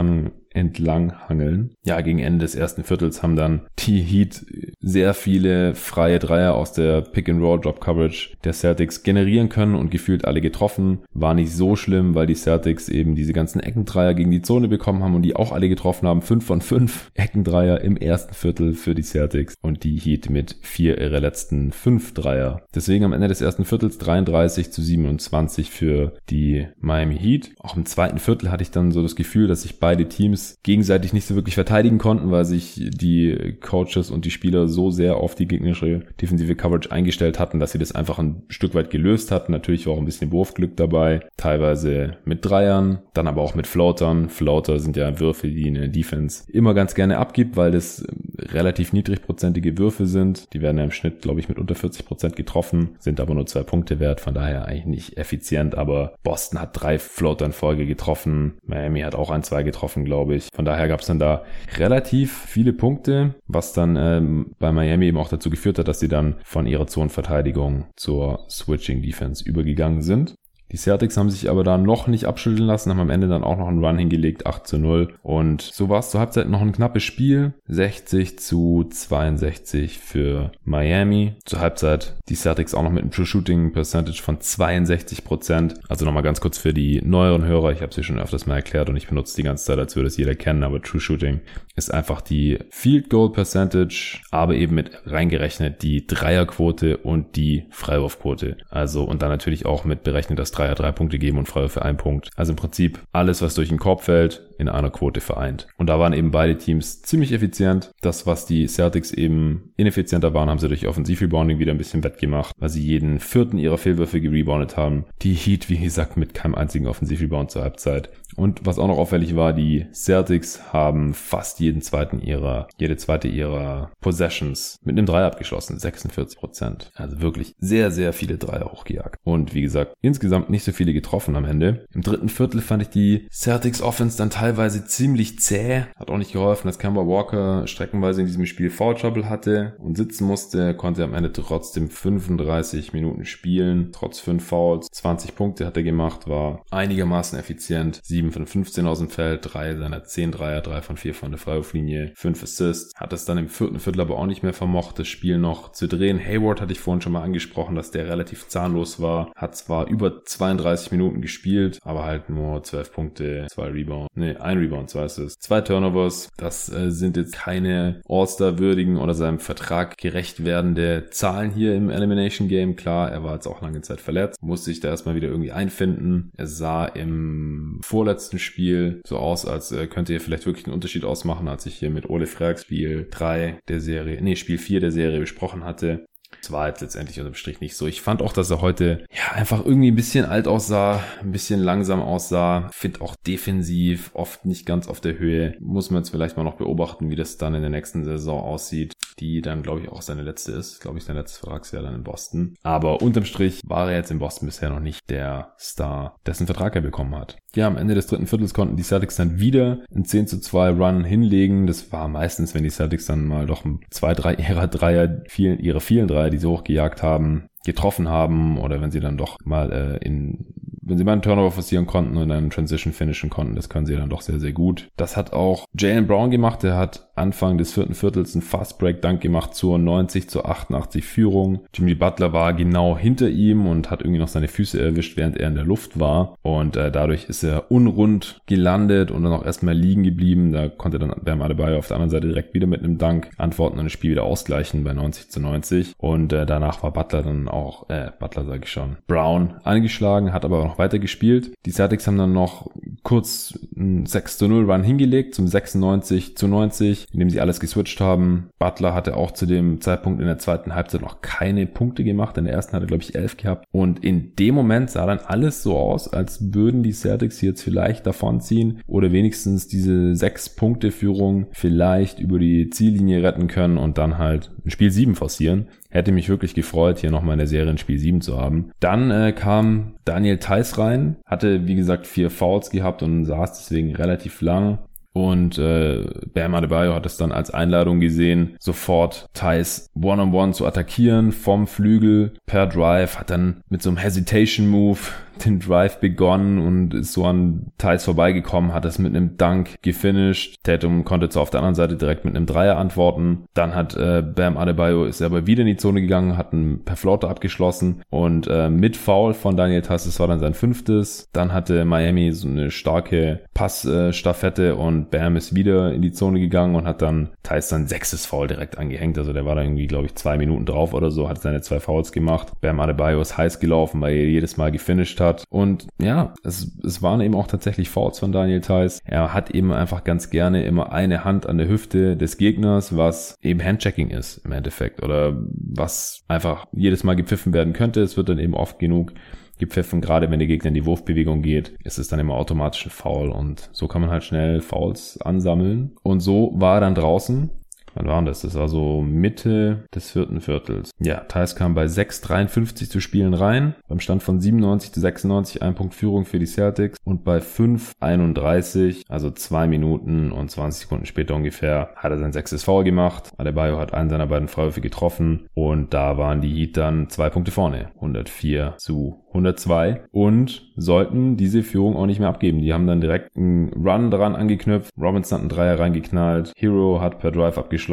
entlang 0.53 1.29
hangeln. 1.29 1.75
Ja, 1.85 2.01
gegen 2.01 2.19
Ende 2.19 2.41
des 2.41 2.55
ersten 2.55 2.85
Viertels 2.85 3.23
haben 3.23 3.37
dann 3.37 3.63
die 3.79 4.01
Heat 4.01 4.45
sehr 4.81 5.15
viele 5.15 5.75
freie 5.75 6.19
Dreier 6.19 6.55
aus 6.55 6.73
der 6.73 7.03
Pick-and-Roll-Drop-Coverage 7.03 8.37
der 8.45 8.53
Celtics 8.53 9.03
generieren 9.03 9.49
können 9.49 9.75
und 9.75 9.91
gefühlt 9.91 10.25
alle 10.25 10.41
getroffen. 10.41 11.01
War 11.13 11.35
nicht 11.35 11.53
so 11.53 11.77
schlimm, 11.77 12.15
weil 12.15 12.27
die 12.27 12.35
Celtics 12.35 12.89
eben 12.89 13.15
diese 13.15 13.33
ganzen 13.33 13.61
Eckendreier 13.61 14.15
gegen 14.15 14.31
die 14.31 14.43
Zone 14.43 14.69
bekommen 14.69 15.05
haben 15.05 15.15
und 15.15 15.23
die 15.23 15.37
auch 15.37 15.53
alle 15.53 15.69
getroffen 15.69 16.09
haben. 16.09 16.23
Fünf 16.23 16.47
von 16.47 16.61
fünf 16.61 17.11
Eckendreier 17.15 17.81
im 17.83 17.97
ersten 17.97 18.35
Viertel 18.35 18.75
für 18.75 18.95
die 18.95 19.03
Celtics 19.03 19.55
und 19.63 19.85
die 19.85 19.99
Heat 19.99 20.31
mit 20.31 20.57
vier 20.63 21.01
ihrer 21.01 21.21
letzten 21.21 21.73
fünf 21.73 22.13
Dreier. 22.15 22.63
Deswegen 22.75 23.05
am 23.05 23.13
Ende 23.13 23.29
des 23.29 23.41
ersten 23.41 23.65
Viertels 23.65 23.99
33 23.99 24.73
zu 24.73 24.83
27 24.83 25.71
für 25.71 26.15
die 26.29 26.67
Miami 26.81 27.19
Heat. 27.19 27.53
Auch 27.61 27.77
im 27.77 27.87
zweiten 27.87 28.19
Viertel 28.19 28.51
hatte 28.51 28.63
ich 28.63 28.71
dann 28.71 28.91
so 28.91 29.03
das 29.03 29.15
Gefühl, 29.15 29.47
dass 29.47 29.63
sich 29.63 29.79
beide 29.79 30.09
Teams 30.09 30.40
Teams 30.41 30.59
gegenseitig 30.63 31.13
nicht 31.13 31.27
so 31.27 31.35
wirklich 31.35 31.55
verteidigen 31.55 31.99
konnten, 31.99 32.31
weil 32.31 32.45
sich 32.45 32.81
die 32.91 33.57
Coaches 33.61 34.11
und 34.11 34.25
die 34.25 34.31
Spieler 34.31 34.69
so 34.69 34.91
sehr 34.91 35.17
auf 35.17 35.35
die 35.35 35.47
gegnerische 35.47 36.03
defensive 36.21 36.55
Coverage 36.55 36.91
eingestellt 36.91 37.39
hatten, 37.39 37.61
dass 37.61 37.73
sie 37.73 37.79
das 37.79 37.93
einfach 37.93 38.19
ein 38.19 38.43
Stück 38.49 38.75
weit 38.75 38.91
gelöst 38.91 39.31
hatten. 39.31 39.53
Natürlich 39.53 39.87
war 39.87 39.95
auch 39.95 39.99
ein 39.99 40.05
bisschen 40.05 40.33
Wurfglück 40.33 40.77
dabei, 40.77 41.21
teilweise 41.37 42.17
mit 42.25 42.45
Dreiern, 42.45 43.01
dann 43.15 43.27
aber 43.27 43.43
auch 43.43 43.55
mit 43.55 43.67
Floatern. 43.67 44.29
Floater 44.29 44.79
sind 44.79 44.97
ja 44.97 45.19
Würfe, 45.19 45.49
die 45.49 45.67
eine 45.67 45.89
Defense 45.89 46.45
immer 46.53 46.75
ganz 46.75 46.95
gerne 46.95 47.19
abgibt, 47.19 47.57
weil 47.57 47.73
das 47.73 48.05
relativ 48.53 48.93
niedrigprozentige 48.93 49.79
Würfe 49.79 50.07
sind. 50.07 50.53
Die 50.53 50.61
werden 50.61 50.79
ja 50.79 50.85
im 50.85 50.91
Schnitt, 50.91 51.23
glaube 51.23 51.41
ich, 51.41 51.49
mit 51.49 51.59
unter 51.59 51.75
40 51.75 52.07
Prozent 52.07 52.37
getroffen, 52.37 52.97
sind 52.99 53.21
aber 53.21 53.35
nur 53.35 53.47
zwei 53.47 53.63
Punkte 53.63 54.01
wert, 54.01 54.21
von 54.21 54.35
daher 54.35 54.67
eigentlich 54.67 54.87
nicht 54.87 55.17
effizient, 55.19 55.75
aber 55.75 56.15
Boston 56.23 56.61
hat 56.61 56.71
drei 56.73 56.99
Floater 56.99 57.47
in 57.47 57.53
Folge 57.53 57.87
getroffen, 57.87 58.59
Miami 58.65 59.01
hat 59.01 59.15
auch 59.15 59.31
ein, 59.31 59.43
zwei 59.43 59.63
getroffen, 59.63 60.05
glaube 60.05 60.35
ich. 60.35 60.49
Von 60.55 60.65
daher 60.65 60.89
gab 60.89 61.01
es 61.01 61.07
dann 61.07 61.19
da 61.19 61.45
relativ 61.77 62.37
viele 62.47 62.73
Punkte, 62.73 63.35
was 63.47 63.73
dann 63.73 63.97
ähm, 63.97 64.53
bei 64.59 64.73
Miami 64.73 65.07
eben 65.07 65.19
auch 65.19 65.29
dazu 65.29 65.51
geführt 65.51 65.79
hat, 65.79 65.89
dass 65.89 66.01
sie 66.01 66.09
dann 66.09 66.37
von 66.45 66.67
ihrer 66.67 66.87
Zonenverteidigung 66.87 67.87
zur 67.97 68.47
Switching 68.49 69.03
Defense 69.03 69.45
übergegangen 69.45 70.03
sind. 70.03 70.35
Die 70.73 70.77
Celtics 70.77 71.17
haben 71.17 71.31
sich 71.31 71.51
aber 71.51 71.65
da 71.65 71.79
noch 71.79 72.07
nicht 72.07 72.27
abschütteln 72.27 72.67
lassen, 72.67 72.91
haben 72.91 73.01
am 73.01 73.11
Ende 73.11 73.29
dann 73.29 73.43
auch 73.43 73.59
noch 73.59 73.69
einen 73.69 73.85
Run 73.85 73.99
hingelegt, 73.99 74.47
8 74.47 74.67
zu 74.67 74.79
0. 74.79 75.15
Und 75.23 75.63
so 75.63 75.89
war 75.89 75.99
es 75.99 76.11
zur 76.11 76.21
Halbzeit 76.21 76.49
noch 76.49 76.61
ein 76.61 76.73
knappes 76.73 77.03
Spiel, 77.03 77.55
60 77.67 78.39
zu 78.39 78.85
62 78.89 79.99
für 79.99 80.53
Miami. 80.65 81.35
Zur 81.45 81.61
Halbzeit 81.61 82.17
die 82.29 82.37
Celtics 82.37 82.75
auch 82.75 82.83
noch 82.83 82.93
mit 82.93 83.03
einem 83.03 83.11
True 83.11 83.27
Shooting 83.27 83.73
Percentage 83.73 84.23
von 84.23 84.41
62 84.41 85.25
Prozent. 85.25 85.75
Also 85.89 86.05
nochmal 86.05 86.23
ganz 86.23 86.41
kurz 86.41 86.59
für 86.59 86.73
die 86.73 87.01
neueren 87.03 87.45
Hörer, 87.45 87.73
ich 87.73 87.83
habe 87.83 87.93
sie 87.93 88.05
schon 88.05 88.21
öfters 88.21 88.47
mal 88.47 88.57
erklärt 88.57 88.89
und 88.89 88.97
ich 88.97 89.09
benutze 89.09 89.37
die 89.37 89.43
ganze 89.43 89.65
Zeit, 89.65 89.79
als 89.79 89.97
würde 89.97 90.07
es 90.07 90.17
jeder 90.17 90.35
kennen, 90.35 90.63
aber 90.63 90.81
True 90.81 91.01
Shooting 91.01 91.41
ist 91.77 91.93
einfach 91.93 92.21
die 92.21 92.59
Field 92.71 93.11
Goal 93.11 93.33
Percentage, 93.33 94.21
aber 94.31 94.55
eben 94.55 94.75
mit 94.75 94.91
reingerechnet 95.07 95.83
die 95.83 96.07
Dreierquote 96.07 96.99
und 96.99 97.37
die 97.37 97.65
Freiwurfquote. 97.71 98.59
Also 98.69 99.05
und 99.05 99.23
dann 99.23 99.31
natürlich 99.31 99.67
auch 99.67 99.85
mit 99.85 100.03
berechnet, 100.05 100.39
dass 100.39 100.53
Dreier 100.61 100.75
drei 100.75 100.93
Punkte 100.93 101.19
geben 101.19 101.39
und 101.39 101.49
Freier 101.49 101.71
für 101.71 101.83
einen 101.83 101.97
Punkt. 101.97 102.29
Also 102.37 102.53
im 102.53 102.57
Prinzip 102.57 103.01
alles, 103.13 103.41
was 103.41 103.55
durch 103.55 103.71
den 103.71 103.79
Korb 103.79 104.03
fällt, 104.03 104.50
in 104.61 104.69
einer 104.69 104.91
Quote 104.91 105.21
vereint. 105.21 105.67
Und 105.77 105.89
da 105.89 105.99
waren 105.99 106.13
eben 106.13 106.31
beide 106.31 106.59
Teams 106.59 107.03
ziemlich 107.03 107.33
effizient. 107.33 107.91
Das, 108.01 108.27
was 108.27 108.47
die 108.47 108.67
Celtics 108.67 109.13
eben 109.13 109.73
ineffizienter 109.77 110.35
waren, 110.35 110.49
haben 110.49 110.59
sie 110.59 110.69
durch 110.69 110.87
Offensiv-Rebounding 110.87 111.59
wieder 111.59 111.73
ein 111.73 111.79
bisschen 111.79 112.05
wettgemacht, 112.05 112.55
weil 112.59 112.69
sie 112.69 112.83
jeden 112.83 113.19
vierten 113.19 113.59
ihrer 113.59 113.79
Fehlwürfe 113.79 114.21
gereboundet 114.21 114.77
haben. 114.77 115.07
Die 115.23 115.35
Heat, 115.35 115.69
wie 115.69 115.79
gesagt, 115.79 116.17
mit 116.17 116.35
keinem 116.35 116.55
einzigen 116.55 116.87
Offensiv-Rebound 116.87 117.51
zur 117.51 117.63
Halbzeit. 117.63 118.11
Und 118.37 118.65
was 118.65 118.79
auch 118.79 118.87
noch 118.87 118.99
auffällig 118.99 119.35
war, 119.35 119.53
die 119.53 119.87
Celtics 119.93 120.73
haben 120.73 121.15
fast 121.15 121.61
jeden 121.61 121.83
zweiten 121.83 122.21
ihrer, 122.21 122.69
jede 122.79 122.97
zweite 122.97 123.29
ihrer 123.29 123.91
Possessions 124.01 124.79
mit 124.85 124.97
einem 124.97 125.07
Dreier 125.07 125.27
abgeschlossen. 125.27 125.79
46 125.79 126.39
Prozent. 126.39 126.91
Also 126.95 127.21
wirklich 127.21 127.55
sehr, 127.59 127.91
sehr 127.91 128.13
viele 128.13 128.39
Dreier 128.39 128.71
hochgejagt. 128.73 129.17
Und 129.25 129.55
wie 129.55 129.63
gesagt, 129.63 129.95
insgesamt 130.01 130.51
nicht 130.51 130.65
so 130.65 130.73
viele 130.73 130.93
getroffen 130.93 131.37
am 131.37 131.45
Ende. 131.45 131.85
Im 131.93 132.03
dritten 132.03 132.29
Viertel 132.29 132.61
fand 132.61 132.83
ich 132.83 132.89
die 132.89 133.27
Celtics 133.31 133.83
Offense 133.83 134.19
dann 134.19 134.31
teilweise 134.31 134.50
teilweise 134.51 134.85
ziemlich 134.85 135.39
zäh. 135.39 135.85
Hat 135.95 136.11
auch 136.11 136.17
nicht 136.17 136.33
geholfen, 136.33 136.67
dass 136.67 136.81
Kemba 136.81 137.07
Walker 137.07 137.69
streckenweise 137.69 138.21
in 138.21 138.27
diesem 138.27 138.47
Spiel 138.47 138.69
Foul 138.69 138.97
Trouble 138.97 139.29
hatte 139.29 139.77
und 139.79 139.97
sitzen 139.97 140.27
musste. 140.27 140.75
Konnte 140.75 141.05
am 141.05 141.15
Ende 141.15 141.33
trotzdem 141.33 141.89
35 141.89 142.93
Minuten 142.93 143.25
spielen. 143.25 143.91
Trotz 143.93 144.19
5 144.19 144.45
Fouls. 144.45 144.89
20 144.91 145.37
Punkte 145.37 145.67
hat 145.67 145.77
er 145.77 145.85
gemacht. 145.85 146.29
War 146.29 146.65
einigermaßen 146.73 147.39
effizient. 147.39 148.01
7 148.03 148.33
von 148.33 148.45
15 148.45 148.89
aus 148.89 148.99
dem 148.99 149.09
Feld. 149.09 149.55
3 149.55 149.77
seiner 149.77 150.03
10 150.03 150.33
Dreier. 150.33 150.63
3 150.63 150.83
von 150.83 150.97
4 150.97 151.15
von 151.15 151.31
der 151.31 151.39
Freiwurflinie. 151.39 152.13
5 152.17 152.43
Assists. 152.43 152.93
Hat 152.97 153.13
es 153.13 153.27
dann 153.27 153.39
im 153.39 153.49
vierten 153.49 153.79
Viertel 153.79 154.01
aber 154.01 154.19
auch 154.19 154.27
nicht 154.27 154.43
mehr 154.43 154.53
vermocht, 154.53 154.99
das 154.99 155.07
Spiel 155.07 155.39
noch 155.39 155.71
zu 155.71 155.87
drehen. 155.87 156.19
Hayward 156.19 156.61
hatte 156.61 156.73
ich 156.73 156.81
vorhin 156.81 157.03
schon 157.03 157.13
mal 157.13 157.23
angesprochen, 157.23 157.77
dass 157.77 157.93
der 157.93 158.09
relativ 158.09 158.49
zahnlos 158.49 159.01
war. 159.01 159.31
Hat 159.37 159.55
zwar 159.55 159.87
über 159.87 160.25
32 160.25 160.91
Minuten 160.91 161.21
gespielt, 161.21 161.79
aber 161.85 162.05
halt 162.05 162.31
nur 162.31 162.65
12 162.65 162.93
Punkte, 162.93 163.47
2 163.49 163.63
Rebounds. 163.69 164.09
Nee, 164.17 164.35
ein 164.41 164.59
Rebound, 164.59 164.91
zwei 164.91 165.03
Assists. 165.03 165.45
Zwei 165.45 165.61
Turnovers. 165.61 166.29
Das 166.37 166.73
äh, 166.73 166.91
sind 166.91 167.17
jetzt 167.17 167.35
keine 167.35 168.01
All-Star-würdigen 168.09 168.97
oder 168.97 169.15
seinem 169.15 169.39
Vertrag 169.39 169.97
gerecht 169.99 170.45
werdende 170.45 171.09
Zahlen 171.11 171.51
hier 171.51 171.75
im 171.75 171.91
Elimination 171.91 172.49
Game. 172.49 172.77
Klar, 172.77 173.11
er 173.11 173.25
war 173.25 173.35
jetzt 173.35 173.47
auch 173.47 173.63
lange 173.63 173.81
Zeit 173.81 174.01
verletzt. 174.01 174.43
Musste 174.43 174.67
sich 174.67 174.81
da 174.81 174.89
erstmal 174.89 175.15
wieder 175.15 175.29
irgendwie 175.29 175.53
einfinden. 175.53 176.33
Er 176.37 176.47
sah 176.47 176.85
im 176.87 177.81
vorletzten 177.83 178.39
Spiel 178.39 179.03
so 179.07 179.19
aus, 179.19 179.47
als 179.47 179.73
äh, 179.73 179.87
könnte 179.87 180.13
er 180.13 180.21
vielleicht 180.21 180.47
wirklich 180.47 180.67
einen 180.67 180.75
Unterschied 180.75 181.05
ausmachen, 181.05 181.49
als 181.49 181.67
ich 181.67 181.77
hier 181.77 181.91
mit 181.91 182.09
Ole 182.09 182.27
Frerk 182.27 182.59
Spiel 182.61 183.07
3 183.11 183.61
der 183.69 183.81
Serie, 183.81 184.21
nee, 184.23 184.37
Spiel 184.37 184.59
4 184.59 184.81
der 184.81 184.93
Serie 184.93 185.21
besprochen 185.21 185.65
hatte. 185.65 186.07
Es 186.43 186.51
war 186.51 186.69
jetzt 186.69 186.81
letztendlich 186.81 187.19
unterm 187.19 187.35
Strich 187.35 187.61
nicht 187.61 187.77
so. 187.77 187.87
Ich 187.87 188.01
fand 188.01 188.23
auch, 188.23 188.33
dass 188.33 188.51
er 188.51 188.61
heute 188.61 189.05
ja 189.13 189.33
einfach 189.35 189.65
irgendwie 189.65 189.91
ein 189.91 189.97
bisschen 189.97 190.25
alt 190.25 190.49
aussah, 190.49 191.03
ein 191.21 191.33
bisschen 191.33 191.61
langsam 191.61 192.01
aussah. 192.01 192.69
Find 192.73 193.01
auch 193.01 193.15
defensiv 193.15 194.11
oft 194.15 194.45
nicht 194.47 194.67
ganz 194.67 194.89
auf 194.89 195.01
der 195.01 195.19
Höhe. 195.19 195.55
Muss 195.61 195.91
man 195.91 196.03
jetzt 196.03 196.11
vielleicht 196.11 196.37
mal 196.37 196.45
noch 196.45 196.57
beobachten, 196.57 197.11
wie 197.11 197.17
das 197.17 197.37
dann 197.37 197.55
in 197.55 197.63
der 197.63 197.71
nächsten 197.71 198.05
Saison 198.05 198.41
aussieht, 198.41 198.95
die 199.21 199.41
dann 199.43 199.63
glaube 199.63 199.81
ich 199.81 199.89
auch 199.89 200.03
seine 200.03 200.23
letzte 200.23 200.53
ist. 200.53 200.81
Glaube 200.81 200.99
ich 200.99 201.05
sein 201.05 201.17
letztes 201.17 201.39
Vertragsjahr 201.39 201.83
dann 201.83 201.95
in 201.95 202.03
Boston. 202.03 202.55
Aber 202.63 203.03
unterm 203.03 203.25
Strich 203.25 203.61
war 203.65 203.91
er 203.91 203.99
jetzt 203.99 204.11
in 204.11 204.19
Boston 204.19 204.47
bisher 204.47 204.71
noch 204.71 204.81
nicht 204.81 205.09
der 205.09 205.55
Star, 205.59 206.17
dessen 206.27 206.47
Vertrag 206.47 206.75
er 206.75 206.83
bekommen 206.83 207.15
hat. 207.15 207.37
Ja, 207.55 207.67
am 207.67 207.77
Ende 207.77 207.95
des 207.95 208.07
dritten 208.07 208.27
Viertels 208.27 208.55
konnten 208.55 208.77
die 208.77 208.83
Celtics 208.83 209.17
dann 209.17 209.39
wieder 209.41 209.81
ein 209.95 210.05
10 210.05 210.27
zu 210.27 210.41
2 210.41 210.71
Run 210.71 211.05
hinlegen. 211.05 211.67
Das 211.67 211.93
war 211.93 212.09
meistens, 212.09 212.55
wenn 212.55 212.63
die 212.63 212.71
Celtics 212.71 213.07
dann 213.07 213.27
mal 213.27 213.47
doch 213.47 213.65
zwei, 213.91 214.15
drei 214.15 214.35
ihrer 214.35 214.69
Dreier, 214.69 215.23
vielen, 215.29 215.59
ihre 215.59 215.81
vielen 215.81 216.09
Dreier, 216.09 216.31
die 216.31 216.39
sie 216.39 216.47
hochgejagt 216.47 217.03
haben, 217.03 217.49
getroffen 217.65 218.09
haben 218.09 218.59
oder 218.59 218.81
wenn 218.81 218.91
sie 218.91 219.01
dann 219.01 219.19
doch 219.19 219.37
mal 219.45 219.71
äh, 219.73 220.07
in 220.07 220.47
wenn 220.91 220.99
sie 220.99 221.05
mal 221.05 221.13
einen 221.13 221.23
Turnover 221.23 221.53
forcieren 221.53 221.87
konnten 221.87 222.17
und 222.17 222.31
einen 222.33 222.51
Transition 222.51 222.93
finishen 222.93 223.31
konnten, 223.31 223.55
das 223.55 223.69
können 223.69 223.87
sie 223.87 223.95
dann 223.95 224.11
doch 224.11 224.23
sehr, 224.23 224.41
sehr 224.41 224.53
gut. 224.53 224.89
Das 224.97 225.17
hat 225.17 225.33
auch 225.33 225.65
Jalen 225.79 226.09
Brown 226.09 226.31
gemacht. 226.31 226.65
Der 226.65 226.77
hat 226.77 227.10
Anfang 227.21 227.59
des 227.59 227.73
vierten 227.73 227.95
Viertels 227.95 228.35
einen 228.35 228.43
Fast 228.43 228.79
Break 228.79 229.03
Dank 229.03 229.21
gemacht 229.21 229.55
zur 229.55 229.79
90 229.79 230.29
zu 230.29 230.45
88 230.45 231.05
Führung. 231.05 231.61
Jimmy 231.75 231.95
Butler 231.95 232.33
war 232.33 232.55
genau 232.55 232.97
hinter 232.97 233.29
ihm 233.29 233.67
und 233.67 233.91
hat 233.91 234.01
irgendwie 234.01 234.19
noch 234.19 234.29
seine 234.29 234.49
Füße 234.49 234.81
erwischt, 234.81 235.17
während 235.17 235.37
er 235.37 235.49
in 235.49 235.55
der 235.55 235.65
Luft 235.65 236.01
war. 236.01 236.37
Und 236.43 236.77
äh, 236.77 236.91
dadurch 236.91 237.27
ist 237.27 237.43
er 237.43 237.71
unrund 237.71 238.41
gelandet 238.47 239.11
und 239.11 239.23
dann 239.23 239.33
auch 239.33 239.45
erstmal 239.45 239.75
liegen 239.75 240.03
geblieben. 240.03 240.53
Da 240.53 240.69
konnte 240.69 240.99
dann 240.99 241.13
Bam 241.23 241.43
Adebayo 241.43 241.79
auf 241.79 241.89
der 241.89 241.97
anderen 241.97 242.11
Seite 242.11 242.29
direkt 242.29 242.55
wieder 242.55 242.67
mit 242.67 242.83
einem 242.83 242.99
Dank 242.99 243.31
antworten 243.37 243.79
und 243.79 243.85
das 243.85 243.93
Spiel 243.93 244.13
wieder 244.13 244.25
ausgleichen 244.25 244.83
bei 244.83 244.93
90 244.93 245.31
zu 245.31 245.41
90. 245.41 245.95
Und 245.99 246.33
äh, 246.33 246.47
danach 246.47 246.83
war 246.83 246.93
Butler 246.93 247.23
dann 247.23 247.49
auch, 247.49 247.89
äh, 247.91 248.11
Butler 248.19 248.45
sage 248.45 248.63
ich 248.65 248.73
schon, 248.73 248.97
Brown 249.07 249.55
angeschlagen, 249.65 250.33
hat 250.33 250.45
aber 250.45 250.65
noch 250.65 250.79
weiter 250.79 250.99
gespielt. 250.99 251.53
Die 251.67 251.73
Celtics 251.73 252.07
haben 252.07 252.19
dann 252.19 252.33
noch 252.33 252.71
kurz 253.03 253.59
einen 253.77 254.07
6 254.07 254.39
zu 254.39 254.49
0 254.49 254.71
Run 254.71 254.83
hingelegt 254.83 255.35
zum 255.35 255.47
96 255.47 256.37
zu 256.37 256.49
90, 256.49 257.07
indem 257.13 257.31
sie 257.31 257.41
alles 257.41 257.61
geswitcht 257.61 258.01
haben. 258.01 258.51
Butler 258.59 258.95
hatte 258.95 259.17
auch 259.17 259.33
zu 259.33 259.47
dem 259.47 259.81
Zeitpunkt 259.81 260.21
in 260.21 260.27
der 260.27 260.39
zweiten 260.39 260.75
Halbzeit 260.75 261.03
noch 261.03 261.21
keine 261.21 261.67
Punkte 261.67 262.05
gemacht. 262.05 262.37
In 262.39 262.45
der 262.45 262.55
ersten 262.55 262.75
hatte 262.75 262.87
glaube 262.87 263.03
ich 263.03 263.15
11 263.15 263.37
gehabt. 263.37 263.67
Und 263.73 264.05
in 264.05 264.35
dem 264.37 264.55
Moment 264.55 264.91
sah 264.91 265.07
dann 265.07 265.19
alles 265.19 265.63
so 265.63 265.77
aus, 265.77 266.13
als 266.13 266.55
würden 266.55 266.83
die 266.83 266.93
Celtics 266.93 267.41
jetzt 267.41 267.63
vielleicht 267.63 268.07
davonziehen 268.07 268.81
oder 268.87 269.13
wenigstens 269.13 269.69
diese 269.69 270.15
6 270.15 270.51
Punkte 270.57 270.91
Führung 270.91 271.47
vielleicht 271.53 272.21
über 272.21 272.39
die 272.39 272.71
Ziellinie 272.71 273.23
retten 273.23 273.49
können 273.49 273.79
und 273.79 273.99
dann 273.99 274.19
halt 274.19 274.51
ein 274.65 274.71
Spiel 274.71 274.91
7 274.91 275.15
forcieren. 275.15 275.69
Hätte 275.89 276.13
mich 276.13 276.29
wirklich 276.29 276.55
gefreut, 276.55 276.99
hier 276.99 277.11
nochmal 277.11 277.35
in 277.35 277.39
der 277.39 277.49
Serie 277.49 277.71
ein 277.71 277.79
Spiel 277.79 277.99
7 277.99 278.21
zu 278.21 278.39
haben. 278.39 278.71
Dann 278.79 279.11
äh, 279.11 279.33
kam 279.33 279.95
Daniel 280.05 280.39
Theiss 280.39 280.79
rein, 280.79 281.17
hatte 281.27 281.67
wie 281.67 281.75
gesagt 281.75 282.07
vier 282.07 282.31
Fouls 282.31 282.71
gehabt 282.71 283.03
und 283.03 283.25
saß 283.25 283.59
deswegen 283.59 283.97
relativ 283.97 284.41
lang. 284.41 284.79
Und 285.13 285.59
äh, 285.59 286.05
Bam 286.33 286.55
Adebayo 286.55 286.95
hat 286.95 287.05
es 287.05 287.17
dann 287.17 287.33
als 287.33 287.51
Einladung 287.51 288.01
gesehen, 288.01 288.57
sofort 288.61 289.27
Thais 289.35 289.91
One-on-One 290.01 290.53
zu 290.53 290.67
attackieren 290.67 291.33
vom 291.33 291.67
Flügel 291.67 292.35
per 292.47 292.67
Drive, 292.67 293.19
hat 293.19 293.31
dann 293.31 293.63
mit 293.69 293.83
so 293.83 293.91
einem 293.91 293.97
Hesitation-Move 293.97 295.01
den 295.45 295.61
Drive 295.61 296.01
begonnen 296.01 296.59
und 296.59 296.95
ist 296.95 297.13
so 297.13 297.25
an 297.25 297.73
Thais 297.79 298.05
vorbeigekommen, 298.05 298.73
hat 298.73 298.85
es 298.85 298.99
mit 298.99 299.15
einem 299.15 299.37
Dunk 299.37 299.83
gefinisht. 299.83 300.59
Tatum 300.63 301.05
konnte 301.05 301.29
zwar 301.29 301.43
auf 301.43 301.51
der 301.51 301.61
anderen 301.61 301.75
Seite 301.75 301.97
direkt 301.97 302.25
mit 302.25 302.37
einem 302.37 302.47
Dreier 302.47 302.77
antworten. 302.77 303.45
Dann 303.55 303.75
hat 303.75 303.97
äh, 303.97 304.23
Bam 304.23 304.57
Adebayo 304.57 305.05
ist 305.05 305.23
aber 305.23 305.47
wieder 305.47 305.63
in 305.63 305.67
die 305.67 305.77
Zone 305.77 306.01
gegangen, 306.01 306.37
hat 306.37 306.53
einen 306.53 306.85
per 306.85 306.97
Floater 306.97 307.29
abgeschlossen 307.29 308.03
und 308.11 308.47
äh, 308.49 308.71
mit 308.71 308.97
Foul 308.97 309.35
von 309.35 309.57
Daniel 309.57 309.83
Tass, 309.83 310.05
das 310.05 310.21
war 310.21 310.29
dann 310.29 310.41
sein 310.41 310.55
fünftes. 310.55 311.29
Dann 311.33 311.53
hatte 311.53 311.85
Miami 311.85 312.33
so 312.33 312.49
eine 312.49 312.71
starke 312.71 313.41
Passstaffette 313.55 314.77
und 314.77 315.11
Bam 315.11 315.37
ist 315.37 315.55
wieder 315.55 315.93
in 315.93 316.03
die 316.03 316.13
Zone 316.13 316.41
gegangen 316.41 316.75
und 316.75 316.87
hat 316.87 317.03
dann 317.03 317.31
Thais 317.43 317.69
sein 317.69 317.87
sechstes 317.87 318.27
Foul 318.27 318.49
direkt 318.49 318.79
angehängt. 318.79 319.19
Also 319.19 319.33
der 319.33 319.47
war 319.47 319.55
da 319.55 319.63
irgendwie, 319.63 319.87
glaube 319.87 320.07
ich, 320.07 320.15
zwei 320.15 320.37
Minuten 320.37 320.67
drauf 320.67 320.95
oder 320.95 321.11
so, 321.11 321.29
hat 321.29 321.41
seine 321.41 321.61
zwei 321.61 321.81
Fouls 321.81 322.13
gemacht. 322.13 322.53
Bam 322.61 322.81
Adebayo 322.81 323.21
ist 323.21 323.37
heiß 323.37 323.61
gelaufen, 323.61 324.01
weil 324.01 324.15
er 324.15 324.25
jedes 324.25 324.57
Mal 324.57 324.71
gefinisht 324.71 325.21
hat 325.21 325.30
hat. 325.31 325.45
Und 325.49 325.87
ja, 326.01 326.35
es, 326.45 326.77
es 326.85 327.03
waren 327.03 327.21
eben 327.21 327.35
auch 327.35 327.47
tatsächlich 327.47 327.89
Fouls 327.89 328.19
von 328.19 328.33
Daniel 328.33 328.61
Theiss. 328.61 329.01
Er 329.05 329.33
hat 329.33 329.51
eben 329.51 329.73
einfach 329.73 330.05
ganz 330.05 330.31
gerne 330.31 330.65
immer 330.65 330.93
eine 330.93 331.25
Hand 331.25 331.47
an 331.47 331.59
der 331.59 331.69
Hüfte 331.69 332.17
des 332.17 332.37
Gegners, 332.37 332.97
was 332.97 333.37
eben 333.41 333.63
Handchecking 333.63 334.11
ist 334.11 334.39
im 334.45 334.53
Endeffekt 334.53 335.03
oder 335.03 335.41
was 335.55 336.23
einfach 336.29 336.67
jedes 336.73 337.05
Mal 337.05 337.15
gepfiffen 337.15 337.53
werden 337.53 337.73
könnte. 337.73 338.03
Es 338.03 338.17
wird 338.17 338.29
dann 338.29 338.39
eben 338.39 338.55
oft 338.55 338.79
genug 338.79 339.13
gepfiffen, 339.59 340.01
gerade 340.01 340.31
wenn 340.31 340.39
der 340.39 340.49
Gegner 340.49 340.69
in 340.69 340.75
die 340.75 340.87
Wurfbewegung 340.87 341.43
geht, 341.43 341.75
ist 341.85 341.99
es 341.99 342.09
dann 342.09 342.19
immer 342.19 342.35
automatisch 342.35 342.87
ein 342.87 342.91
Foul 342.91 343.29
und 343.29 343.69
so 343.73 343.89
kann 343.89 344.01
man 344.01 344.11
halt 344.11 344.25
schnell 344.25 344.61
Fouls 344.63 345.21
ansammeln. 345.21 345.93
Und 346.03 346.21
so 346.21 346.55
war 346.57 346.79
er 346.79 346.81
dann 346.81 346.95
draußen 346.95 347.51
Wann 348.01 348.09
war 348.09 348.23
das? 348.23 348.41
Das 348.41 348.55
war 348.55 348.69
so 348.69 349.03
Mitte 349.03 349.85
des 349.95 350.11
vierten 350.11 350.41
Viertels. 350.41 350.91
Ja, 351.01 351.17
Thais 351.21 351.55
kam 351.55 351.75
bei 351.75 351.85
6,53 351.85 352.89
zu 352.89 352.99
Spielen 352.99 353.35
rein. 353.35 353.75
Beim 353.89 354.01
Stand 354.01 354.23
von 354.23 354.41
97 354.41 354.93
zu 354.93 355.01
96 355.01 355.63
ein 355.63 355.75
Punkt 355.75 355.95
Führung 355.95 356.25
für 356.25 356.39
die 356.39 356.47
Celtics. 356.47 356.97
Und 357.05 357.25
bei 357.25 357.41
5,31, 357.41 359.03
also 359.11 359.31
zwei 359.31 359.67
Minuten 359.67 360.33
und 360.33 360.51
20 360.51 360.81
Sekunden 360.81 361.05
später 361.05 361.35
ungefähr, 361.35 361.91
hat 361.95 362.11
er 362.11 362.19
sein 362.19 362.33
sechstes 362.33 362.65
Foul 362.65 362.85
gemacht. 362.85 363.33
Adebayo 363.37 363.79
hat 363.79 363.93
einen 363.93 364.09
seiner 364.09 364.27
beiden 364.27 364.49
Freiwürfe 364.49 364.81
getroffen. 364.81 365.49
Und 365.53 365.93
da 365.93 366.17
waren 366.17 366.41
die 366.41 366.55
Heat 366.55 366.79
dann 366.79 367.11
zwei 367.11 367.29
Punkte 367.29 367.51
vorne. 367.51 367.91
104 367.97 368.77
zu 368.79 369.27
102 369.29 370.05
und 370.11 370.73
sollten 370.77 371.37
diese 371.37 371.63
Führung 371.63 371.97
auch 371.97 372.07
nicht 372.07 372.19
mehr 372.19 372.31
abgeben. 372.31 372.63
Die 372.63 372.73
haben 372.73 372.87
dann 372.87 373.01
direkt 373.01 373.37
einen 373.37 373.73
Run 373.75 374.11
dran 374.11 374.35
angeknüpft. 374.35 374.91
Robinson 374.99 375.37
hat 375.37 375.41
einen 375.43 375.49
Dreier 375.51 375.79
reingeknallt. 375.79 376.53
Hero 376.57 377.01
hat 377.01 377.21
per 377.21 377.31
Drive 377.31 377.59
abgeschlossen. 377.59 377.90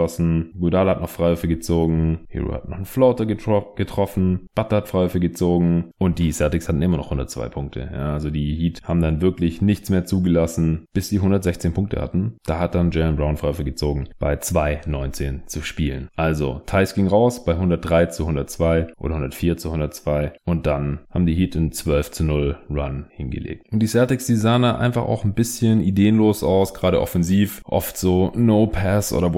Gudala 0.60 0.92
hat 0.92 1.02
noch 1.02 1.10
Freiwürfe 1.10 1.48
gezogen. 1.48 2.20
Hero 2.30 2.54
hat 2.54 2.68
noch 2.70 2.78
einen 2.78 2.86
Floater 2.86 3.26
getro 3.26 3.74
getroffen. 3.76 4.48
Butler 4.56 4.78
hat 4.78 4.88
Freiwürfe 4.88 5.20
gezogen. 5.20 5.92
Und 5.98 6.20
die 6.20 6.32
Celtics 6.32 6.68
hatten 6.68 6.82
immer 6.82 6.98
noch 6.98 7.06
102 7.06 7.50
Punkte. 7.50 7.90
Ja, 7.92 8.14
also 8.14 8.30
die 8.30 8.56
Heat 8.56 8.82
haben 8.84 9.02
dann 9.02 9.22
wirklich 9.22 9.62
nichts 9.62 9.90
mehr 9.90 10.06
zugelassen, 10.06 10.86
bis 10.94 11.10
die 11.10 11.18
116 11.18 11.74
Punkte 11.74 12.02
hatten. 12.02 12.38
Da 12.46 12.60
hat 12.60 12.76
dann 12.76 12.92
Jalen 12.92 13.16
Brown 13.16 13.38
Freiwürfe 13.38 13.64
gezogen. 13.64 14.08
Bei 14.20 14.36
2,19 14.36 15.46
zu 15.48 15.62
spielen. 15.62 16.10
Also 16.16 16.62
Thais 16.66 16.94
ging 16.94 17.08
raus 17.08 17.46
bei 17.46 17.54
103 17.54 18.08
zu 18.08 18.24
102 18.24 18.88
oder 18.98 19.16
104 19.16 19.58
zu 19.58 19.70
102. 19.70 20.34
Und 20.46 20.66
dann 20.66 21.00
haben 21.12 21.26
die 21.26 21.36
Heat 21.36 21.56
in 21.56 21.72
12 21.72 22.12
zu 22.12 22.24
0 22.24 22.58
Run 22.70 23.06
hingelegt. 23.10 23.66
Und 23.72 23.80
die 23.80 23.88
Celtics, 23.88 24.26
die 24.26 24.36
sahen 24.36 24.64
einfach 24.64 25.04
auch 25.04 25.24
ein 25.24 25.34
bisschen 25.34 25.82
ideenlos 25.82 26.44
aus, 26.44 26.74
gerade 26.74 27.02
offensiv. 27.02 27.62
Oft 27.66 27.98
so 27.98 28.32
No-Pass 28.36 29.14
oder 29.14 29.34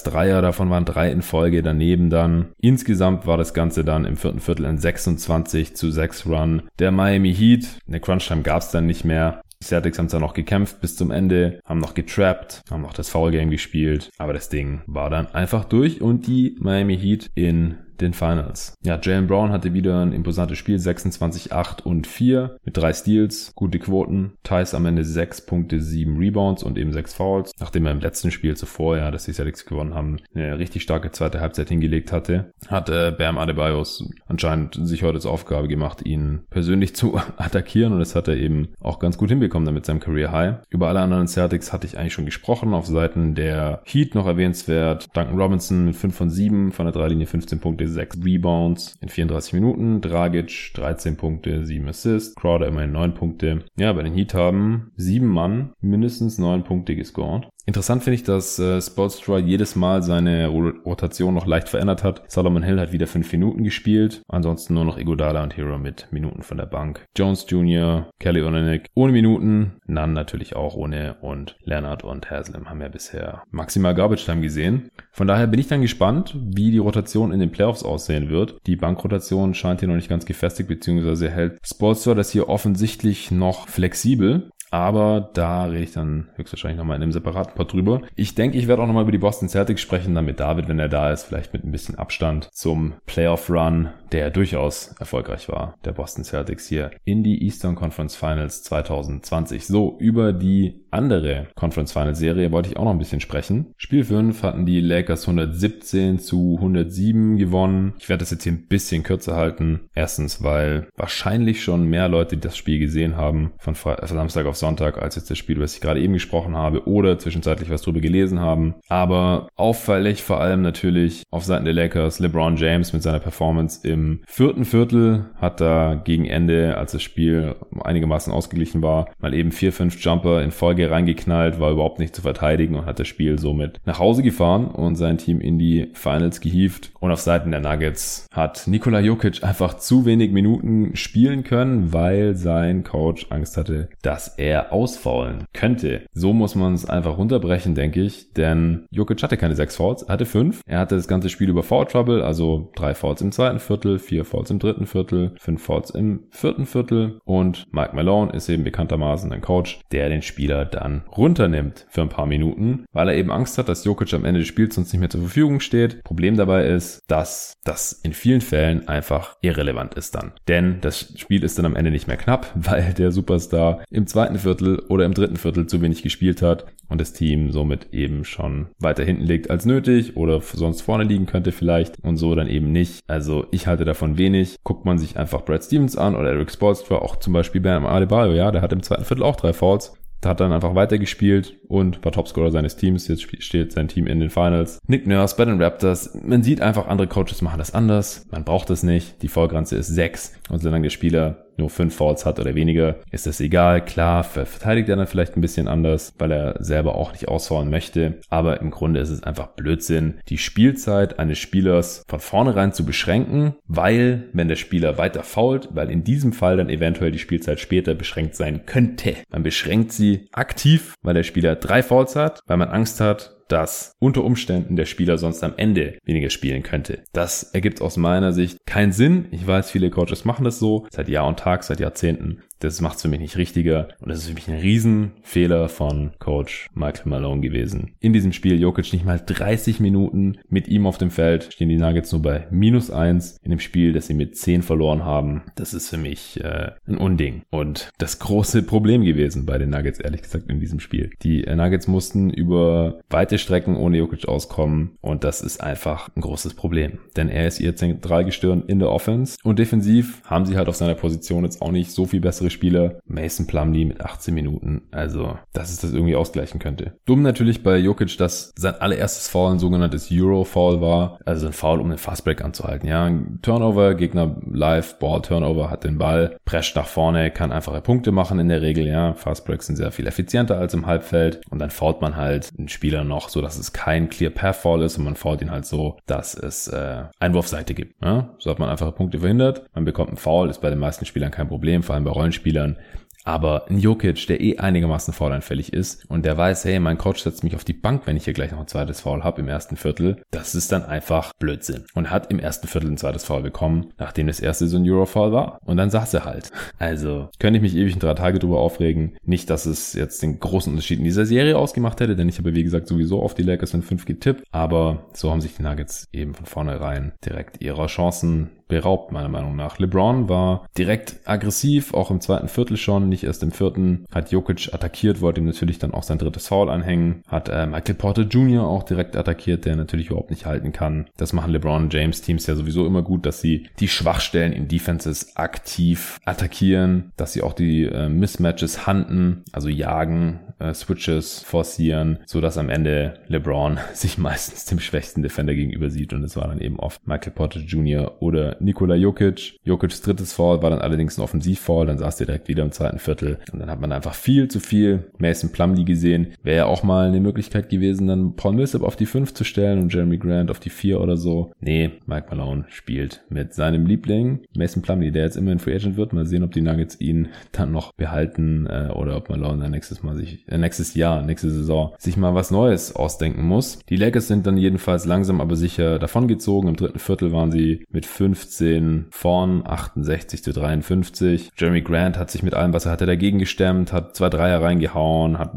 One-Pass, 0.00 0.02
Dreier, 0.02 0.42
davon 0.42 0.70
waren 0.70 0.84
drei 0.84 1.10
in 1.10 1.22
Folge 1.22 1.62
daneben 1.62 2.10
dann. 2.10 2.52
Insgesamt 2.60 3.26
war 3.26 3.36
das 3.36 3.54
Ganze 3.54 3.84
dann 3.84 4.04
im 4.04 4.16
vierten 4.16 4.40
Viertel 4.40 4.66
ein 4.66 4.78
26 4.78 5.76
zu 5.76 5.90
6 5.90 6.26
Run 6.26 6.62
der 6.78 6.90
Miami 6.90 7.34
Heat. 7.34 7.66
Eine 7.86 8.00
Crunch-Time 8.00 8.42
gab 8.42 8.62
es 8.62 8.70
dann 8.70 8.86
nicht 8.86 9.04
mehr. 9.04 9.42
Die 9.62 9.66
Celtics 9.66 9.98
haben 9.98 10.08
zwar 10.08 10.20
noch 10.20 10.32
gekämpft 10.32 10.80
bis 10.80 10.96
zum 10.96 11.10
Ende, 11.10 11.60
haben 11.66 11.80
noch 11.80 11.92
getrappt, 11.92 12.62
haben 12.70 12.80
noch 12.80 12.94
das 12.94 13.10
Foul 13.10 13.30
Game 13.30 13.50
gespielt, 13.50 14.08
aber 14.16 14.32
das 14.32 14.48
Ding 14.48 14.80
war 14.86 15.10
dann 15.10 15.26
einfach 15.34 15.66
durch 15.66 16.00
und 16.00 16.26
die 16.26 16.56
Miami 16.60 16.96
Heat 16.96 17.30
in 17.34 17.76
den 18.00 18.12
Finals. 18.12 18.74
Ja, 18.82 18.98
Jalen 19.00 19.26
Brown 19.26 19.52
hatte 19.52 19.74
wieder 19.74 20.02
ein 20.02 20.12
imposantes 20.12 20.58
Spiel, 20.58 20.78
26, 20.78 21.52
8 21.52 21.84
und 21.84 22.06
4 22.06 22.56
mit 22.64 22.76
drei 22.76 22.92
Steals, 22.92 23.52
gute 23.54 23.78
Quoten. 23.78 24.32
Thais 24.42 24.74
am 24.74 24.86
Ende 24.86 25.04
6 25.04 25.46
Punkte, 25.46 25.80
7 25.80 26.16
Rebounds 26.16 26.62
und 26.62 26.78
eben 26.78 26.92
6 26.92 27.14
Fouls. 27.14 27.52
Nachdem 27.58 27.86
er 27.86 27.92
im 27.92 28.00
letzten 28.00 28.30
Spiel 28.30 28.56
zuvor, 28.56 28.96
ja, 28.96 29.10
dass 29.10 29.24
die 29.24 29.32
Celtics 29.32 29.66
gewonnen 29.66 29.94
haben, 29.94 30.18
eine 30.34 30.58
richtig 30.58 30.82
starke 30.82 31.10
zweite 31.10 31.40
Halbzeit 31.40 31.68
hingelegt 31.68 32.12
hatte, 32.12 32.52
hat 32.68 32.88
äh, 32.88 33.12
Bam 33.16 33.38
Adebayos 33.38 34.08
anscheinend 34.26 34.78
sich 34.80 35.02
heute 35.02 35.20
zur 35.20 35.32
Aufgabe 35.32 35.68
gemacht, 35.68 36.04
ihn 36.04 36.40
persönlich 36.50 36.94
zu 37.00 37.16
attackieren 37.36 37.92
und 37.92 37.98
das 38.00 38.14
hat 38.14 38.28
er 38.28 38.36
eben 38.36 38.68
auch 38.80 38.98
ganz 38.98 39.18
gut 39.18 39.28
hinbekommen 39.28 39.66
damit 39.66 39.86
seinem 39.86 40.00
Career 40.00 40.32
High. 40.32 40.56
Über 40.68 40.88
alle 40.88 41.00
anderen 41.00 41.28
Celtics 41.28 41.72
hatte 41.72 41.86
ich 41.86 41.98
eigentlich 41.98 42.12
schon 42.12 42.24
gesprochen. 42.24 42.74
Auf 42.74 42.86
Seiten 42.86 43.34
der 43.34 43.82
Heat 43.84 44.14
noch 44.14 44.26
erwähnenswert. 44.26 45.08
Duncan 45.14 45.38
Robinson 45.38 45.84
mit 45.86 45.96
5 45.96 46.14
von 46.14 46.30
7 46.30 46.72
von 46.72 46.86
der 46.86 46.92
Dreilinie 46.92 47.26
15 47.26 47.60
Punkte, 47.60 47.88
6 47.90 48.18
Rebounds 48.24 48.96
in 49.00 49.08
34 49.08 49.52
Minuten. 49.54 50.00
Dragic 50.00 50.72
13 50.74 51.16
Punkte, 51.16 51.64
7 51.64 51.88
Assists. 51.88 52.34
Crowder 52.34 52.68
immerhin 52.68 52.92
9 52.92 53.14
Punkte. 53.14 53.64
Ja, 53.76 53.92
bei 53.92 54.02
den 54.02 54.14
Heat 54.14 54.34
haben 54.34 54.92
sieben 54.96 55.28
Mann 55.28 55.72
mindestens 55.80 56.38
9 56.38 56.64
Punkte 56.64 56.96
gescored. 56.96 57.48
Interessant 57.66 58.02
finde 58.02 58.14
ich, 58.14 58.24
dass 58.24 58.58
äh, 58.58 58.80
Spolstra 58.80 59.38
jedes 59.38 59.76
Mal 59.76 60.02
seine 60.02 60.48
Rotation 60.48 61.34
noch 61.34 61.46
leicht 61.46 61.68
verändert 61.68 62.02
hat. 62.02 62.22
Solomon 62.30 62.62
Hill 62.62 62.80
hat 62.80 62.92
wieder 62.92 63.06
5 63.06 63.30
Minuten 63.32 63.64
gespielt. 63.64 64.22
Ansonsten 64.28 64.74
nur 64.74 64.84
noch 64.84 64.98
Igodala 64.98 65.42
und 65.42 65.56
Hero 65.56 65.78
mit 65.78 66.08
Minuten 66.10 66.42
von 66.42 66.56
der 66.56 66.66
Bank. 66.66 67.06
Jones 67.16 67.46
Jr., 67.48 68.10
Kelly 68.18 68.42
Olynyk 68.42 68.86
ohne 68.94 69.12
Minuten. 69.12 69.76
Nunn 69.86 70.12
natürlich 70.12 70.56
auch 70.56 70.74
ohne. 70.74 71.16
Und 71.20 71.56
Leonard 71.64 72.02
und 72.02 72.30
Haslam 72.30 72.68
haben 72.70 72.80
ja 72.80 72.88
bisher 72.88 73.42
maximal 73.50 73.94
Garbage 73.94 74.24
Time 74.24 74.40
gesehen. 74.40 74.90
Von 75.12 75.26
daher 75.26 75.46
bin 75.46 75.60
ich 75.60 75.68
dann 75.68 75.82
gespannt, 75.82 76.36
wie 76.40 76.70
die 76.70 76.78
Rotation 76.78 77.32
in 77.32 77.40
den 77.40 77.52
Playoffs 77.52 77.82
aussehen 77.82 78.30
wird. 78.30 78.58
Die 78.66 78.76
Bankrotation 78.76 79.54
scheint 79.54 79.80
hier 79.80 79.88
noch 79.88 79.96
nicht 79.96 80.08
ganz 80.08 80.24
gefestigt, 80.24 80.68
beziehungsweise 80.68 81.30
hält 81.30 81.58
Spolstra 81.62 82.14
das 82.14 82.30
hier 82.30 82.48
offensichtlich 82.48 83.30
noch 83.30 83.68
flexibel. 83.68 84.50
Aber 84.70 85.30
da 85.34 85.64
rede 85.64 85.82
ich 85.82 85.92
dann 85.92 86.28
höchstwahrscheinlich 86.36 86.78
nochmal 86.78 86.96
in 86.96 87.02
einem 87.02 87.12
separaten 87.12 87.54
Pod 87.54 87.72
drüber. 87.72 88.02
Ich 88.14 88.34
denke, 88.34 88.56
ich 88.58 88.68
werde 88.68 88.82
auch 88.82 88.86
nochmal 88.86 89.02
über 89.02 89.12
die 89.12 89.18
Boston 89.18 89.48
Celtics 89.48 89.80
sprechen, 89.80 90.14
dann 90.14 90.24
mit 90.24 90.40
David, 90.40 90.68
wenn 90.68 90.78
er 90.78 90.88
da 90.88 91.10
ist, 91.10 91.24
vielleicht 91.24 91.52
mit 91.52 91.64
ein 91.64 91.72
bisschen 91.72 91.96
Abstand 91.96 92.48
zum 92.52 92.94
Playoff-Run, 93.06 93.90
der 94.12 94.30
durchaus 94.30 94.94
erfolgreich 94.98 95.48
war, 95.48 95.74
der 95.84 95.92
Boston 95.92 96.24
Celtics 96.24 96.68
hier 96.68 96.90
in 97.04 97.22
die 97.22 97.42
Eastern 97.44 97.74
Conference 97.74 98.16
Finals 98.16 98.62
2020. 98.62 99.66
So, 99.66 99.96
über 99.98 100.32
die 100.32 100.84
andere 100.90 101.48
Conference 101.54 101.92
Finals 101.92 102.18
Serie 102.18 102.52
wollte 102.52 102.68
ich 102.68 102.76
auch 102.76 102.84
noch 102.84 102.90
ein 102.90 102.98
bisschen 102.98 103.20
sprechen. 103.20 103.72
Spiel 103.76 104.04
5 104.04 104.42
hatten 104.42 104.66
die 104.66 104.80
Lakers 104.80 105.22
117 105.22 106.18
zu 106.18 106.56
107 106.56 107.36
gewonnen. 107.36 107.94
Ich 107.98 108.08
werde 108.08 108.20
das 108.20 108.30
jetzt 108.30 108.44
hier 108.44 108.52
ein 108.52 108.66
bisschen 108.66 109.02
kürzer 109.02 109.36
halten. 109.36 109.88
Erstens, 109.94 110.42
weil 110.42 110.88
wahrscheinlich 110.96 111.62
schon 111.62 111.84
mehr 111.84 112.08
Leute 112.08 112.36
das 112.36 112.56
Spiel 112.56 112.78
gesehen 112.78 113.16
haben 113.16 113.52
von 113.58 113.74
Samstag 113.74 114.46
auf 114.46 114.56
Sonntag 114.60 115.02
als 115.02 115.16
jetzt 115.16 115.30
das 115.30 115.38
Spiel, 115.38 115.60
was 115.60 115.74
ich 115.74 115.80
gerade 115.80 116.00
eben 116.00 116.14
gesprochen 116.14 116.56
habe 116.56 116.86
oder 116.86 117.18
zwischenzeitlich 117.18 117.70
was 117.70 117.82
drüber 117.82 118.00
gelesen 118.00 118.40
haben. 118.40 118.76
Aber 118.88 119.48
auffällig 119.56 120.22
vor 120.22 120.40
allem 120.40 120.62
natürlich 120.62 121.24
auf 121.30 121.44
Seiten 121.44 121.64
der 121.64 121.74
Lakers 121.74 122.20
LeBron 122.20 122.56
James 122.56 122.92
mit 122.92 123.02
seiner 123.02 123.20
Performance 123.20 123.86
im 123.86 124.20
vierten 124.26 124.64
Viertel 124.64 125.26
hat 125.36 125.60
da 125.60 125.94
gegen 125.94 126.24
Ende, 126.24 126.76
als 126.76 126.92
das 126.92 127.02
Spiel 127.02 127.56
einigermaßen 127.82 128.32
ausgeglichen 128.32 128.82
war, 128.82 129.08
mal 129.18 129.34
eben 129.34 129.52
vier, 129.52 129.72
fünf 129.72 130.02
Jumper 130.02 130.42
in 130.42 130.50
Folge 130.50 130.70
Folge 130.70 130.90
reingeknallt, 130.90 131.58
war 131.58 131.72
überhaupt 131.72 131.98
nicht 131.98 132.14
zu 132.14 132.22
verteidigen 132.22 132.76
und 132.76 132.86
hat 132.86 133.00
das 133.00 133.08
Spiel 133.08 133.40
somit 133.40 133.80
nach 133.86 133.98
Hause 133.98 134.22
gefahren 134.22 134.66
und 134.66 134.94
sein 134.94 135.18
Team 135.18 135.40
in 135.40 135.58
die 135.58 135.90
Finals 135.94 136.40
gehievt. 136.40 136.92
Und 137.00 137.10
auf 137.10 137.20
Seiten 137.20 137.50
der 137.50 137.60
Nuggets 137.60 138.28
hat 138.30 138.68
Nikola 138.68 139.00
Jokic 139.00 139.42
einfach 139.42 139.74
zu 139.74 140.04
wenig 140.04 140.30
Minuten 140.30 140.94
spielen 140.94 141.42
können, 141.42 141.92
weil 141.92 142.36
sein 142.36 142.84
Coach 142.84 143.26
Angst 143.30 143.56
hatte, 143.56 143.88
dass 144.02 144.28
er 144.38 144.49
ausfaulen 144.58 145.44
könnte. 145.52 146.02
So 146.12 146.32
muss 146.32 146.54
man 146.54 146.74
es 146.74 146.88
einfach 146.88 147.18
runterbrechen, 147.18 147.74
denke 147.74 148.02
ich, 148.02 148.32
denn 148.32 148.86
Jokic 148.90 149.22
hatte 149.22 149.36
keine 149.36 149.54
sechs 149.54 149.76
Fouls, 149.76 150.02
er 150.02 150.14
hatte 150.14 150.26
fünf. 150.26 150.62
Er 150.66 150.78
hatte 150.78 150.96
das 150.96 151.08
ganze 151.08 151.28
Spiel 151.28 151.48
über 151.48 151.62
Foul 151.62 151.86
Trouble, 151.86 152.22
also 152.22 152.70
drei 152.74 152.94
Fouls 152.94 153.20
im 153.20 153.32
zweiten 153.32 153.58
Viertel, 153.58 153.98
vier 153.98 154.24
Fouls 154.24 154.50
im 154.50 154.58
dritten 154.58 154.86
Viertel, 154.86 155.34
fünf 155.38 155.62
Fouls 155.62 155.90
im 155.90 156.24
vierten 156.30 156.66
Viertel 156.66 157.18
und 157.24 157.66
Mike 157.72 157.94
Malone 157.94 158.32
ist 158.32 158.48
eben 158.48 158.64
bekanntermaßen 158.64 159.32
ein 159.32 159.40
Coach, 159.40 159.80
der 159.92 160.08
den 160.08 160.22
Spieler 160.22 160.64
dann 160.64 161.04
runternimmt 161.16 161.86
für 161.88 162.02
ein 162.02 162.08
paar 162.08 162.26
Minuten, 162.26 162.84
weil 162.92 163.08
er 163.08 163.16
eben 163.16 163.30
Angst 163.30 163.58
hat, 163.58 163.68
dass 163.68 163.84
Jokic 163.84 164.12
am 164.14 164.24
Ende 164.24 164.40
des 164.40 164.48
Spiels 164.48 164.74
sonst 164.74 164.92
nicht 164.92 165.00
mehr 165.00 165.10
zur 165.10 165.20
Verfügung 165.20 165.60
steht. 165.60 166.02
Problem 166.04 166.36
dabei 166.36 166.66
ist, 166.66 167.00
dass 167.08 167.54
das 167.64 167.92
in 167.92 168.12
vielen 168.12 168.40
Fällen 168.40 168.88
einfach 168.88 169.36
irrelevant 169.42 169.94
ist 169.94 170.14
dann. 170.14 170.32
Denn 170.48 170.78
das 170.80 171.12
Spiel 171.16 171.44
ist 171.44 171.58
dann 171.58 171.66
am 171.66 171.76
Ende 171.76 171.90
nicht 171.90 172.08
mehr 172.08 172.16
knapp, 172.16 172.52
weil 172.54 172.94
der 172.94 173.12
Superstar 173.12 173.82
im 173.90 174.06
zweiten 174.06 174.38
Viertel 174.40 174.80
oder 174.88 175.04
im 175.04 175.14
dritten 175.14 175.36
Viertel 175.36 175.66
zu 175.66 175.80
wenig 175.80 176.02
gespielt 176.02 176.42
hat 176.42 176.66
und 176.88 177.00
das 177.00 177.12
Team 177.12 177.52
somit 177.52 177.92
eben 177.92 178.24
schon 178.24 178.68
weiter 178.78 179.04
hinten 179.04 179.24
liegt 179.24 179.50
als 179.50 179.64
nötig 179.64 180.16
oder 180.16 180.40
sonst 180.40 180.82
vorne 180.82 181.04
liegen 181.04 181.26
könnte 181.26 181.52
vielleicht 181.52 182.02
und 182.02 182.16
so 182.16 182.34
dann 182.34 182.48
eben 182.48 182.72
nicht. 182.72 183.00
Also 183.06 183.46
ich 183.50 183.66
halte 183.66 183.84
davon 183.84 184.18
wenig. 184.18 184.56
Guckt 184.64 184.84
man 184.84 184.98
sich 184.98 185.16
einfach 185.16 185.44
Brad 185.44 185.64
Stevens 185.64 185.96
an 185.96 186.16
oder 186.16 186.30
Eric 186.30 186.50
Spoelstra, 186.50 186.96
auch 186.96 187.16
zum 187.16 187.32
Beispiel 187.32 187.60
Bam 187.60 187.86
Adebayo, 187.86 188.32
ja, 188.32 188.50
der 188.50 188.62
hat 188.62 188.72
im 188.72 188.82
zweiten 188.82 189.04
Viertel 189.04 189.22
auch 189.22 189.36
drei 189.36 189.52
Fouls 189.52 189.94
hat 190.28 190.40
dann 190.40 190.52
einfach 190.52 190.74
weitergespielt 190.74 191.56
und 191.68 192.04
war 192.04 192.12
Topscorer 192.12 192.50
seines 192.50 192.76
Teams. 192.76 193.08
Jetzt 193.08 193.42
steht 193.42 193.72
sein 193.72 193.88
Team 193.88 194.06
in 194.06 194.20
den 194.20 194.30
Finals. 194.30 194.80
Nick 194.86 195.06
Nurse 195.06 195.36
bei 195.36 195.44
den 195.44 195.62
Raptors. 195.62 196.14
Man 196.22 196.42
sieht 196.42 196.60
einfach, 196.60 196.88
andere 196.88 197.08
Coaches 197.08 197.42
machen 197.42 197.58
das 197.58 197.74
anders. 197.74 198.26
Man 198.30 198.44
braucht 198.44 198.70
das 198.70 198.82
nicht. 198.82 199.22
Die 199.22 199.28
Vollgrenze 199.28 199.76
ist 199.76 199.88
sechs. 199.88 200.34
Und 200.50 200.60
solange 200.60 200.84
der 200.84 200.90
Spieler 200.90 201.46
nur 201.60 201.70
fünf 201.70 201.94
Fouls 201.94 202.26
hat 202.26 202.40
oder 202.40 202.54
weniger, 202.54 202.96
ist 203.10 203.26
das 203.26 203.40
egal. 203.40 203.84
Klar, 203.84 204.24
verteidigt 204.24 204.88
er 204.88 204.96
dann 204.96 205.06
vielleicht 205.06 205.36
ein 205.36 205.40
bisschen 205.40 205.68
anders, 205.68 206.12
weil 206.18 206.32
er 206.32 206.56
selber 206.62 206.96
auch 206.96 207.12
nicht 207.12 207.28
ausfallen 207.28 207.70
möchte. 207.70 208.20
Aber 208.28 208.60
im 208.60 208.70
Grunde 208.70 209.00
ist 209.00 209.10
es 209.10 209.22
einfach 209.22 209.48
Blödsinn, 209.48 210.20
die 210.28 210.38
Spielzeit 210.38 211.18
eines 211.18 211.38
Spielers 211.38 212.02
von 212.08 212.20
vornherein 212.20 212.72
zu 212.72 212.84
beschränken, 212.84 213.54
weil, 213.66 214.28
wenn 214.32 214.48
der 214.48 214.56
Spieler 214.56 214.98
weiter 214.98 215.22
fault, 215.22 215.68
weil 215.72 215.90
in 215.90 216.04
diesem 216.04 216.32
Fall 216.32 216.56
dann 216.56 216.70
eventuell 216.70 217.12
die 217.12 217.18
Spielzeit 217.18 217.60
später 217.60 217.94
beschränkt 217.94 218.34
sein 218.34 218.66
könnte. 218.66 219.14
Man 219.30 219.42
beschränkt 219.42 219.92
sie 219.92 220.28
aktiv, 220.32 220.94
weil 221.02 221.14
der 221.14 221.22
Spieler 221.22 221.56
drei 221.56 221.82
Fouls 221.82 222.16
hat, 222.16 222.40
weil 222.46 222.56
man 222.56 222.68
Angst 222.68 223.00
hat, 223.00 223.39
dass 223.50 223.94
unter 223.98 224.24
Umständen 224.24 224.76
der 224.76 224.86
Spieler 224.86 225.18
sonst 225.18 225.42
am 225.42 225.54
Ende 225.56 225.98
weniger 226.04 226.30
spielen 226.30 226.62
könnte. 226.62 227.02
Das 227.12 227.42
ergibt 227.42 227.80
aus 227.80 227.96
meiner 227.96 228.32
Sicht 228.32 228.58
keinen 228.66 228.92
Sinn. 228.92 229.26
Ich 229.30 229.46
weiß, 229.46 229.70
viele 229.70 229.90
Coaches 229.90 230.24
machen 230.24 230.44
das 230.44 230.58
so, 230.58 230.86
seit 230.90 231.08
Jahr 231.08 231.26
und 231.26 231.38
Tag, 231.38 231.64
seit 231.64 231.80
Jahrzehnten. 231.80 232.42
Das 232.60 232.80
macht 232.80 232.96
es 232.96 233.02
für 233.02 233.08
mich 233.08 233.20
nicht 233.20 233.36
richtiger. 233.36 233.88
Und 234.00 234.10
das 234.10 234.18
ist 234.18 234.28
für 234.28 234.34
mich 234.34 234.48
ein 234.48 234.60
Riesenfehler 234.60 235.68
von 235.68 236.12
Coach 236.18 236.68
Michael 236.74 237.08
Malone 237.08 237.40
gewesen. 237.40 237.92
In 238.00 238.12
diesem 238.12 238.32
Spiel 238.32 238.60
Jokic 238.60 238.92
nicht 238.92 239.04
mal 239.04 239.20
30 239.24 239.80
Minuten 239.80 240.38
mit 240.48 240.68
ihm 240.68 240.86
auf 240.86 240.98
dem 240.98 241.10
Feld. 241.10 241.52
Stehen 241.52 241.70
die 241.70 241.78
Nuggets 241.78 242.12
nur 242.12 242.22
bei 242.22 242.46
minus 242.50 242.90
eins 242.90 243.38
in 243.42 243.50
dem 243.50 243.60
Spiel, 243.60 243.92
das 243.92 244.06
sie 244.06 244.14
mit 244.14 244.36
10 244.36 244.62
verloren 244.62 245.04
haben. 245.04 245.42
Das 245.56 245.74
ist 245.74 245.88
für 245.88 245.96
mich 245.96 246.42
äh, 246.44 246.72
ein 246.86 246.98
Unding. 246.98 247.42
Und 247.50 247.90
das 247.98 248.18
große 248.18 248.62
Problem 248.62 249.04
gewesen 249.04 249.46
bei 249.46 249.56
den 249.56 249.70
Nuggets, 249.70 249.98
ehrlich 249.98 250.22
gesagt, 250.22 250.50
in 250.50 250.60
diesem 250.60 250.80
Spiel. 250.80 251.10
Die 251.22 251.44
äh, 251.44 251.56
Nuggets 251.56 251.88
mussten 251.88 252.28
über 252.28 253.00
weite 253.08 253.38
Strecken 253.38 253.76
ohne 253.76 253.96
Jokic 253.96 254.28
auskommen. 254.28 254.98
Und 255.00 255.24
das 255.24 255.40
ist 255.40 255.62
einfach 255.62 256.10
ein 256.14 256.20
großes 256.20 256.54
Problem. 256.54 256.98
Denn 257.16 257.30
er 257.30 257.46
ist 257.46 257.58
ihr 257.58 257.74
Zentralgestirn 257.74 258.64
in 258.66 258.80
der 258.80 258.90
Offense. 258.90 259.38
Und 259.44 259.58
defensiv 259.58 260.20
haben 260.24 260.44
sie 260.44 260.58
halt 260.58 260.68
auf 260.68 260.76
seiner 260.76 260.94
Position 260.94 261.44
jetzt 261.44 261.62
auch 261.62 261.72
nicht 261.72 261.90
so 261.90 262.04
viel 262.04 262.20
bessere 262.20 262.49
Spieler. 262.50 263.00
Mason 263.06 263.46
Plumlee 263.46 263.84
mit 263.84 264.00
18 264.00 264.34
Minuten. 264.34 264.82
Also, 264.90 265.38
dass 265.52 265.70
es 265.70 265.80
das 265.80 265.92
irgendwie 265.92 266.16
ausgleichen 266.16 266.60
könnte. 266.60 266.94
Dumm 267.06 267.22
natürlich 267.22 267.62
bei 267.62 267.76
Jokic, 267.78 268.16
dass 268.18 268.52
sein 268.56 268.74
allererstes 268.74 269.28
Foul 269.28 269.52
ein 269.52 269.58
sogenanntes 269.58 270.10
Euro-Foul 270.12 270.80
war. 270.80 271.18
Also 271.24 271.46
ein 271.46 271.52
Foul, 271.52 271.80
um 271.80 271.88
den 271.88 271.98
Fastbreak 271.98 272.42
anzuhalten. 272.42 272.88
Ja, 272.88 273.04
ein 273.04 273.38
Turnover, 273.42 273.94
Gegner 273.94 274.36
live, 274.50 274.98
Ball, 274.98 275.22
Turnover, 275.22 275.70
hat 275.70 275.84
den 275.84 275.98
Ball, 275.98 276.36
prescht 276.44 276.76
nach 276.76 276.86
vorne, 276.86 277.30
kann 277.30 277.52
einfache 277.52 277.80
Punkte 277.80 278.12
machen 278.12 278.38
in 278.38 278.48
der 278.48 278.62
Regel. 278.62 278.86
Ja, 278.86 279.14
Fastbreaks 279.14 279.66
sind 279.66 279.76
sehr 279.76 279.92
viel 279.92 280.06
effizienter 280.06 280.58
als 280.58 280.74
im 280.74 280.86
Halbfeld. 280.86 281.40
Und 281.50 281.58
dann 281.58 281.70
fault 281.70 282.00
man 282.00 282.16
halt 282.16 282.50
einen 282.58 282.68
Spieler 282.68 283.04
noch, 283.04 283.28
so 283.28 283.40
dass 283.40 283.58
es 283.58 283.72
kein 283.72 284.08
Clear 284.08 284.30
Path 284.30 284.56
Foul 284.56 284.82
ist 284.82 284.98
und 284.98 285.04
man 285.04 285.16
fault 285.16 285.42
ihn 285.42 285.50
halt 285.50 285.66
so, 285.66 285.96
dass 286.06 286.34
es 286.34 286.68
äh, 286.68 287.04
Einwurfseite 287.18 287.74
gibt. 287.74 288.02
Ja? 288.02 288.34
So 288.38 288.50
hat 288.50 288.58
man 288.58 288.68
einfache 288.68 288.92
Punkte 288.92 289.20
verhindert. 289.20 289.64
Man 289.74 289.84
bekommt 289.84 290.08
einen 290.08 290.16
Foul, 290.16 290.50
ist 290.50 290.60
bei 290.60 290.70
den 290.70 290.78
meisten 290.78 291.04
Spielern 291.06 291.30
kein 291.30 291.48
Problem, 291.48 291.82
vor 291.82 291.94
allem 291.94 292.04
bei 292.04 292.10
Rollenspielern 292.10 292.39
Spielern. 292.40 292.76
Aber 293.24 293.68
ein 293.68 293.78
Jokic, 293.78 294.26
der 294.26 294.40
eh 294.40 294.58
einigermaßen 294.58 295.12
faulanfällig 295.12 295.72
ist 295.72 296.08
und 296.08 296.24
der 296.24 296.36
weiß, 296.36 296.64
hey, 296.64 296.80
mein 296.80 296.98
Coach 296.98 297.22
setzt 297.22 297.44
mich 297.44 297.54
auf 297.54 297.64
die 297.64 297.74
Bank, 297.74 298.06
wenn 298.06 298.16
ich 298.16 298.24
hier 298.24 298.32
gleich 298.32 298.50
noch 298.50 298.60
ein 298.60 298.66
zweites 298.66 299.02
Foul 299.02 299.24
habe 299.24 299.42
im 299.42 299.48
ersten 299.48 299.76
Viertel, 299.76 300.22
das 300.30 300.54
ist 300.54 300.72
dann 300.72 300.84
einfach 300.84 301.32
Blödsinn. 301.38 301.84
Und 301.94 302.10
hat 302.10 302.30
im 302.30 302.38
ersten 302.38 302.66
Viertel 302.66 302.90
ein 302.90 302.96
zweites 302.96 303.24
Foul 303.24 303.42
bekommen, 303.42 303.92
nachdem 303.98 304.26
das 304.26 304.40
erste 304.40 304.66
so 304.66 304.78
ein 304.78 304.88
Euro-Foul 304.88 305.32
war. 305.32 305.58
Und 305.64 305.76
dann 305.76 305.90
saß 305.90 306.14
er 306.14 306.24
halt. 306.24 306.50
Also, 306.78 307.28
könnte 307.38 307.58
ich 307.58 307.62
mich 307.62 307.76
ewig 307.76 307.92
in 307.92 308.00
drei 308.00 308.14
Tage 308.14 308.38
drüber 308.38 308.58
aufregen. 308.58 309.16
Nicht, 309.22 309.50
dass 309.50 309.66
es 309.66 309.92
jetzt 309.92 310.22
den 310.22 310.40
großen 310.40 310.72
Unterschied 310.72 310.98
in 310.98 311.04
dieser 311.04 311.26
Serie 311.26 311.58
ausgemacht 311.58 312.00
hätte, 312.00 312.16
denn 312.16 312.28
ich 312.28 312.38
habe, 312.38 312.54
wie 312.54 312.64
gesagt, 312.64 312.88
sowieso 312.88 313.22
auf 313.22 313.34
die 313.34 313.42
Lakers 313.42 313.74
in 313.74 313.82
5 313.82 314.06
getippt. 314.06 314.44
Aber 314.50 315.06
so 315.12 315.30
haben 315.30 315.40
sich 315.40 315.56
die 315.56 315.62
Nuggets 315.62 316.08
eben 316.12 316.34
von 316.34 316.46
vornherein 316.46 317.12
direkt 317.24 317.62
ihrer 317.62 317.86
Chancen 317.86 318.50
beraubt, 318.70 319.12
meiner 319.12 319.28
Meinung 319.28 319.56
nach. 319.56 319.78
LeBron 319.78 320.28
war 320.28 320.66
direkt 320.78 321.16
aggressiv, 321.26 321.92
auch 321.92 322.10
im 322.10 322.20
zweiten 322.20 322.48
Viertel 322.48 322.78
schon, 322.78 323.08
nicht 323.08 323.24
erst 323.24 323.42
im 323.42 323.52
vierten. 323.52 324.06
Hat 324.10 324.32
Jokic 324.32 324.72
attackiert, 324.72 325.20
wollte 325.20 325.40
ihm 325.40 325.46
natürlich 325.46 325.78
dann 325.78 325.92
auch 325.92 326.02
sein 326.02 326.18
drittes 326.18 326.48
Foul 326.48 326.70
anhängen. 326.70 327.22
Hat 327.28 327.48
äh, 327.48 327.66
Michael 327.66 327.96
Porter 327.96 328.22
Jr. 328.22 328.66
auch 328.66 328.84
direkt 328.84 329.16
attackiert, 329.16 329.66
der 329.66 329.76
natürlich 329.76 330.08
überhaupt 330.08 330.30
nicht 330.30 330.46
halten 330.46 330.72
kann. 330.72 331.10
Das 331.18 331.32
machen 331.32 331.52
LeBron 331.52 331.90
James 331.90 332.22
Teams 332.22 332.46
ja 332.46 332.54
sowieso 332.54 332.86
immer 332.86 333.02
gut, 333.02 333.26
dass 333.26 333.40
sie 333.40 333.68
die 333.78 333.88
Schwachstellen 333.88 334.52
in 334.52 334.68
Defenses 334.68 335.36
aktiv 335.36 336.18
attackieren, 336.24 337.12
dass 337.16 337.32
sie 337.32 337.42
auch 337.42 337.52
die 337.52 337.84
äh, 337.84 338.08
Mismatches 338.08 338.86
handen, 338.86 339.44
also 339.52 339.68
jagen, 339.68 340.40
äh, 340.60 340.74
Switches 340.74 341.42
forcieren, 341.42 342.18
so 342.26 342.40
dass 342.40 342.58
am 342.58 342.70
Ende 342.70 343.14
LeBron 343.26 343.78
sich 343.92 344.18
meistens 344.18 344.66
dem 344.66 344.78
schwächsten 344.78 345.22
Defender 345.22 345.54
gegenüber 345.54 345.90
sieht 345.90 346.12
und 346.12 346.22
es 346.22 346.36
war 346.36 346.46
dann 346.48 346.60
eben 346.60 346.78
oft 346.78 347.06
Michael 347.06 347.32
Porter 347.32 347.60
Jr. 347.60 348.22
oder 348.22 348.56
Nikola 348.60 348.94
Jokic. 348.94 349.56
Jokic's 349.64 350.02
drittes 350.02 350.32
Foul 350.32 350.62
war 350.62 350.70
dann 350.70 350.80
allerdings 350.80 351.18
ein 351.18 351.22
Offensivfoul, 351.22 351.86
dann 351.86 351.98
saß 351.98 352.20
er 352.20 352.26
direkt 352.26 352.48
wieder 352.48 352.62
im 352.62 352.72
zweiten 352.72 352.98
Viertel 352.98 353.38
und 353.52 353.58
dann 353.58 353.70
hat 353.70 353.80
man 353.80 353.92
einfach 353.92 354.14
viel 354.14 354.48
zu 354.48 354.60
viel 354.60 355.10
Mason 355.18 355.50
Plumlee 355.52 355.84
gesehen. 355.84 356.28
Wäre 356.42 356.56
ja 356.58 356.66
auch 356.66 356.82
mal 356.82 357.08
eine 357.08 357.20
Möglichkeit 357.20 357.68
gewesen, 357.68 358.06
dann 358.06 358.36
Paul 358.36 358.54
Millsap 358.54 358.82
auf 358.82 358.96
die 358.96 359.06
5 359.06 359.34
zu 359.34 359.44
stellen 359.44 359.78
und 359.78 359.92
Jeremy 359.92 360.18
Grant 360.18 360.50
auf 360.50 360.60
die 360.60 360.70
4 360.70 361.00
oder 361.00 361.16
so. 361.16 361.52
Nee, 361.60 361.90
Mike 362.06 362.26
Malone 362.30 362.64
spielt 362.68 363.22
mit 363.28 363.54
seinem 363.54 363.86
Liebling 363.86 364.40
Mason 364.56 364.82
Plumlee, 364.82 365.10
der 365.10 365.24
jetzt 365.24 365.36
immer 365.36 365.52
ein 365.52 365.58
Free 365.58 365.74
Agent 365.74 365.96
wird. 365.96 366.12
Mal 366.12 366.26
sehen, 366.26 366.42
ob 366.42 366.52
die 366.52 366.62
Nuggets 366.62 367.00
ihn 367.00 367.28
dann 367.52 367.72
noch 367.72 367.92
behalten 367.92 368.66
äh, 368.66 368.90
oder 368.92 369.16
ob 369.16 369.28
Malone 369.28 369.62
dann 369.62 369.70
nächstes 369.72 370.02
Mal 370.02 370.16
sich 370.16 370.44
äh, 370.48 370.58
nächstes 370.58 370.94
Jahr, 370.94 371.22
nächste 371.22 371.50
Saison 371.50 371.92
sich 371.98 372.16
mal 372.16 372.34
was 372.34 372.50
Neues 372.50 372.94
ausdenken 372.94 373.42
muss. 373.42 373.78
Die 373.88 373.96
Lakers 373.96 374.28
sind 374.28 374.46
dann 374.46 374.56
jedenfalls 374.56 375.06
langsam 375.06 375.40
aber 375.40 375.56
sicher 375.56 375.98
davongezogen. 375.98 376.68
Im 376.68 376.76
dritten 376.76 376.98
Viertel 376.98 377.32
waren 377.32 377.52
sie 377.52 377.84
mit 377.90 378.06
15 378.50 379.06
vorn, 379.10 379.62
68 379.64 380.42
zu 380.42 380.52
53. 380.52 381.52
Jeremy 381.56 381.82
Grant 381.82 382.18
hat 382.18 382.30
sich 382.30 382.42
mit 382.42 382.54
allem, 382.54 382.72
was 382.72 382.84
er 382.84 382.92
hatte, 382.92 383.06
dagegen 383.06 383.38
gestemmt, 383.38 383.92
hat 383.92 384.16
zwei 384.16 384.28
Dreier 384.28 384.60
reingehauen, 384.60 385.38
hat 385.38 385.52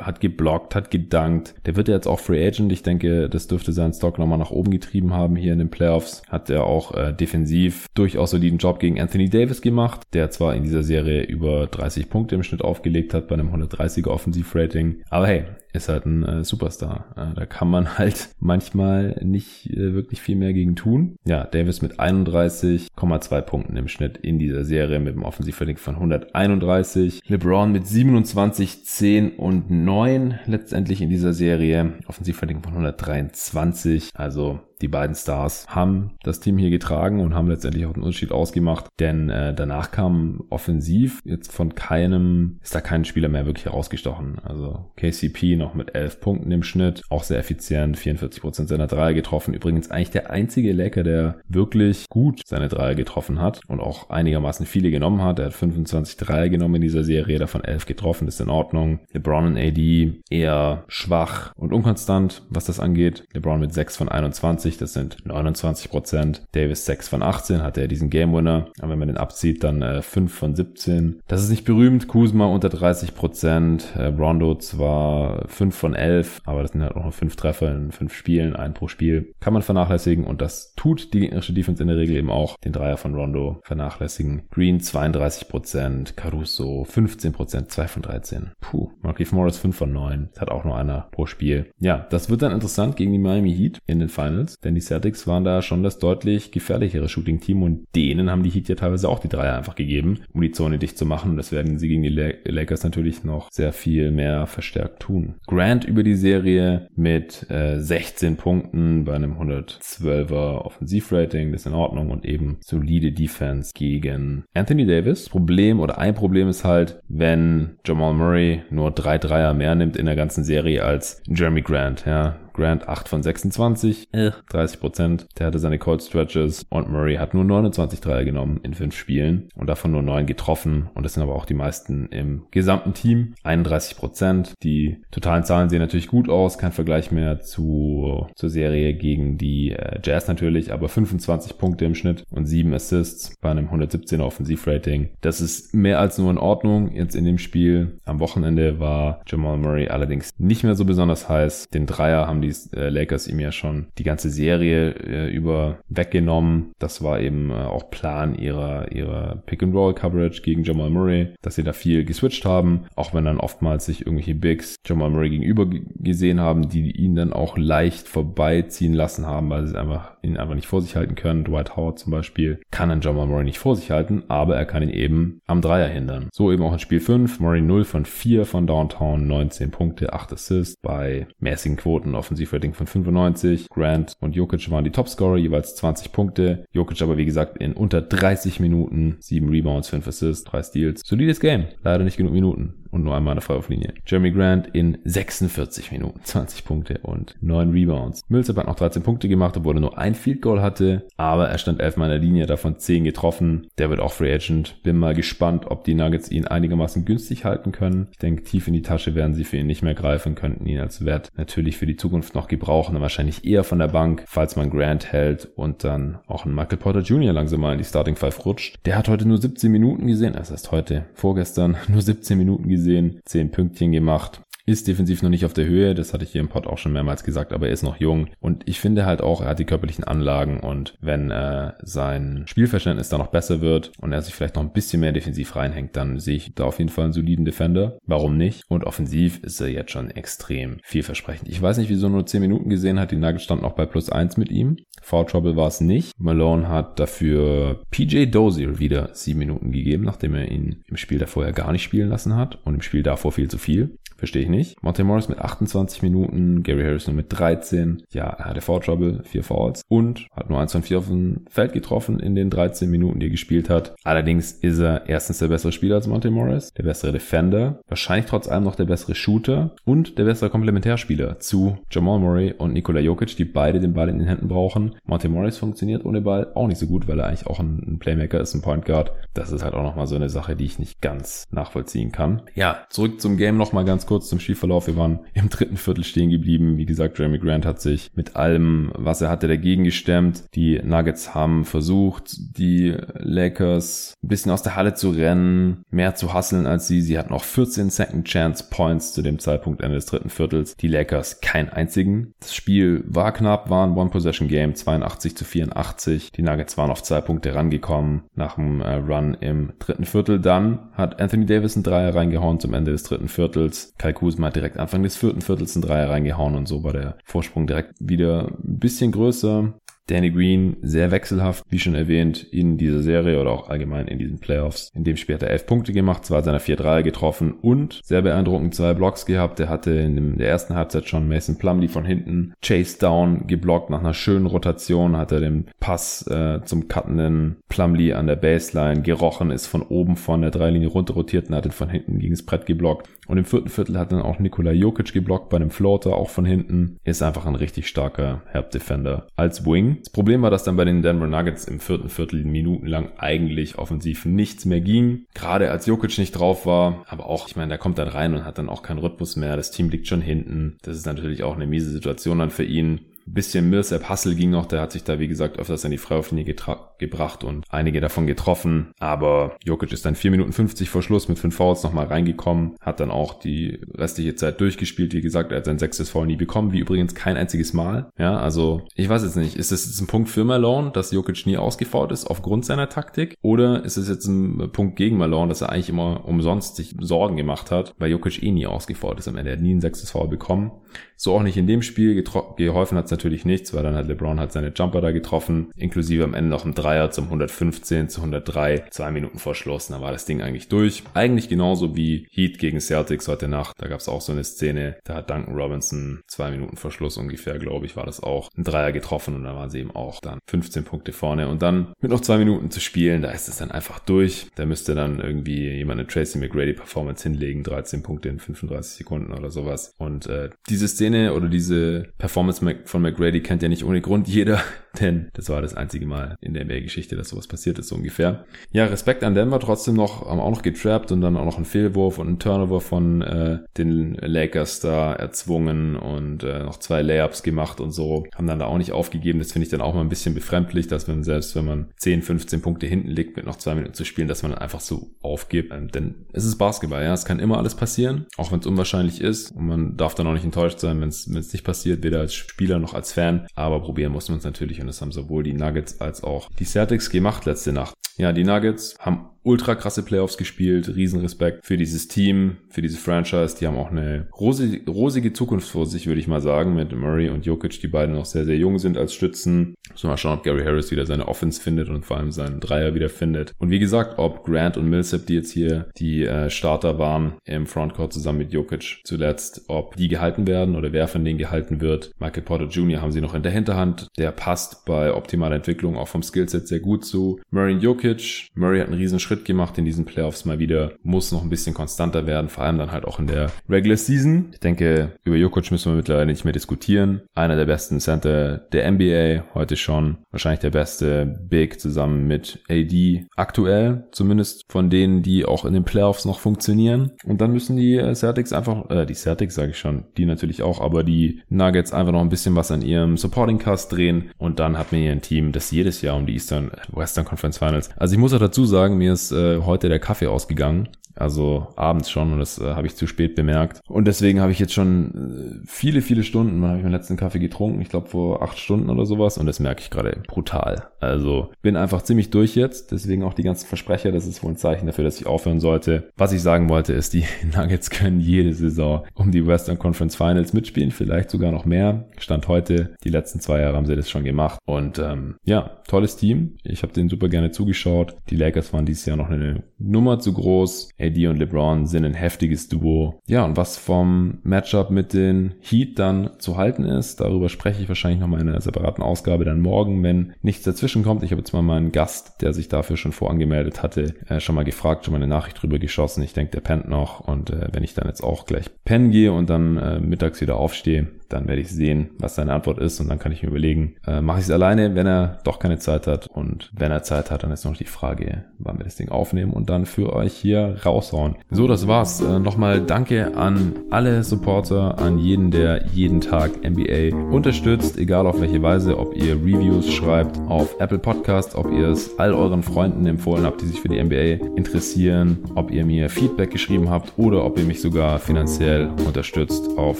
hat 0.00 0.20
geblockt, 0.20 0.74
hat 0.74 0.90
gedankt. 0.90 1.54
Der 1.66 1.76
wird 1.76 1.88
ja 1.88 1.94
jetzt 1.94 2.06
auch 2.06 2.20
Free 2.20 2.46
Agent. 2.46 2.72
Ich 2.72 2.82
denke, 2.82 3.28
das 3.28 3.46
dürfte 3.46 3.72
seinen 3.72 3.92
Stock 3.92 4.18
nochmal 4.18 4.38
nach 4.38 4.50
oben 4.50 4.70
getrieben 4.70 5.12
haben 5.14 5.36
hier 5.36 5.52
in 5.52 5.58
den 5.58 5.70
Playoffs. 5.70 6.22
Hat 6.28 6.50
er 6.50 6.64
auch 6.64 6.94
äh, 6.94 7.12
defensiv 7.12 7.86
durchaus 7.94 8.30
soliden 8.30 8.58
Job 8.58 8.80
gegen 8.80 9.00
Anthony 9.00 9.28
Davis 9.28 9.62
gemacht, 9.62 10.02
der 10.12 10.30
zwar 10.30 10.54
in 10.54 10.62
dieser 10.62 10.82
Serie 10.82 11.22
über 11.22 11.66
30 11.66 12.10
Punkte 12.10 12.34
im 12.34 12.42
Schnitt 12.42 12.62
aufgelegt 12.62 13.14
hat 13.14 13.28
bei 13.28 13.34
einem 13.34 13.54
130er 13.54 14.08
Offensivrating. 14.08 15.02
Aber 15.10 15.26
hey, 15.26 15.44
ist 15.72 15.88
halt 15.88 16.06
ein 16.06 16.22
äh, 16.22 16.44
Superstar. 16.44 17.06
Äh, 17.16 17.34
da 17.34 17.46
kann 17.46 17.68
man 17.68 17.98
halt 17.98 18.30
manchmal 18.38 19.18
nicht 19.22 19.70
äh, 19.70 19.94
wirklich 19.94 20.20
viel 20.20 20.36
mehr 20.36 20.52
gegen 20.52 20.76
tun. 20.76 21.16
Ja, 21.24 21.44
Davis 21.44 21.82
mit 21.82 21.98
31,2 21.98 23.40
Punkten 23.42 23.76
im 23.76 23.88
Schnitt 23.88 24.18
in 24.18 24.38
dieser 24.38 24.64
Serie 24.64 25.00
mit 25.00 25.14
einem 25.14 25.24
Offensivrating 25.24 25.76
von 25.76 25.94
131. 25.94 27.22
LeBron 27.26 27.72
mit 27.72 27.86
27, 27.86 28.84
10 28.84 29.36
und 29.36 29.61
9 29.68 30.40
letztendlich 30.46 31.00
in 31.00 31.10
dieser 31.10 31.32
Serie. 31.32 31.94
Offensivrating 32.06 32.62
von 32.62 32.72
123. 32.72 34.10
Also 34.14 34.60
die 34.82 34.88
beiden 34.88 35.14
Stars 35.14 35.66
haben 35.68 36.10
das 36.22 36.40
Team 36.40 36.58
hier 36.58 36.70
getragen 36.70 37.20
und 37.20 37.34
haben 37.34 37.48
letztendlich 37.48 37.86
auch 37.86 37.92
den 37.92 38.02
Unterschied 38.02 38.32
ausgemacht, 38.32 38.86
denn 38.98 39.30
äh, 39.30 39.54
danach 39.54 39.92
kam 39.92 40.44
offensiv 40.50 41.20
jetzt 41.24 41.52
von 41.52 41.74
keinem, 41.74 42.58
ist 42.62 42.74
da 42.74 42.80
kein 42.80 43.04
Spieler 43.04 43.28
mehr 43.28 43.46
wirklich 43.46 43.66
herausgestochen. 43.66 44.40
Also 44.42 44.90
KCP 44.96 45.56
noch 45.56 45.74
mit 45.74 45.94
11 45.94 46.20
Punkten 46.20 46.50
im 46.50 46.62
Schnitt, 46.62 47.02
auch 47.08 47.22
sehr 47.22 47.38
effizient, 47.38 47.96
44% 47.96 48.66
seiner 48.66 48.88
Dreier 48.88 49.14
getroffen. 49.14 49.54
Übrigens 49.54 49.90
eigentlich 49.90 50.10
der 50.10 50.30
einzige 50.30 50.72
Laker, 50.72 51.04
der 51.04 51.36
wirklich 51.48 52.06
gut 52.08 52.42
seine 52.44 52.68
Dreier 52.68 52.94
getroffen 52.94 53.40
hat 53.40 53.60
und 53.68 53.80
auch 53.80 54.10
einigermaßen 54.10 54.66
viele 54.66 54.90
genommen 54.90 55.22
hat. 55.22 55.38
Er 55.38 55.46
hat 55.46 55.54
25 55.54 56.16
Dreier 56.16 56.48
genommen 56.48 56.76
in 56.76 56.82
dieser 56.82 57.04
Serie, 57.04 57.38
davon 57.38 57.62
11 57.62 57.86
getroffen, 57.86 58.26
ist 58.26 58.40
in 58.40 58.50
Ordnung. 58.50 59.00
LeBron 59.12 59.46
und 59.46 59.56
AD 59.56 60.22
eher 60.28 60.84
schwach 60.88 61.52
und 61.54 61.72
unkonstant, 61.72 62.42
was 62.50 62.64
das 62.64 62.80
angeht. 62.80 63.24
LeBron 63.32 63.60
mit 63.60 63.72
6 63.72 63.96
von 63.96 64.08
21 64.08 64.71
20, 64.72 64.78
das 64.78 64.92
sind 64.92 65.26
29 65.26 65.90
Prozent. 65.90 66.42
Davis 66.52 66.86
6 66.86 67.08
von 67.08 67.22
18 67.22 67.62
hat 67.62 67.78
er 67.78 67.88
diesen 67.88 68.10
Game 68.10 68.32
Winner. 68.32 68.66
Aber 68.80 68.92
wenn 68.92 68.98
man 68.98 69.08
den 69.08 69.16
abzieht, 69.16 69.64
dann 69.64 69.82
äh, 69.82 70.02
5 70.02 70.32
von 70.32 70.54
17. 70.54 71.20
Das 71.28 71.42
ist 71.42 71.50
nicht 71.50 71.64
berühmt. 71.64 72.08
Kuzma 72.08 72.46
unter 72.46 72.68
30 72.68 73.14
Prozent. 73.14 73.94
Äh, 73.96 74.06
Rondo 74.06 74.54
zwar 74.56 75.48
5 75.48 75.74
von 75.74 75.94
11, 75.94 76.42
aber 76.44 76.62
das 76.62 76.72
sind 76.72 76.82
halt 76.82 76.96
auch 76.96 77.02
nur 77.02 77.12
5 77.12 77.36
Treffer 77.36 77.72
in 77.74 77.92
5 77.92 78.14
Spielen, 78.14 78.56
ein 78.56 78.74
pro 78.74 78.88
Spiel. 78.88 79.32
Kann 79.40 79.52
man 79.52 79.62
vernachlässigen 79.62 80.24
und 80.24 80.40
das 80.40 80.74
tut 80.74 81.12
die 81.14 81.20
gegnerische 81.20 81.52
Defense 81.52 81.82
in 81.82 81.88
der 81.88 81.98
Regel 81.98 82.16
eben 82.16 82.30
auch. 82.30 82.56
Den 82.58 82.72
Dreier 82.72 82.96
von 82.96 83.14
Rondo 83.14 83.60
vernachlässigen. 83.64 84.42
Green 84.50 84.80
32 84.80 85.48
Prozent, 85.48 86.16
Caruso 86.16 86.84
15 86.84 87.32
Prozent, 87.32 87.70
2 87.70 87.88
von 87.88 88.02
13. 88.02 88.50
Puh. 88.60 88.90
Marquise 89.00 89.34
Morris 89.34 89.58
5 89.58 89.76
von 89.76 89.92
9. 89.92 90.28
Das 90.32 90.40
hat 90.40 90.50
auch 90.50 90.64
nur 90.64 90.76
einer 90.76 91.08
pro 91.12 91.26
Spiel. 91.26 91.70
Ja, 91.78 92.06
das 92.10 92.30
wird 92.30 92.42
dann 92.42 92.52
interessant 92.52 92.96
gegen 92.96 93.12
die 93.12 93.18
Miami 93.18 93.54
Heat 93.54 93.78
in 93.86 93.98
den 93.98 94.08
Finals. 94.08 94.56
Denn 94.64 94.74
die 94.74 94.80
Celtics 94.80 95.26
waren 95.26 95.44
da 95.44 95.62
schon 95.62 95.82
das 95.82 95.98
deutlich 95.98 96.50
gefährlichere 96.50 97.08
Shooting-Team 97.08 97.62
und 97.62 97.86
denen 97.94 98.30
haben 98.30 98.42
die 98.42 98.50
Heat 98.50 98.68
ja 98.68 98.74
teilweise 98.74 99.08
auch 99.08 99.18
die 99.18 99.28
Dreier 99.28 99.56
einfach 99.56 99.74
gegeben, 99.74 100.20
um 100.32 100.40
die 100.40 100.52
Zone 100.52 100.78
dicht 100.78 100.98
zu 100.98 101.06
machen. 101.06 101.32
Und 101.32 101.36
das 101.36 101.52
werden 101.52 101.78
sie 101.78 101.88
gegen 101.88 102.02
die 102.02 102.34
Lakers 102.44 102.84
natürlich 102.84 103.24
noch 103.24 103.50
sehr 103.50 103.72
viel 103.72 104.10
mehr 104.10 104.46
verstärkt 104.46 105.00
tun. 105.00 105.34
Grant 105.46 105.84
über 105.84 106.02
die 106.02 106.14
Serie 106.14 106.88
mit 106.94 107.50
äh, 107.50 107.78
16 107.78 108.36
Punkten 108.36 109.04
bei 109.04 109.14
einem 109.14 109.34
112er 109.34 110.62
Offensivrating, 110.62 111.52
das 111.52 111.62
ist 111.62 111.66
in 111.66 111.74
Ordnung 111.74 112.10
und 112.10 112.24
eben 112.24 112.58
solide 112.60 113.12
Defense 113.12 113.72
gegen 113.74 114.44
Anthony 114.54 114.86
Davis. 114.86 115.28
Problem 115.28 115.80
oder 115.80 115.98
ein 115.98 116.14
Problem 116.14 116.48
ist 116.48 116.64
halt, 116.64 117.00
wenn 117.08 117.76
Jamal 117.84 118.14
Murray 118.14 118.62
nur 118.70 118.90
drei 118.90 119.18
Dreier 119.18 119.54
mehr 119.54 119.74
nimmt 119.74 119.96
in 119.96 120.06
der 120.06 120.16
ganzen 120.16 120.44
Serie 120.44 120.84
als 120.84 121.22
Jeremy 121.26 121.62
Grant. 121.62 122.04
Ja, 122.06 122.36
Grant 122.52 122.88
8 122.88 123.08
von 123.08 123.22
26, 123.22 124.08
äh, 124.12 124.30
30 124.50 124.80
Prozent. 124.80 125.26
Der 125.38 125.46
hatte 125.46 125.58
seine 125.58 125.78
Cold 125.78 126.02
Stretches 126.02 126.64
und 126.68 126.90
Murray 126.90 127.16
hat 127.16 127.34
nur 127.34 127.44
29 127.44 128.00
Dreier 128.00 128.24
genommen 128.24 128.60
in 128.62 128.74
fünf 128.74 128.96
Spielen 128.96 129.48
und 129.54 129.66
davon 129.68 129.92
nur 129.92 130.02
neun 130.02 130.26
getroffen. 130.26 130.90
Und 130.94 131.04
das 131.04 131.14
sind 131.14 131.22
aber 131.22 131.34
auch 131.34 131.46
die 131.46 131.54
meisten 131.54 132.06
im 132.08 132.44
gesamten 132.50 132.94
Team. 132.94 133.34
31 133.42 133.96
Prozent. 133.96 134.52
Die 134.62 134.98
totalen 135.10 135.44
Zahlen 135.44 135.68
sehen 135.68 135.80
natürlich 135.80 136.08
gut 136.08 136.28
aus. 136.28 136.58
Kein 136.58 136.72
Vergleich 136.72 137.10
mehr 137.10 137.40
zu, 137.40 138.26
zur 138.34 138.50
Serie 138.50 138.94
gegen 138.94 139.38
die 139.38 139.72
äh, 139.72 140.00
Jazz 140.02 140.28
natürlich, 140.28 140.72
aber 140.72 140.88
25 140.88 141.58
Punkte 141.58 141.84
im 141.84 141.94
Schnitt 141.94 142.24
und 142.30 142.46
7 142.46 142.72
Assists 142.74 143.34
bei 143.40 143.50
einem 143.50 143.68
117er 143.68 144.22
Offensivrating. 144.22 145.10
Das 145.20 145.40
ist 145.40 145.74
mehr 145.74 145.98
als 145.98 146.18
nur 146.18 146.30
in 146.30 146.38
Ordnung 146.38 146.92
jetzt 146.92 147.14
in 147.14 147.24
dem 147.24 147.38
Spiel. 147.38 147.98
Am 148.04 148.20
Wochenende 148.20 148.78
war 148.78 149.22
Jamal 149.26 149.58
Murray 149.58 149.88
allerdings 149.88 150.30
nicht 150.38 150.64
mehr 150.64 150.74
so 150.74 150.84
besonders 150.84 151.28
heiß. 151.28 151.68
Den 151.72 151.86
Dreier 151.86 152.26
haben 152.26 152.41
die 152.42 152.54
äh, 152.76 152.88
Lakers 152.88 153.28
ihm 153.28 153.40
ja 153.40 153.52
schon 153.52 153.86
die 153.98 154.04
ganze 154.04 154.30
Serie 154.30 154.90
äh, 154.92 155.30
über 155.30 155.78
weggenommen. 155.88 156.72
Das 156.78 157.02
war 157.02 157.20
eben 157.20 157.50
äh, 157.50 157.54
auch 157.54 157.90
Plan 157.90 158.34
ihrer, 158.34 158.92
ihrer 158.92 159.42
Pick-and-Roll-Coverage 159.46 160.42
gegen 160.42 160.64
Jamal 160.64 160.90
Murray, 160.90 161.34
dass 161.42 161.54
sie 161.54 161.64
da 161.64 161.72
viel 161.72 162.04
geswitcht 162.04 162.44
haben, 162.44 162.84
auch 162.96 163.14
wenn 163.14 163.24
dann 163.24 163.38
oftmals 163.38 163.86
sich 163.86 164.06
irgendwelche 164.06 164.34
Bigs 164.34 164.76
Jamal 164.84 165.10
Murray 165.10 165.30
gegenüber 165.30 165.66
gesehen 165.66 166.40
haben, 166.40 166.68
die 166.68 166.90
ihn 166.90 167.14
dann 167.14 167.32
auch 167.32 167.56
leicht 167.56 168.08
vorbeiziehen 168.08 168.94
lassen 168.94 169.26
haben, 169.26 169.50
weil 169.50 169.66
sie 169.66 169.78
einfach, 169.78 170.16
ihn 170.22 170.36
einfach 170.36 170.54
nicht 170.54 170.66
vor 170.66 170.82
sich 170.82 170.96
halten 170.96 171.14
können. 171.14 171.44
Dwight 171.44 171.76
Howard 171.76 171.98
zum 171.98 172.10
Beispiel 172.10 172.60
kann 172.70 172.88
dann 172.88 173.00
Jamal 173.00 173.26
Murray 173.26 173.44
nicht 173.44 173.58
vor 173.58 173.76
sich 173.76 173.90
halten, 173.90 174.24
aber 174.28 174.56
er 174.56 174.66
kann 174.66 174.82
ihn 174.82 174.90
eben 174.90 175.40
am 175.46 175.60
Dreier 175.60 175.88
hindern. 175.88 176.28
So 176.32 176.52
eben 176.52 176.62
auch 176.62 176.72
in 176.72 176.78
Spiel 176.78 177.00
5, 177.00 177.40
Murray 177.40 177.62
0 177.62 177.84
von 177.84 178.04
4 178.04 178.44
von 178.44 178.66
Downtown, 178.66 179.26
19 179.26 179.70
Punkte, 179.70 180.12
8 180.12 180.32
Assists 180.32 180.76
bei 180.80 181.26
mäßigen 181.38 181.76
Quoten 181.76 182.14
auf 182.14 182.28
Offensivrating 182.32 182.72
von 182.72 182.86
95. 182.86 183.68
Grant 183.68 184.14
und 184.20 184.34
Jokic 184.34 184.70
waren 184.70 184.84
die 184.84 184.90
Topscorer, 184.90 185.36
jeweils 185.36 185.76
20 185.76 186.12
Punkte. 186.12 186.64
Jokic 186.72 187.02
aber 187.02 187.18
wie 187.18 187.26
gesagt 187.26 187.58
in 187.58 187.74
unter 187.74 188.00
30 188.00 188.58
Minuten, 188.58 189.16
7 189.20 189.48
Rebounds, 189.48 189.88
5 189.90 190.08
Assists, 190.08 190.44
3 190.44 190.62
Steals. 190.62 191.02
Solides 191.04 191.40
Game. 191.40 191.66
Leider 191.82 192.04
nicht 192.04 192.16
genug 192.16 192.32
Minuten 192.32 192.81
und 192.92 193.02
nur 193.02 193.16
einmal 193.16 193.32
eine 193.32 193.40
Freiwurflinie. 193.40 193.94
Jeremy 194.06 194.30
Grant 194.30 194.68
in 194.68 194.98
46 195.04 195.90
Minuten, 195.90 196.20
20 196.22 196.64
Punkte 196.64 197.00
und 197.02 197.34
9 197.40 197.70
Rebounds. 197.70 198.22
Millsap 198.28 198.58
hat 198.58 198.66
noch 198.66 198.76
13 198.76 199.02
Punkte 199.02 199.28
gemacht, 199.28 199.56
obwohl 199.56 199.76
er 199.76 199.80
nur 199.80 199.98
ein 199.98 200.14
Field 200.14 200.42
Goal 200.42 200.62
hatte, 200.62 201.06
aber 201.16 201.48
er 201.48 201.58
stand 201.58 201.80
11 201.80 201.96
Mal 201.96 202.04
in 202.06 202.10
der 202.10 202.18
Linie, 202.20 202.46
davon 202.46 202.78
10 202.78 203.04
getroffen. 203.04 203.66
Der 203.78 203.90
wird 203.90 204.00
auch 204.00 204.12
Free 204.12 204.32
Agent. 204.32 204.82
Bin 204.82 204.96
mal 204.96 205.14
gespannt, 205.14 205.66
ob 205.68 205.84
die 205.84 205.94
Nuggets 205.94 206.30
ihn 206.30 206.46
einigermaßen 206.46 207.04
günstig 207.04 207.44
halten 207.44 207.72
können. 207.72 208.08
Ich 208.12 208.18
denke, 208.18 208.42
tief 208.42 208.68
in 208.68 208.74
die 208.74 208.82
Tasche 208.82 209.14
werden 209.14 209.34
sie 209.34 209.44
für 209.44 209.56
ihn 209.56 209.66
nicht 209.66 209.82
mehr 209.82 209.94
greifen, 209.94 210.34
könnten 210.34 210.66
ihn 210.66 210.78
als 210.78 211.04
Wert 211.04 211.30
natürlich 211.36 211.78
für 211.78 211.86
die 211.86 211.96
Zukunft 211.96 212.34
noch 212.34 212.48
gebrauchen, 212.48 213.00
wahrscheinlich 213.00 213.44
eher 213.44 213.64
von 213.64 213.78
der 213.78 213.88
Bank, 213.88 214.24
falls 214.26 214.56
man 214.56 214.70
Grant 214.70 215.12
hält 215.12 215.48
und 215.56 215.84
dann 215.84 216.18
auch 216.26 216.44
ein 216.44 216.54
Michael 216.54 216.78
Porter 216.78 217.00
Jr. 217.00 217.32
langsam 217.32 217.60
mal 217.60 217.72
in 217.72 217.78
die 217.78 217.84
Starting 217.84 218.16
Five 218.16 218.44
rutscht. 218.44 218.76
Der 218.84 218.96
hat 218.98 219.08
heute 219.08 219.26
nur 219.26 219.38
17 219.38 219.72
Minuten 219.72 220.06
gesehen, 220.06 220.34
das 220.34 220.50
heißt 220.50 220.72
heute, 220.72 221.06
vorgestern 221.14 221.76
nur 221.88 222.02
17 222.02 222.36
Minuten 222.36 222.68
gesehen, 222.68 222.81
10 223.24 223.50
Pünktchen 223.50 223.92
gemacht. 223.92 224.42
Ist 224.64 224.86
defensiv 224.86 225.22
noch 225.22 225.30
nicht 225.30 225.44
auf 225.44 225.52
der 225.52 225.66
Höhe, 225.66 225.94
das 225.94 226.12
hatte 226.12 226.24
ich 226.24 226.32
hier 226.32 226.40
im 226.40 226.48
Pod 226.48 226.66
auch 226.66 226.78
schon 226.78 226.92
mehrmals 226.92 227.24
gesagt, 227.24 227.52
aber 227.52 227.66
er 227.66 227.72
ist 227.72 227.82
noch 227.82 227.96
jung. 227.96 228.28
Und 228.40 228.62
ich 228.68 228.80
finde 228.80 229.06
halt 229.06 229.20
auch, 229.20 229.40
er 229.40 229.48
hat 229.48 229.58
die 229.58 229.64
körperlichen 229.64 230.04
Anlagen 230.04 230.60
und 230.60 230.94
wenn 231.00 231.30
äh, 231.30 231.72
sein 231.82 232.44
Spielverständnis 232.46 233.08
da 233.08 233.18
noch 233.18 233.28
besser 233.28 233.60
wird 233.60 233.92
und 234.00 234.12
er 234.12 234.22
sich 234.22 234.34
vielleicht 234.34 234.54
noch 234.54 234.62
ein 234.62 234.72
bisschen 234.72 235.00
mehr 235.00 235.12
defensiv 235.12 235.56
reinhängt, 235.56 235.96
dann 235.96 236.20
sehe 236.20 236.36
ich 236.36 236.54
da 236.54 236.64
auf 236.64 236.78
jeden 236.78 236.90
Fall 236.90 237.04
einen 237.04 237.12
soliden 237.12 237.44
Defender. 237.44 237.98
Warum 238.06 238.36
nicht? 238.36 238.62
Und 238.68 238.84
offensiv 238.84 239.40
ist 239.42 239.60
er 239.60 239.68
jetzt 239.68 239.90
schon 239.90 240.10
extrem 240.10 240.78
vielversprechend. 240.84 241.48
Ich 241.48 241.60
weiß 241.60 241.78
nicht, 241.78 241.90
wieso 241.90 242.08
nur 242.08 242.26
10 242.26 242.40
Minuten 242.40 242.70
gesehen 242.70 243.00
hat. 243.00 243.10
Die 243.10 243.16
Nuggets 243.16 243.42
standen 243.42 243.64
auch 243.64 243.74
bei 243.74 243.86
plus 243.86 244.10
1 244.10 244.36
mit 244.36 244.50
ihm. 244.50 244.76
Foul 245.02 245.26
Trouble 245.26 245.56
war 245.56 245.66
es 245.66 245.80
nicht. 245.80 246.12
Malone 246.18 246.68
hat 246.68 247.00
dafür 247.00 247.82
PJ 247.90 248.26
Dozier 248.26 248.78
wieder 248.78 249.10
7 249.12 249.38
Minuten 249.38 249.72
gegeben, 249.72 250.04
nachdem 250.04 250.34
er 250.34 250.50
ihn 250.50 250.82
im 250.86 250.96
Spiel 250.96 251.18
davor 251.18 251.44
ja 251.44 251.50
gar 251.50 251.72
nicht 251.72 251.82
spielen 251.82 252.08
lassen 252.08 252.36
hat 252.36 252.64
und 252.64 252.74
im 252.74 252.82
Spiel 252.82 253.02
davor 253.02 253.32
viel 253.32 253.50
zu 253.50 253.58
viel. 253.58 253.96
Verstehe 254.22 254.42
ich 254.42 254.48
nicht. 254.48 254.80
Monte 254.84 255.02
Morris 255.02 255.28
mit 255.28 255.40
28 255.40 256.00
Minuten, 256.00 256.62
Gary 256.62 256.84
Harris 256.84 257.08
nur 257.08 257.16
mit 257.16 257.26
13. 257.30 258.04
Ja, 258.12 258.26
er 258.26 258.44
hatte 258.44 258.60
Foul 258.60 258.78
Trouble, 258.78 259.20
vier 259.24 259.42
Fouls 259.42 259.82
und 259.88 260.28
hat 260.30 260.48
nur 260.48 260.60
1 260.60 260.70
von 260.70 260.84
4 260.84 260.98
auf 260.98 261.08
dem 261.08 261.44
Feld 261.50 261.72
getroffen 261.72 262.20
in 262.20 262.36
den 262.36 262.48
13 262.48 262.88
Minuten, 262.88 263.18
die 263.18 263.26
er 263.26 263.30
gespielt 263.30 263.68
hat. 263.68 263.96
Allerdings 264.04 264.52
ist 264.52 264.78
er 264.78 265.08
erstens 265.08 265.40
der 265.40 265.48
bessere 265.48 265.72
Spieler 265.72 265.96
als 265.96 266.06
Monte 266.06 266.30
Morris, 266.30 266.72
der 266.72 266.84
bessere 266.84 267.10
Defender, 267.10 267.80
wahrscheinlich 267.88 268.26
trotz 268.26 268.46
allem 268.46 268.62
noch 268.62 268.76
der 268.76 268.84
bessere 268.84 269.16
Shooter 269.16 269.74
und 269.84 270.16
der 270.18 270.24
bessere 270.24 270.50
Komplementärspieler 270.50 271.40
zu 271.40 271.78
Jamal 271.90 272.20
Murray 272.20 272.54
und 272.56 272.74
Nikola 272.74 273.00
Jokic, 273.00 273.34
die 273.34 273.44
beide 273.44 273.80
den 273.80 273.92
Ball 273.92 274.08
in 274.08 274.20
den 274.20 274.28
Händen 274.28 274.46
brauchen. 274.46 274.94
Monte 275.04 275.28
Morris 275.28 275.58
funktioniert 275.58 276.04
ohne 276.04 276.20
Ball 276.20 276.52
auch 276.54 276.68
nicht 276.68 276.78
so 276.78 276.86
gut, 276.86 277.08
weil 277.08 277.18
er 277.18 277.26
eigentlich 277.26 277.48
auch 277.48 277.58
ein 277.58 277.98
Playmaker 277.98 278.40
ist, 278.40 278.54
ein 278.54 278.62
Point 278.62 278.84
Guard. 278.84 279.10
Das 279.34 279.50
ist 279.50 279.64
halt 279.64 279.74
auch 279.74 279.82
nochmal 279.82 280.06
so 280.06 280.14
eine 280.14 280.28
Sache, 280.28 280.54
die 280.54 280.66
ich 280.66 280.78
nicht 280.78 281.00
ganz 281.00 281.48
nachvollziehen 281.50 282.12
kann. 282.12 282.42
Ja, 282.54 282.86
zurück 282.88 283.20
zum 283.20 283.36
Game 283.36 283.56
nochmal 283.56 283.84
ganz 283.84 284.06
kurz 284.06 284.11
kurz 284.12 284.28
zum 284.28 284.40
Spielverlauf. 284.40 284.88
Wir 284.88 284.96
waren 284.98 285.20
im 285.32 285.48
dritten 285.48 285.78
Viertel 285.78 286.04
stehen 286.04 286.28
geblieben. 286.28 286.76
Wie 286.76 286.84
gesagt, 286.84 287.18
Jeremy 287.18 287.38
Grant 287.38 287.64
hat 287.64 287.80
sich 287.80 288.10
mit 288.14 288.36
allem, 288.36 288.92
was 288.94 289.22
er 289.22 289.30
hatte, 289.30 289.48
dagegen 289.48 289.84
gestemmt. 289.84 290.44
Die 290.54 290.78
Nuggets 290.84 291.34
haben 291.34 291.64
versucht, 291.64 292.58
die 292.58 292.94
Lakers 293.14 294.12
ein 294.22 294.28
bisschen 294.28 294.52
aus 294.52 294.62
der 294.62 294.76
Halle 294.76 294.92
zu 294.92 295.08
rennen, 295.08 295.86
mehr 295.90 296.14
zu 296.14 296.34
hasseln 296.34 296.66
als 296.66 296.88
sie. 296.88 297.00
Sie 297.00 297.18
hatten 297.18 297.32
auch 297.32 297.42
14 297.42 297.88
Second 297.88 298.28
Chance 298.28 298.66
Points 298.68 299.14
zu 299.14 299.22
dem 299.22 299.38
Zeitpunkt 299.38 299.80
Ende 299.80 299.94
des 299.94 300.04
dritten 300.04 300.28
Viertels. 300.28 300.76
Die 300.76 300.88
Lakers 300.88 301.40
keinen 301.40 301.70
einzigen. 301.70 302.34
Das 302.40 302.54
Spiel 302.54 303.04
war 303.06 303.32
knapp, 303.32 303.70
war 303.70 303.86
ein 303.86 303.96
One-Possession-Game, 303.96 304.74
82 304.74 305.38
zu 305.38 305.46
84. 305.46 306.32
Die 306.32 306.42
Nuggets 306.42 306.76
waren 306.76 306.90
auf 306.90 307.02
zwei 307.02 307.22
Punkte 307.22 307.54
rangekommen 307.54 308.24
nach 308.34 308.56
dem 308.56 308.82
äh, 308.82 308.92
Run 308.96 309.38
im 309.40 309.72
dritten 309.78 310.04
Viertel. 310.04 310.38
Dann 310.38 310.90
hat 310.92 311.18
Anthony 311.18 311.46
Davis 311.46 311.76
einen 311.76 311.84
Dreier 311.84 312.14
reingehauen 312.14 312.60
zum 312.60 312.74
Ende 312.74 312.90
des 312.90 313.04
dritten 313.04 313.28
Viertels. 313.28 313.94
Kai 314.02 314.12
Kuzma 314.12 314.48
hat 314.48 314.56
direkt 314.56 314.78
Anfang 314.78 315.04
des 315.04 315.16
vierten 315.16 315.42
Viertels 315.42 315.76
einen 315.76 315.84
Dreier 315.84 316.10
reingehauen 316.10 316.56
und 316.56 316.66
so 316.66 316.82
war 316.82 316.92
der 316.92 317.18
Vorsprung 317.24 317.68
direkt 317.68 317.94
wieder 318.00 318.48
ein 318.48 318.80
bisschen 318.80 319.12
größer. 319.12 319.74
Danny 320.06 320.30
Green 320.30 320.76
sehr 320.82 321.10
wechselhaft, 321.10 321.64
wie 321.68 321.78
schon 321.78 321.94
erwähnt, 321.94 322.42
in 322.42 322.76
dieser 322.76 323.02
Serie 323.02 323.40
oder 323.40 323.50
auch 323.50 323.68
allgemein 323.68 324.08
in 324.08 324.18
diesen 324.18 324.38
Playoffs. 324.38 324.90
In 324.94 325.04
dem 325.04 325.16
Spiel 325.16 325.36
hat 325.36 325.42
er 325.42 325.50
elf 325.50 325.66
Punkte 325.66 325.92
gemacht, 325.92 326.24
zwei 326.24 326.42
seiner 326.42 326.60
vier 326.60 326.76
Dreier 326.76 327.02
getroffen 327.02 327.52
und 327.52 328.00
sehr 328.04 328.22
beeindruckend 328.22 328.74
zwei 328.74 328.94
Blocks 328.94 329.26
gehabt. 329.26 329.60
Er 329.60 329.68
hatte 329.68 329.92
in 329.92 330.38
der 330.38 330.48
ersten 330.48 330.74
Halbzeit 330.74 331.08
schon 331.08 331.28
Mason 331.28 331.56
Plumlee 331.56 331.88
von 331.88 332.04
hinten 332.04 332.54
Chase 332.62 332.98
Down 332.98 333.46
geblockt. 333.46 333.90
Nach 333.90 334.00
einer 334.00 334.14
schönen 334.14 334.46
Rotation 334.46 335.16
hat 335.16 335.32
er 335.32 335.40
den 335.40 335.66
Pass 335.80 336.26
äh, 336.26 336.60
zum 336.64 336.88
cuttenden 336.88 337.56
Plumlee 337.68 338.14
an 338.14 338.26
der 338.26 338.36
Baseline 338.36 339.02
gerochen, 339.02 339.50
ist 339.50 339.66
von 339.66 339.82
oben 339.82 340.16
von 340.16 340.42
der 340.42 340.50
Dreilinie 340.50 340.88
runter 340.88 341.14
rotiert 341.14 341.48
und 341.48 341.54
hat 341.54 341.66
ihn 341.66 341.72
von 341.72 341.88
hinten 341.88 342.18
gegen 342.18 342.34
das 342.34 342.44
Brett 342.44 342.66
geblockt. 342.66 343.08
Und 343.28 343.38
im 343.38 343.44
vierten 343.44 343.68
Viertel 343.68 343.98
hat 343.98 344.12
dann 344.12 344.22
auch 344.22 344.38
Nikola 344.40 344.72
Jokic 344.72 345.12
geblockt 345.12 345.48
bei 345.48 345.56
einem 345.56 345.70
Floater, 345.70 346.14
auch 346.16 346.28
von 346.28 346.44
hinten. 346.44 346.98
Ist 347.04 347.22
einfach 347.22 347.46
ein 347.46 347.54
richtig 347.54 347.86
starker 347.86 348.42
Help 348.50 348.70
Defender 348.70 349.26
als 349.36 349.64
Wing. 349.64 349.91
Das 350.00 350.10
Problem 350.10 350.42
war, 350.42 350.50
dass 350.50 350.64
dann 350.64 350.76
bei 350.76 350.84
den 350.84 351.02
Denver 351.02 351.26
Nuggets 351.26 351.64
im 351.64 351.80
vierten 351.80 352.08
Viertel 352.08 352.44
minutenlang 352.44 353.10
eigentlich 353.18 353.78
offensiv 353.78 354.24
nichts 354.24 354.64
mehr 354.64 354.80
ging. 354.80 355.26
Gerade 355.34 355.70
als 355.70 355.86
Jokic 355.86 356.18
nicht 356.18 356.32
drauf 356.32 356.66
war, 356.66 357.04
aber 357.06 357.26
auch, 357.26 357.48
ich 357.48 357.56
meine, 357.56 357.68
der 357.68 357.78
kommt 357.78 357.98
dann 357.98 358.08
rein 358.08 358.34
und 358.34 358.44
hat 358.44 358.58
dann 358.58 358.68
auch 358.68 358.82
keinen 358.82 358.98
Rhythmus 358.98 359.36
mehr. 359.36 359.56
Das 359.56 359.70
Team 359.70 359.90
liegt 359.90 360.06
schon 360.06 360.20
hinten. 360.20 360.76
Das 360.82 360.96
ist 360.96 361.06
natürlich 361.06 361.42
auch 361.42 361.54
eine 361.54 361.66
miese 361.66 361.90
Situation 361.90 362.38
dann 362.38 362.50
für 362.50 362.64
ihn 362.64 363.00
bisschen 363.26 363.70
Millsap 363.70 364.08
Hustle 364.08 364.34
ging 364.34 364.50
noch, 364.50 364.66
der 364.66 364.80
hat 364.80 364.92
sich 364.92 365.04
da 365.04 365.18
wie 365.18 365.28
gesagt 365.28 365.58
öfters 365.58 365.84
an 365.84 365.90
die 365.90 365.98
Freiwurflinie 365.98 366.54
gebracht 366.98 367.44
und 367.44 367.64
einige 367.70 368.00
davon 368.00 368.26
getroffen, 368.26 368.92
aber 368.98 369.56
Jokic 369.64 369.92
ist 369.92 370.04
dann 370.04 370.14
4 370.14 370.30
Minuten 370.30 370.52
50 370.52 370.88
vor 370.90 371.02
Schluss 371.02 371.28
mit 371.28 371.38
5 371.38 371.54
Fouls 371.54 371.82
nochmal 371.82 372.06
reingekommen, 372.06 372.76
hat 372.80 373.00
dann 373.00 373.10
auch 373.10 373.34
die 373.34 373.80
restliche 373.94 374.34
Zeit 374.34 374.60
durchgespielt, 374.60 375.12
wie 375.12 375.20
gesagt, 375.20 375.52
er 375.52 375.58
hat 375.58 375.64
sein 375.64 375.78
sechstes 375.78 376.10
Foul 376.10 376.26
nie 376.26 376.36
bekommen, 376.36 376.72
wie 376.72 376.80
übrigens 376.80 377.14
kein 377.14 377.36
einziges 377.36 377.72
Mal, 377.72 378.10
ja, 378.18 378.38
also 378.38 378.82
ich 378.94 379.08
weiß 379.08 379.22
jetzt 379.22 379.36
nicht, 379.36 379.56
ist 379.56 379.72
das 379.72 379.86
jetzt 379.86 380.00
ein 380.00 380.06
Punkt 380.06 380.28
für 380.28 380.44
Malone, 380.44 380.90
dass 380.90 381.12
Jokic 381.12 381.46
nie 381.46 381.56
ausgefault 381.56 382.12
ist 382.12 382.26
aufgrund 382.26 382.64
seiner 382.64 382.88
Taktik? 382.88 383.36
Oder 383.42 383.84
ist 383.84 383.96
es 383.96 384.08
jetzt 384.08 384.26
ein 384.26 384.70
Punkt 384.72 384.96
gegen 384.96 385.16
Malone, 385.16 385.48
dass 385.48 385.60
er 385.60 385.70
eigentlich 385.70 385.88
immer 385.88 386.24
umsonst 386.26 386.76
sich 386.76 386.94
Sorgen 387.00 387.36
gemacht 387.36 387.70
hat, 387.70 387.94
weil 387.98 388.10
Jokic 388.10 388.42
eh 388.42 388.50
nie 388.50 388.66
ausgefault 388.66 389.18
ist 389.18 389.28
am 389.28 389.36
Ende, 389.36 389.50
er 389.50 389.56
hat 389.56 389.62
nie 389.62 389.74
ein 389.74 389.80
sechstes 389.80 390.10
Foul 390.10 390.28
bekommen, 390.28 390.72
so 391.16 391.34
auch 391.34 391.42
nicht 391.42 391.56
in 391.56 391.66
dem 391.66 391.82
Spiel, 391.82 392.22
geholfen 392.56 392.98
hat 392.98 393.08
natürlich 393.12 393.44
nichts, 393.44 393.72
weil 393.72 393.84
dann 393.84 393.94
hat 393.94 394.08
LeBron 394.08 394.40
halt 394.40 394.50
seine 394.50 394.72
Jumper 394.74 395.00
da 395.00 395.12
getroffen, 395.12 395.70
inklusive 395.76 396.24
am 396.24 396.34
Ende 396.34 396.50
noch 396.50 396.64
ein 396.64 396.74
Dreier 396.74 397.10
zum 397.10 397.26
115 397.26 398.08
zu 398.08 398.20
103, 398.20 398.86
zwei 398.90 399.10
Minuten 399.12 399.38
vor 399.38 399.54
Schluss, 399.54 399.88
dann 399.88 400.00
war 400.00 400.10
das 400.10 400.24
Ding 400.24 400.42
eigentlich 400.42 400.68
durch. 400.68 401.04
Eigentlich 401.14 401.48
genauso 401.48 401.94
wie 401.94 402.26
Heat 402.30 402.58
gegen 402.58 402.80
Celtics 402.80 403.28
heute 403.28 403.46
Nacht, 403.48 403.76
da 403.78 403.86
gab 403.86 404.00
es 404.00 404.08
auch 404.08 404.20
so 404.20 404.32
eine 404.32 404.44
Szene, 404.44 404.96
da 405.04 405.14
hat 405.14 405.30
Duncan 405.30 405.54
Robinson 405.54 406.22
zwei 406.26 406.50
Minuten 406.50 406.76
vor 406.76 406.90
Schluss 406.90 407.16
ungefähr, 407.16 407.58
glaube 407.58 407.86
ich, 407.86 407.96
war 407.96 408.06
das 408.06 408.22
auch, 408.22 408.48
ein 408.56 408.64
Dreier 408.64 408.92
getroffen 408.92 409.36
und 409.36 409.44
dann 409.44 409.54
waren 409.54 409.70
sie 409.70 409.78
eben 409.78 409.92
auch 409.92 410.20
dann 410.20 410.40
15 410.48 410.84
Punkte 410.84 411.12
vorne 411.12 411.48
und 411.48 411.62
dann 411.62 411.92
mit 412.00 412.10
noch 412.10 412.20
zwei 412.20 412.38
Minuten 412.38 412.70
zu 412.70 412.80
spielen, 412.80 413.22
da 413.22 413.30
ist 413.30 413.48
es 413.48 413.58
dann 413.58 413.70
einfach 413.70 413.98
durch. 414.00 414.46
Da 414.54 414.66
müsste 414.66 414.94
dann 414.94 415.20
irgendwie 415.20 415.68
jemand 415.68 416.00
eine 416.00 416.08
Tracy 416.08 416.38
McGrady 416.38 416.72
Performance 416.72 417.22
hinlegen, 417.22 417.62
13 417.62 418.02
Punkte 418.02 418.28
in 418.28 418.38
35 418.38 418.98
Sekunden 418.98 419.32
oder 419.32 419.50
sowas. 419.50 419.92
Und 419.98 420.26
äh, 420.26 420.50
diese 420.68 420.88
Szene 420.88 421.34
oder 421.34 421.48
diese 421.48 422.08
Performance 422.18 422.64
von 422.84 423.01
McGrady 423.02 423.40
kennt 423.40 423.62
ja 423.62 423.68
nicht 423.68 423.84
ohne 423.84 424.00
Grund 424.00 424.28
jeder, 424.28 424.62
denn 425.00 425.28
das 425.34 425.48
war 425.48 425.62
das 425.62 425.74
einzige 425.74 426.06
Mal 426.06 426.36
in 426.40 426.54
der 426.54 426.64
NBA-Geschichte, 426.64 427.16
dass 427.16 427.30
sowas 427.30 427.46
passiert 427.46 427.78
ist, 427.78 427.88
so 427.88 427.96
ungefähr. 427.96 428.44
Ja, 428.70 428.86
Respekt 428.86 429.24
an 429.24 429.34
Denver 429.34 429.60
trotzdem 429.60 429.94
noch, 429.94 430.26
haben 430.26 430.40
auch 430.40 430.50
noch 430.50 430.62
getrappt 430.62 431.12
und 431.12 431.20
dann 431.20 431.36
auch 431.36 431.44
noch 431.44 431.56
einen 431.56 431.64
Fehlwurf 431.64 432.18
und 432.18 432.26
einen 432.26 432.38
Turnover 432.38 432.80
von 432.80 433.22
äh, 433.22 433.58
den 433.78 434.14
Lakers 434.14 434.80
da 434.80 435.12
erzwungen 435.14 435.96
und 435.96 436.44
äh, 436.44 436.62
noch 436.62 436.78
zwei 436.78 437.02
Layups 437.02 437.42
gemacht 437.42 437.80
und 437.80 437.92
so. 437.92 438.26
Haben 438.34 438.46
dann 438.46 438.58
da 438.58 438.66
auch 438.66 438.78
nicht 438.78 438.92
aufgegeben. 438.92 439.38
Das 439.38 439.52
finde 439.52 439.64
ich 439.64 439.70
dann 439.70 439.80
auch 439.80 439.94
mal 439.94 440.00
ein 440.00 440.08
bisschen 440.08 440.34
befremdlich, 440.34 440.88
dass 440.88 441.08
man 441.08 441.22
selbst, 441.22 441.56
wenn 441.56 441.64
man 441.64 441.88
10, 441.96 442.22
15 442.22 442.60
Punkte 442.62 442.86
hinten 442.86 443.08
liegt, 443.08 443.36
mit 443.36 443.46
noch 443.46 443.56
zwei 443.56 443.74
Minuten 443.74 443.94
zu 443.94 444.04
spielen, 444.04 444.28
dass 444.28 444.42
man 444.42 444.52
dann 444.52 444.60
einfach 444.60 444.80
so 444.80 445.10
aufgibt. 445.22 445.72
Ähm, 445.72 445.88
denn 445.88 446.26
es 446.32 446.44
ist 446.44 446.56
Basketball, 446.56 447.02
ja. 447.02 447.12
Es 447.12 447.24
kann 447.24 447.38
immer 447.38 447.58
alles 447.58 447.74
passieren, 447.74 448.26
auch 448.36 448.52
wenn 448.52 448.60
es 448.60 448.66
unwahrscheinlich 448.66 449.20
ist. 449.20 449.52
Und 449.52 449.66
man 449.66 449.96
darf 449.96 450.14
dann 450.14 450.26
auch 450.26 450.34
nicht 450.34 450.44
enttäuscht 450.44 450.80
sein, 450.80 451.00
wenn 451.00 451.08
es 451.08 451.26
nicht 451.26 451.64
passiert, 451.64 452.02
weder 452.02 452.20
als 452.20 452.34
Spieler 452.34 452.78
noch 452.78 452.94
als 452.94 453.12
Fan. 453.12 453.46
Aber 453.54 453.80
probieren 453.80 454.12
muss 454.12 454.28
man 454.28 454.38
es 454.38 454.44
natürlich 454.44 454.81
und 454.82 454.88
das 454.88 455.00
haben 455.00 455.12
sowohl 455.12 455.42
die 455.42 455.54
Nuggets 455.54 456.00
als 456.00 456.22
auch 456.22 456.50
die 456.58 456.64
Celtics 456.64 457.10
gemacht 457.10 457.46
letzte 457.46 457.72
Nacht. 457.72 457.94
Ja, 458.18 458.32
die 458.32 458.44
Nuggets 458.44 458.96
haben 458.98 459.31
ultra 459.42 459.74
krasse 459.74 460.02
Playoffs 460.02 460.36
gespielt. 460.36 460.94
Riesenrespekt 460.94 461.64
für 461.64 461.76
dieses 461.76 462.08
Team, 462.08 462.56
für 462.68 462.82
diese 462.82 462.98
Franchise. 462.98 463.56
Die 463.58 463.66
haben 463.66 463.76
auch 463.76 463.90
eine 463.90 464.28
rosige, 464.38 464.90
rosige 464.90 465.32
Zukunft 465.32 465.68
vor 465.68 465.86
sich, 465.86 466.06
würde 466.06 466.20
ich 466.20 466.28
mal 466.28 466.40
sagen, 466.40 466.74
mit 466.74 466.94
Murray 466.94 467.28
und 467.28 467.44
Jokic, 467.44 467.80
die 467.80 467.88
beide 467.88 468.12
noch 468.12 468.24
sehr, 468.24 468.44
sehr 468.44 468.56
jung 468.56 468.78
sind 468.78 468.96
als 468.96 469.14
Stützen. 469.14 469.74
Müssen 469.90 470.04
wir 470.04 470.10
mal 470.10 470.16
schauen, 470.16 470.38
ob 470.38 470.44
Gary 470.44 470.64
Harris 470.64 470.90
wieder 470.90 471.06
seine 471.06 471.28
Offense 471.28 471.60
findet 471.60 471.88
und 471.88 472.04
vor 472.04 472.16
allem 472.16 472.32
seinen 472.32 472.60
Dreier 472.60 472.94
wieder 472.94 473.08
findet. 473.08 473.52
Und 473.58 473.70
wie 473.70 473.78
gesagt, 473.78 474.18
ob 474.18 474.44
Grant 474.44 474.76
und 474.76 474.88
Millsap, 474.88 475.26
die 475.26 475.34
jetzt 475.34 475.50
hier 475.50 475.90
die 475.98 476.24
äh, 476.24 476.48
Starter 476.50 476.98
waren 476.98 477.34
im 477.44 477.66
Frontcourt 477.66 478.12
zusammen 478.12 478.38
mit 478.38 478.52
Jokic 478.52 479.00
zuletzt, 479.04 479.64
ob 479.68 479.96
die 479.96 480.08
gehalten 480.08 480.46
werden 480.46 480.76
oder 480.76 480.92
wer 480.92 481.08
von 481.08 481.24
denen 481.24 481.38
gehalten 481.38 481.80
wird. 481.80 482.12
Michael 482.18 482.42
Porter 482.42 482.66
Jr. 482.66 483.02
haben 483.02 483.12
sie 483.12 483.20
noch 483.20 483.34
in 483.34 483.42
der 483.42 483.52
Hinterhand. 483.52 484.08
Der 484.18 484.30
passt 484.32 484.84
bei 484.84 485.12
optimaler 485.12 485.56
Entwicklung 485.56 485.96
auch 485.96 486.08
vom 486.08 486.22
Skillset 486.22 486.68
sehr 486.68 486.80
gut 486.80 487.04
zu 487.04 487.40
Murray 487.50 487.74
und 487.74 487.82
Jokic. 487.82 488.46
Murray 488.54 488.80
hat 488.80 488.88
einen 488.88 488.98
riesen 488.98 489.20
Schritt 489.20 489.31
gemacht 489.36 489.78
in 489.78 489.84
diesen 489.84 490.04
Playoffs 490.04 490.44
mal 490.44 490.58
wieder. 490.58 490.92
Muss 491.02 491.32
noch 491.32 491.42
ein 491.42 491.50
bisschen 491.50 491.74
konstanter 491.74 492.26
werden, 492.26 492.48
vor 492.48 492.64
allem 492.64 492.78
dann 492.78 492.92
halt 492.92 493.04
auch 493.04 493.18
in 493.18 493.26
der 493.26 493.50
Regular 493.68 493.96
Season. 493.96 494.50
Ich 494.52 494.60
denke, 494.60 495.12
über 495.24 495.36
Jokic 495.36 495.70
müssen 495.70 495.92
wir 495.92 495.96
mittlerweile 495.96 496.26
nicht 496.26 496.44
mehr 496.44 496.52
diskutieren. 496.52 497.22
Einer 497.34 497.56
der 497.56 497.66
besten 497.66 498.00
Center 498.00 498.58
der 498.72 498.90
NBA, 498.90 499.44
heute 499.54 499.76
schon. 499.76 500.18
Wahrscheinlich 500.30 500.60
der 500.60 500.70
beste 500.70 501.26
Big 501.48 501.80
zusammen 501.80 502.26
mit 502.26 502.60
AD. 502.68 503.26
Aktuell, 503.36 504.04
zumindest 504.12 504.64
von 504.68 504.90
denen, 504.90 505.22
die 505.22 505.44
auch 505.44 505.64
in 505.64 505.74
den 505.74 505.84
Playoffs 505.84 506.24
noch 506.24 506.40
funktionieren. 506.40 507.12
Und 507.24 507.40
dann 507.40 507.52
müssen 507.52 507.76
die 507.76 508.00
Celtics 508.14 508.52
einfach, 508.52 508.90
äh, 508.90 509.06
die 509.06 509.14
Celtics 509.14 509.54
sage 509.54 509.70
ich 509.70 509.78
schon, 509.78 510.04
die 510.16 510.26
natürlich 510.26 510.62
auch, 510.62 510.80
aber 510.80 511.04
die 511.04 511.42
Nuggets 511.48 511.92
einfach 511.92 512.12
noch 512.12 512.20
ein 512.20 512.28
bisschen 512.28 512.56
was 512.56 512.70
an 512.70 512.82
ihrem 512.82 513.16
Supporting 513.16 513.58
Cast 513.58 513.92
drehen. 513.92 514.30
Und 514.38 514.58
dann 514.58 514.78
hat 514.78 514.92
man 514.92 515.00
hier 515.00 515.12
ein 515.12 515.22
Team, 515.22 515.52
das 515.52 515.70
jedes 515.70 516.02
Jahr 516.02 516.16
um 516.16 516.26
die 516.26 516.34
Eastern, 516.34 516.70
Western 516.92 517.24
Conference 517.24 517.58
Finals. 517.58 517.90
Also 517.96 518.14
ich 518.14 518.20
muss 518.20 518.32
auch 518.32 518.38
dazu 518.38 518.64
sagen, 518.64 518.98
mir 518.98 519.12
ist 519.12 519.21
äh, 519.30 519.60
heute 519.60 519.88
der 519.88 520.00
Kaffee 520.00 520.26
ausgegangen 520.26 520.88
also 521.14 521.68
abends 521.76 522.10
schon 522.10 522.32
und 522.32 522.38
das 522.38 522.58
äh, 522.58 522.74
habe 522.74 522.86
ich 522.86 522.96
zu 522.96 523.06
spät 523.06 523.34
bemerkt. 523.34 523.80
Und 523.88 524.06
deswegen 524.06 524.40
habe 524.40 524.52
ich 524.52 524.58
jetzt 524.58 524.72
schon 524.72 525.60
äh, 525.62 525.66
viele, 525.66 526.02
viele 526.02 526.22
Stunden, 526.22 526.64
habe 526.64 526.78
ich 526.78 526.82
meinen 526.82 526.92
letzten 526.92 527.16
Kaffee 527.16 527.38
getrunken, 527.38 527.80
ich 527.80 527.88
glaube 527.88 528.08
vor 528.08 528.42
acht 528.42 528.58
Stunden 528.58 528.90
oder 528.90 529.06
sowas 529.06 529.38
und 529.38 529.46
das 529.46 529.60
merke 529.60 529.82
ich 529.82 529.90
gerade 529.90 530.22
brutal. 530.26 530.88
Also 531.00 531.50
bin 531.62 531.76
einfach 531.76 532.02
ziemlich 532.02 532.30
durch 532.30 532.54
jetzt, 532.54 532.92
deswegen 532.92 533.22
auch 533.22 533.34
die 533.34 533.42
ganzen 533.42 533.66
Versprecher, 533.66 534.12
das 534.12 534.26
ist 534.26 534.42
wohl 534.42 534.52
ein 534.52 534.56
Zeichen 534.56 534.86
dafür, 534.86 535.04
dass 535.04 535.20
ich 535.20 535.26
aufhören 535.26 535.60
sollte. 535.60 536.10
Was 536.16 536.32
ich 536.32 536.42
sagen 536.42 536.68
wollte 536.68 536.92
ist, 536.92 537.12
die 537.12 537.24
Nuggets 537.56 537.90
können 537.90 538.20
jede 538.20 538.54
Saison 538.54 539.04
um 539.14 539.30
die 539.30 539.46
Western 539.46 539.78
Conference 539.78 540.16
Finals 540.16 540.52
mitspielen, 540.52 540.90
vielleicht 540.90 541.30
sogar 541.30 541.52
noch 541.52 541.64
mehr. 541.64 542.08
Stand 542.18 542.48
heute, 542.48 542.94
die 543.04 543.10
letzten 543.10 543.40
zwei 543.40 543.60
Jahre 543.60 543.76
haben 543.76 543.86
sie 543.86 543.96
das 543.96 544.10
schon 544.10 544.24
gemacht 544.24 544.58
und 544.64 544.98
ähm, 544.98 545.36
ja, 545.44 545.82
tolles 545.88 546.16
Team. 546.16 546.56
Ich 546.64 546.82
habe 546.82 546.92
denen 546.92 547.08
super 547.08 547.28
gerne 547.28 547.50
zugeschaut. 547.50 548.16
Die 548.30 548.36
Lakers 548.36 548.72
waren 548.72 548.86
dieses 548.86 549.06
Jahr 549.06 549.16
noch 549.16 549.30
eine 549.30 549.64
Nummer 549.78 550.18
zu 550.20 550.32
groß. 550.32 550.90
AD 551.02 551.26
und 551.26 551.38
LeBron 551.38 551.86
sind 551.86 552.04
ein 552.04 552.14
heftiges 552.14 552.68
Duo. 552.68 553.20
Ja, 553.26 553.44
und 553.44 553.56
was 553.56 553.76
vom 553.76 554.38
Matchup 554.42 554.90
mit 554.90 555.12
den 555.12 555.54
Heat 555.60 555.98
dann 555.98 556.30
zu 556.38 556.56
halten 556.56 556.84
ist, 556.84 557.20
darüber 557.20 557.48
spreche 557.48 557.82
ich 557.82 557.88
wahrscheinlich 557.88 558.20
nochmal 558.20 558.40
in 558.40 558.48
einer 558.48 558.60
separaten 558.60 559.02
Ausgabe 559.02 559.44
dann 559.44 559.60
morgen, 559.60 560.02
wenn 560.02 560.34
nichts 560.42 560.64
dazwischen 560.64 561.02
kommt. 561.02 561.22
Ich 561.22 561.32
habe 561.32 561.40
jetzt 561.40 561.52
mal 561.52 561.62
meinen 561.62 561.92
Gast, 561.92 562.40
der 562.40 562.52
sich 562.52 562.68
dafür 562.68 562.96
schon 562.96 563.12
vorangemeldet 563.12 563.82
hatte, 563.82 564.14
äh, 564.28 564.40
schon 564.40 564.54
mal 564.54 564.64
gefragt, 564.64 565.04
schon 565.04 565.12
mal 565.12 565.18
eine 565.18 565.26
Nachricht 565.26 565.62
drüber 565.62 565.78
geschossen. 565.78 566.22
Ich 566.22 566.32
denke, 566.32 566.52
der 566.52 566.60
pennt 566.60 566.88
noch. 566.88 567.20
Und 567.20 567.50
äh, 567.50 567.68
wenn 567.72 567.84
ich 567.84 567.94
dann 567.94 568.06
jetzt 568.06 568.22
auch 568.22 568.46
gleich 568.46 568.66
pennen 568.84 569.10
gehe 569.10 569.32
und 569.32 569.50
dann 569.50 569.76
äh, 569.76 570.00
mittags 570.00 570.40
wieder 570.40 570.56
aufstehe, 570.56 571.08
dann 571.32 571.48
werde 571.48 571.62
ich 571.62 571.70
sehen, 571.70 572.10
was 572.18 572.34
seine 572.34 572.52
Antwort 572.52 572.78
ist 572.78 573.00
und 573.00 573.08
dann 573.08 573.18
kann 573.18 573.32
ich 573.32 573.42
mir 573.42 573.48
überlegen, 573.48 573.94
äh, 574.06 574.20
mache 574.20 574.38
ich 574.38 574.44
es 574.44 574.50
alleine, 574.50 574.94
wenn 574.94 575.06
er 575.06 575.38
doch 575.44 575.58
keine 575.58 575.78
Zeit 575.78 576.06
hat 576.06 576.26
und 576.26 576.70
wenn 576.74 576.92
er 576.92 577.02
Zeit 577.02 577.30
hat, 577.30 577.42
dann 577.42 577.50
ist 577.50 577.64
noch 577.64 577.76
die 577.76 577.84
Frage, 577.84 578.44
wann 578.58 578.78
wir 578.78 578.84
das 578.84 578.96
Ding 578.96 579.10
aufnehmen 579.10 579.52
und 579.52 579.70
dann 579.70 579.86
für 579.86 580.12
euch 580.12 580.32
hier 580.32 580.76
raushauen. 580.84 581.36
So, 581.50 581.66
das 581.66 581.86
war's. 581.86 582.20
Äh, 582.20 582.38
Nochmal 582.38 582.80
danke 582.80 583.36
an 583.36 583.72
alle 583.90 584.24
Supporter, 584.24 584.98
an 584.98 585.18
jeden, 585.18 585.50
der 585.50 585.86
jeden 585.86 586.20
Tag 586.20 586.50
NBA 586.64 587.16
unterstützt, 587.30 587.98
egal 587.98 588.26
auf 588.26 588.40
welche 588.40 588.62
Weise, 588.62 588.98
ob 588.98 589.14
ihr 589.16 589.34
Reviews 589.34 589.92
schreibt 589.92 590.38
auf 590.48 590.76
Apple 590.80 590.98
Podcast, 590.98 591.54
ob 591.54 591.70
ihr 591.72 591.88
es 591.88 592.18
all 592.18 592.34
euren 592.34 592.62
Freunden 592.62 593.06
empfohlen 593.06 593.44
habt, 593.44 593.62
die 593.62 593.66
sich 593.66 593.80
für 593.80 593.88
die 593.88 594.02
NBA 594.02 594.44
interessieren, 594.56 595.38
ob 595.54 595.70
ihr 595.70 595.84
mir 595.84 596.08
Feedback 596.08 596.50
geschrieben 596.50 596.90
habt 596.90 597.12
oder 597.16 597.44
ob 597.44 597.58
ihr 597.58 597.64
mich 597.64 597.80
sogar 597.80 598.18
finanziell 598.18 598.90
unterstützt 599.06 599.70
auf 599.76 599.98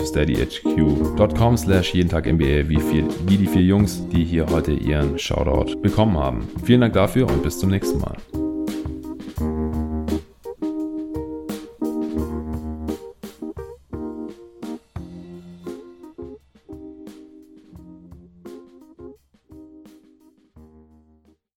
SteadyHQ 0.00 1.17
youtube.com 1.18 1.56
slash 1.56 1.94
jeden 1.94 2.08
Tag 2.08 2.26
NBA, 2.26 2.68
wie, 2.68 2.78
wie 3.26 3.36
die 3.36 3.46
vier 3.46 3.62
Jungs, 3.62 4.06
die 4.08 4.24
hier 4.24 4.46
heute 4.50 4.72
ihren 4.72 5.18
Shoutout 5.18 5.80
bekommen 5.80 6.16
haben. 6.16 6.48
Vielen 6.64 6.80
Dank 6.80 6.94
dafür 6.94 7.26
und 7.28 7.42
bis 7.42 7.58
zum 7.58 7.70
nächsten 7.70 7.98
Mal. 7.98 8.16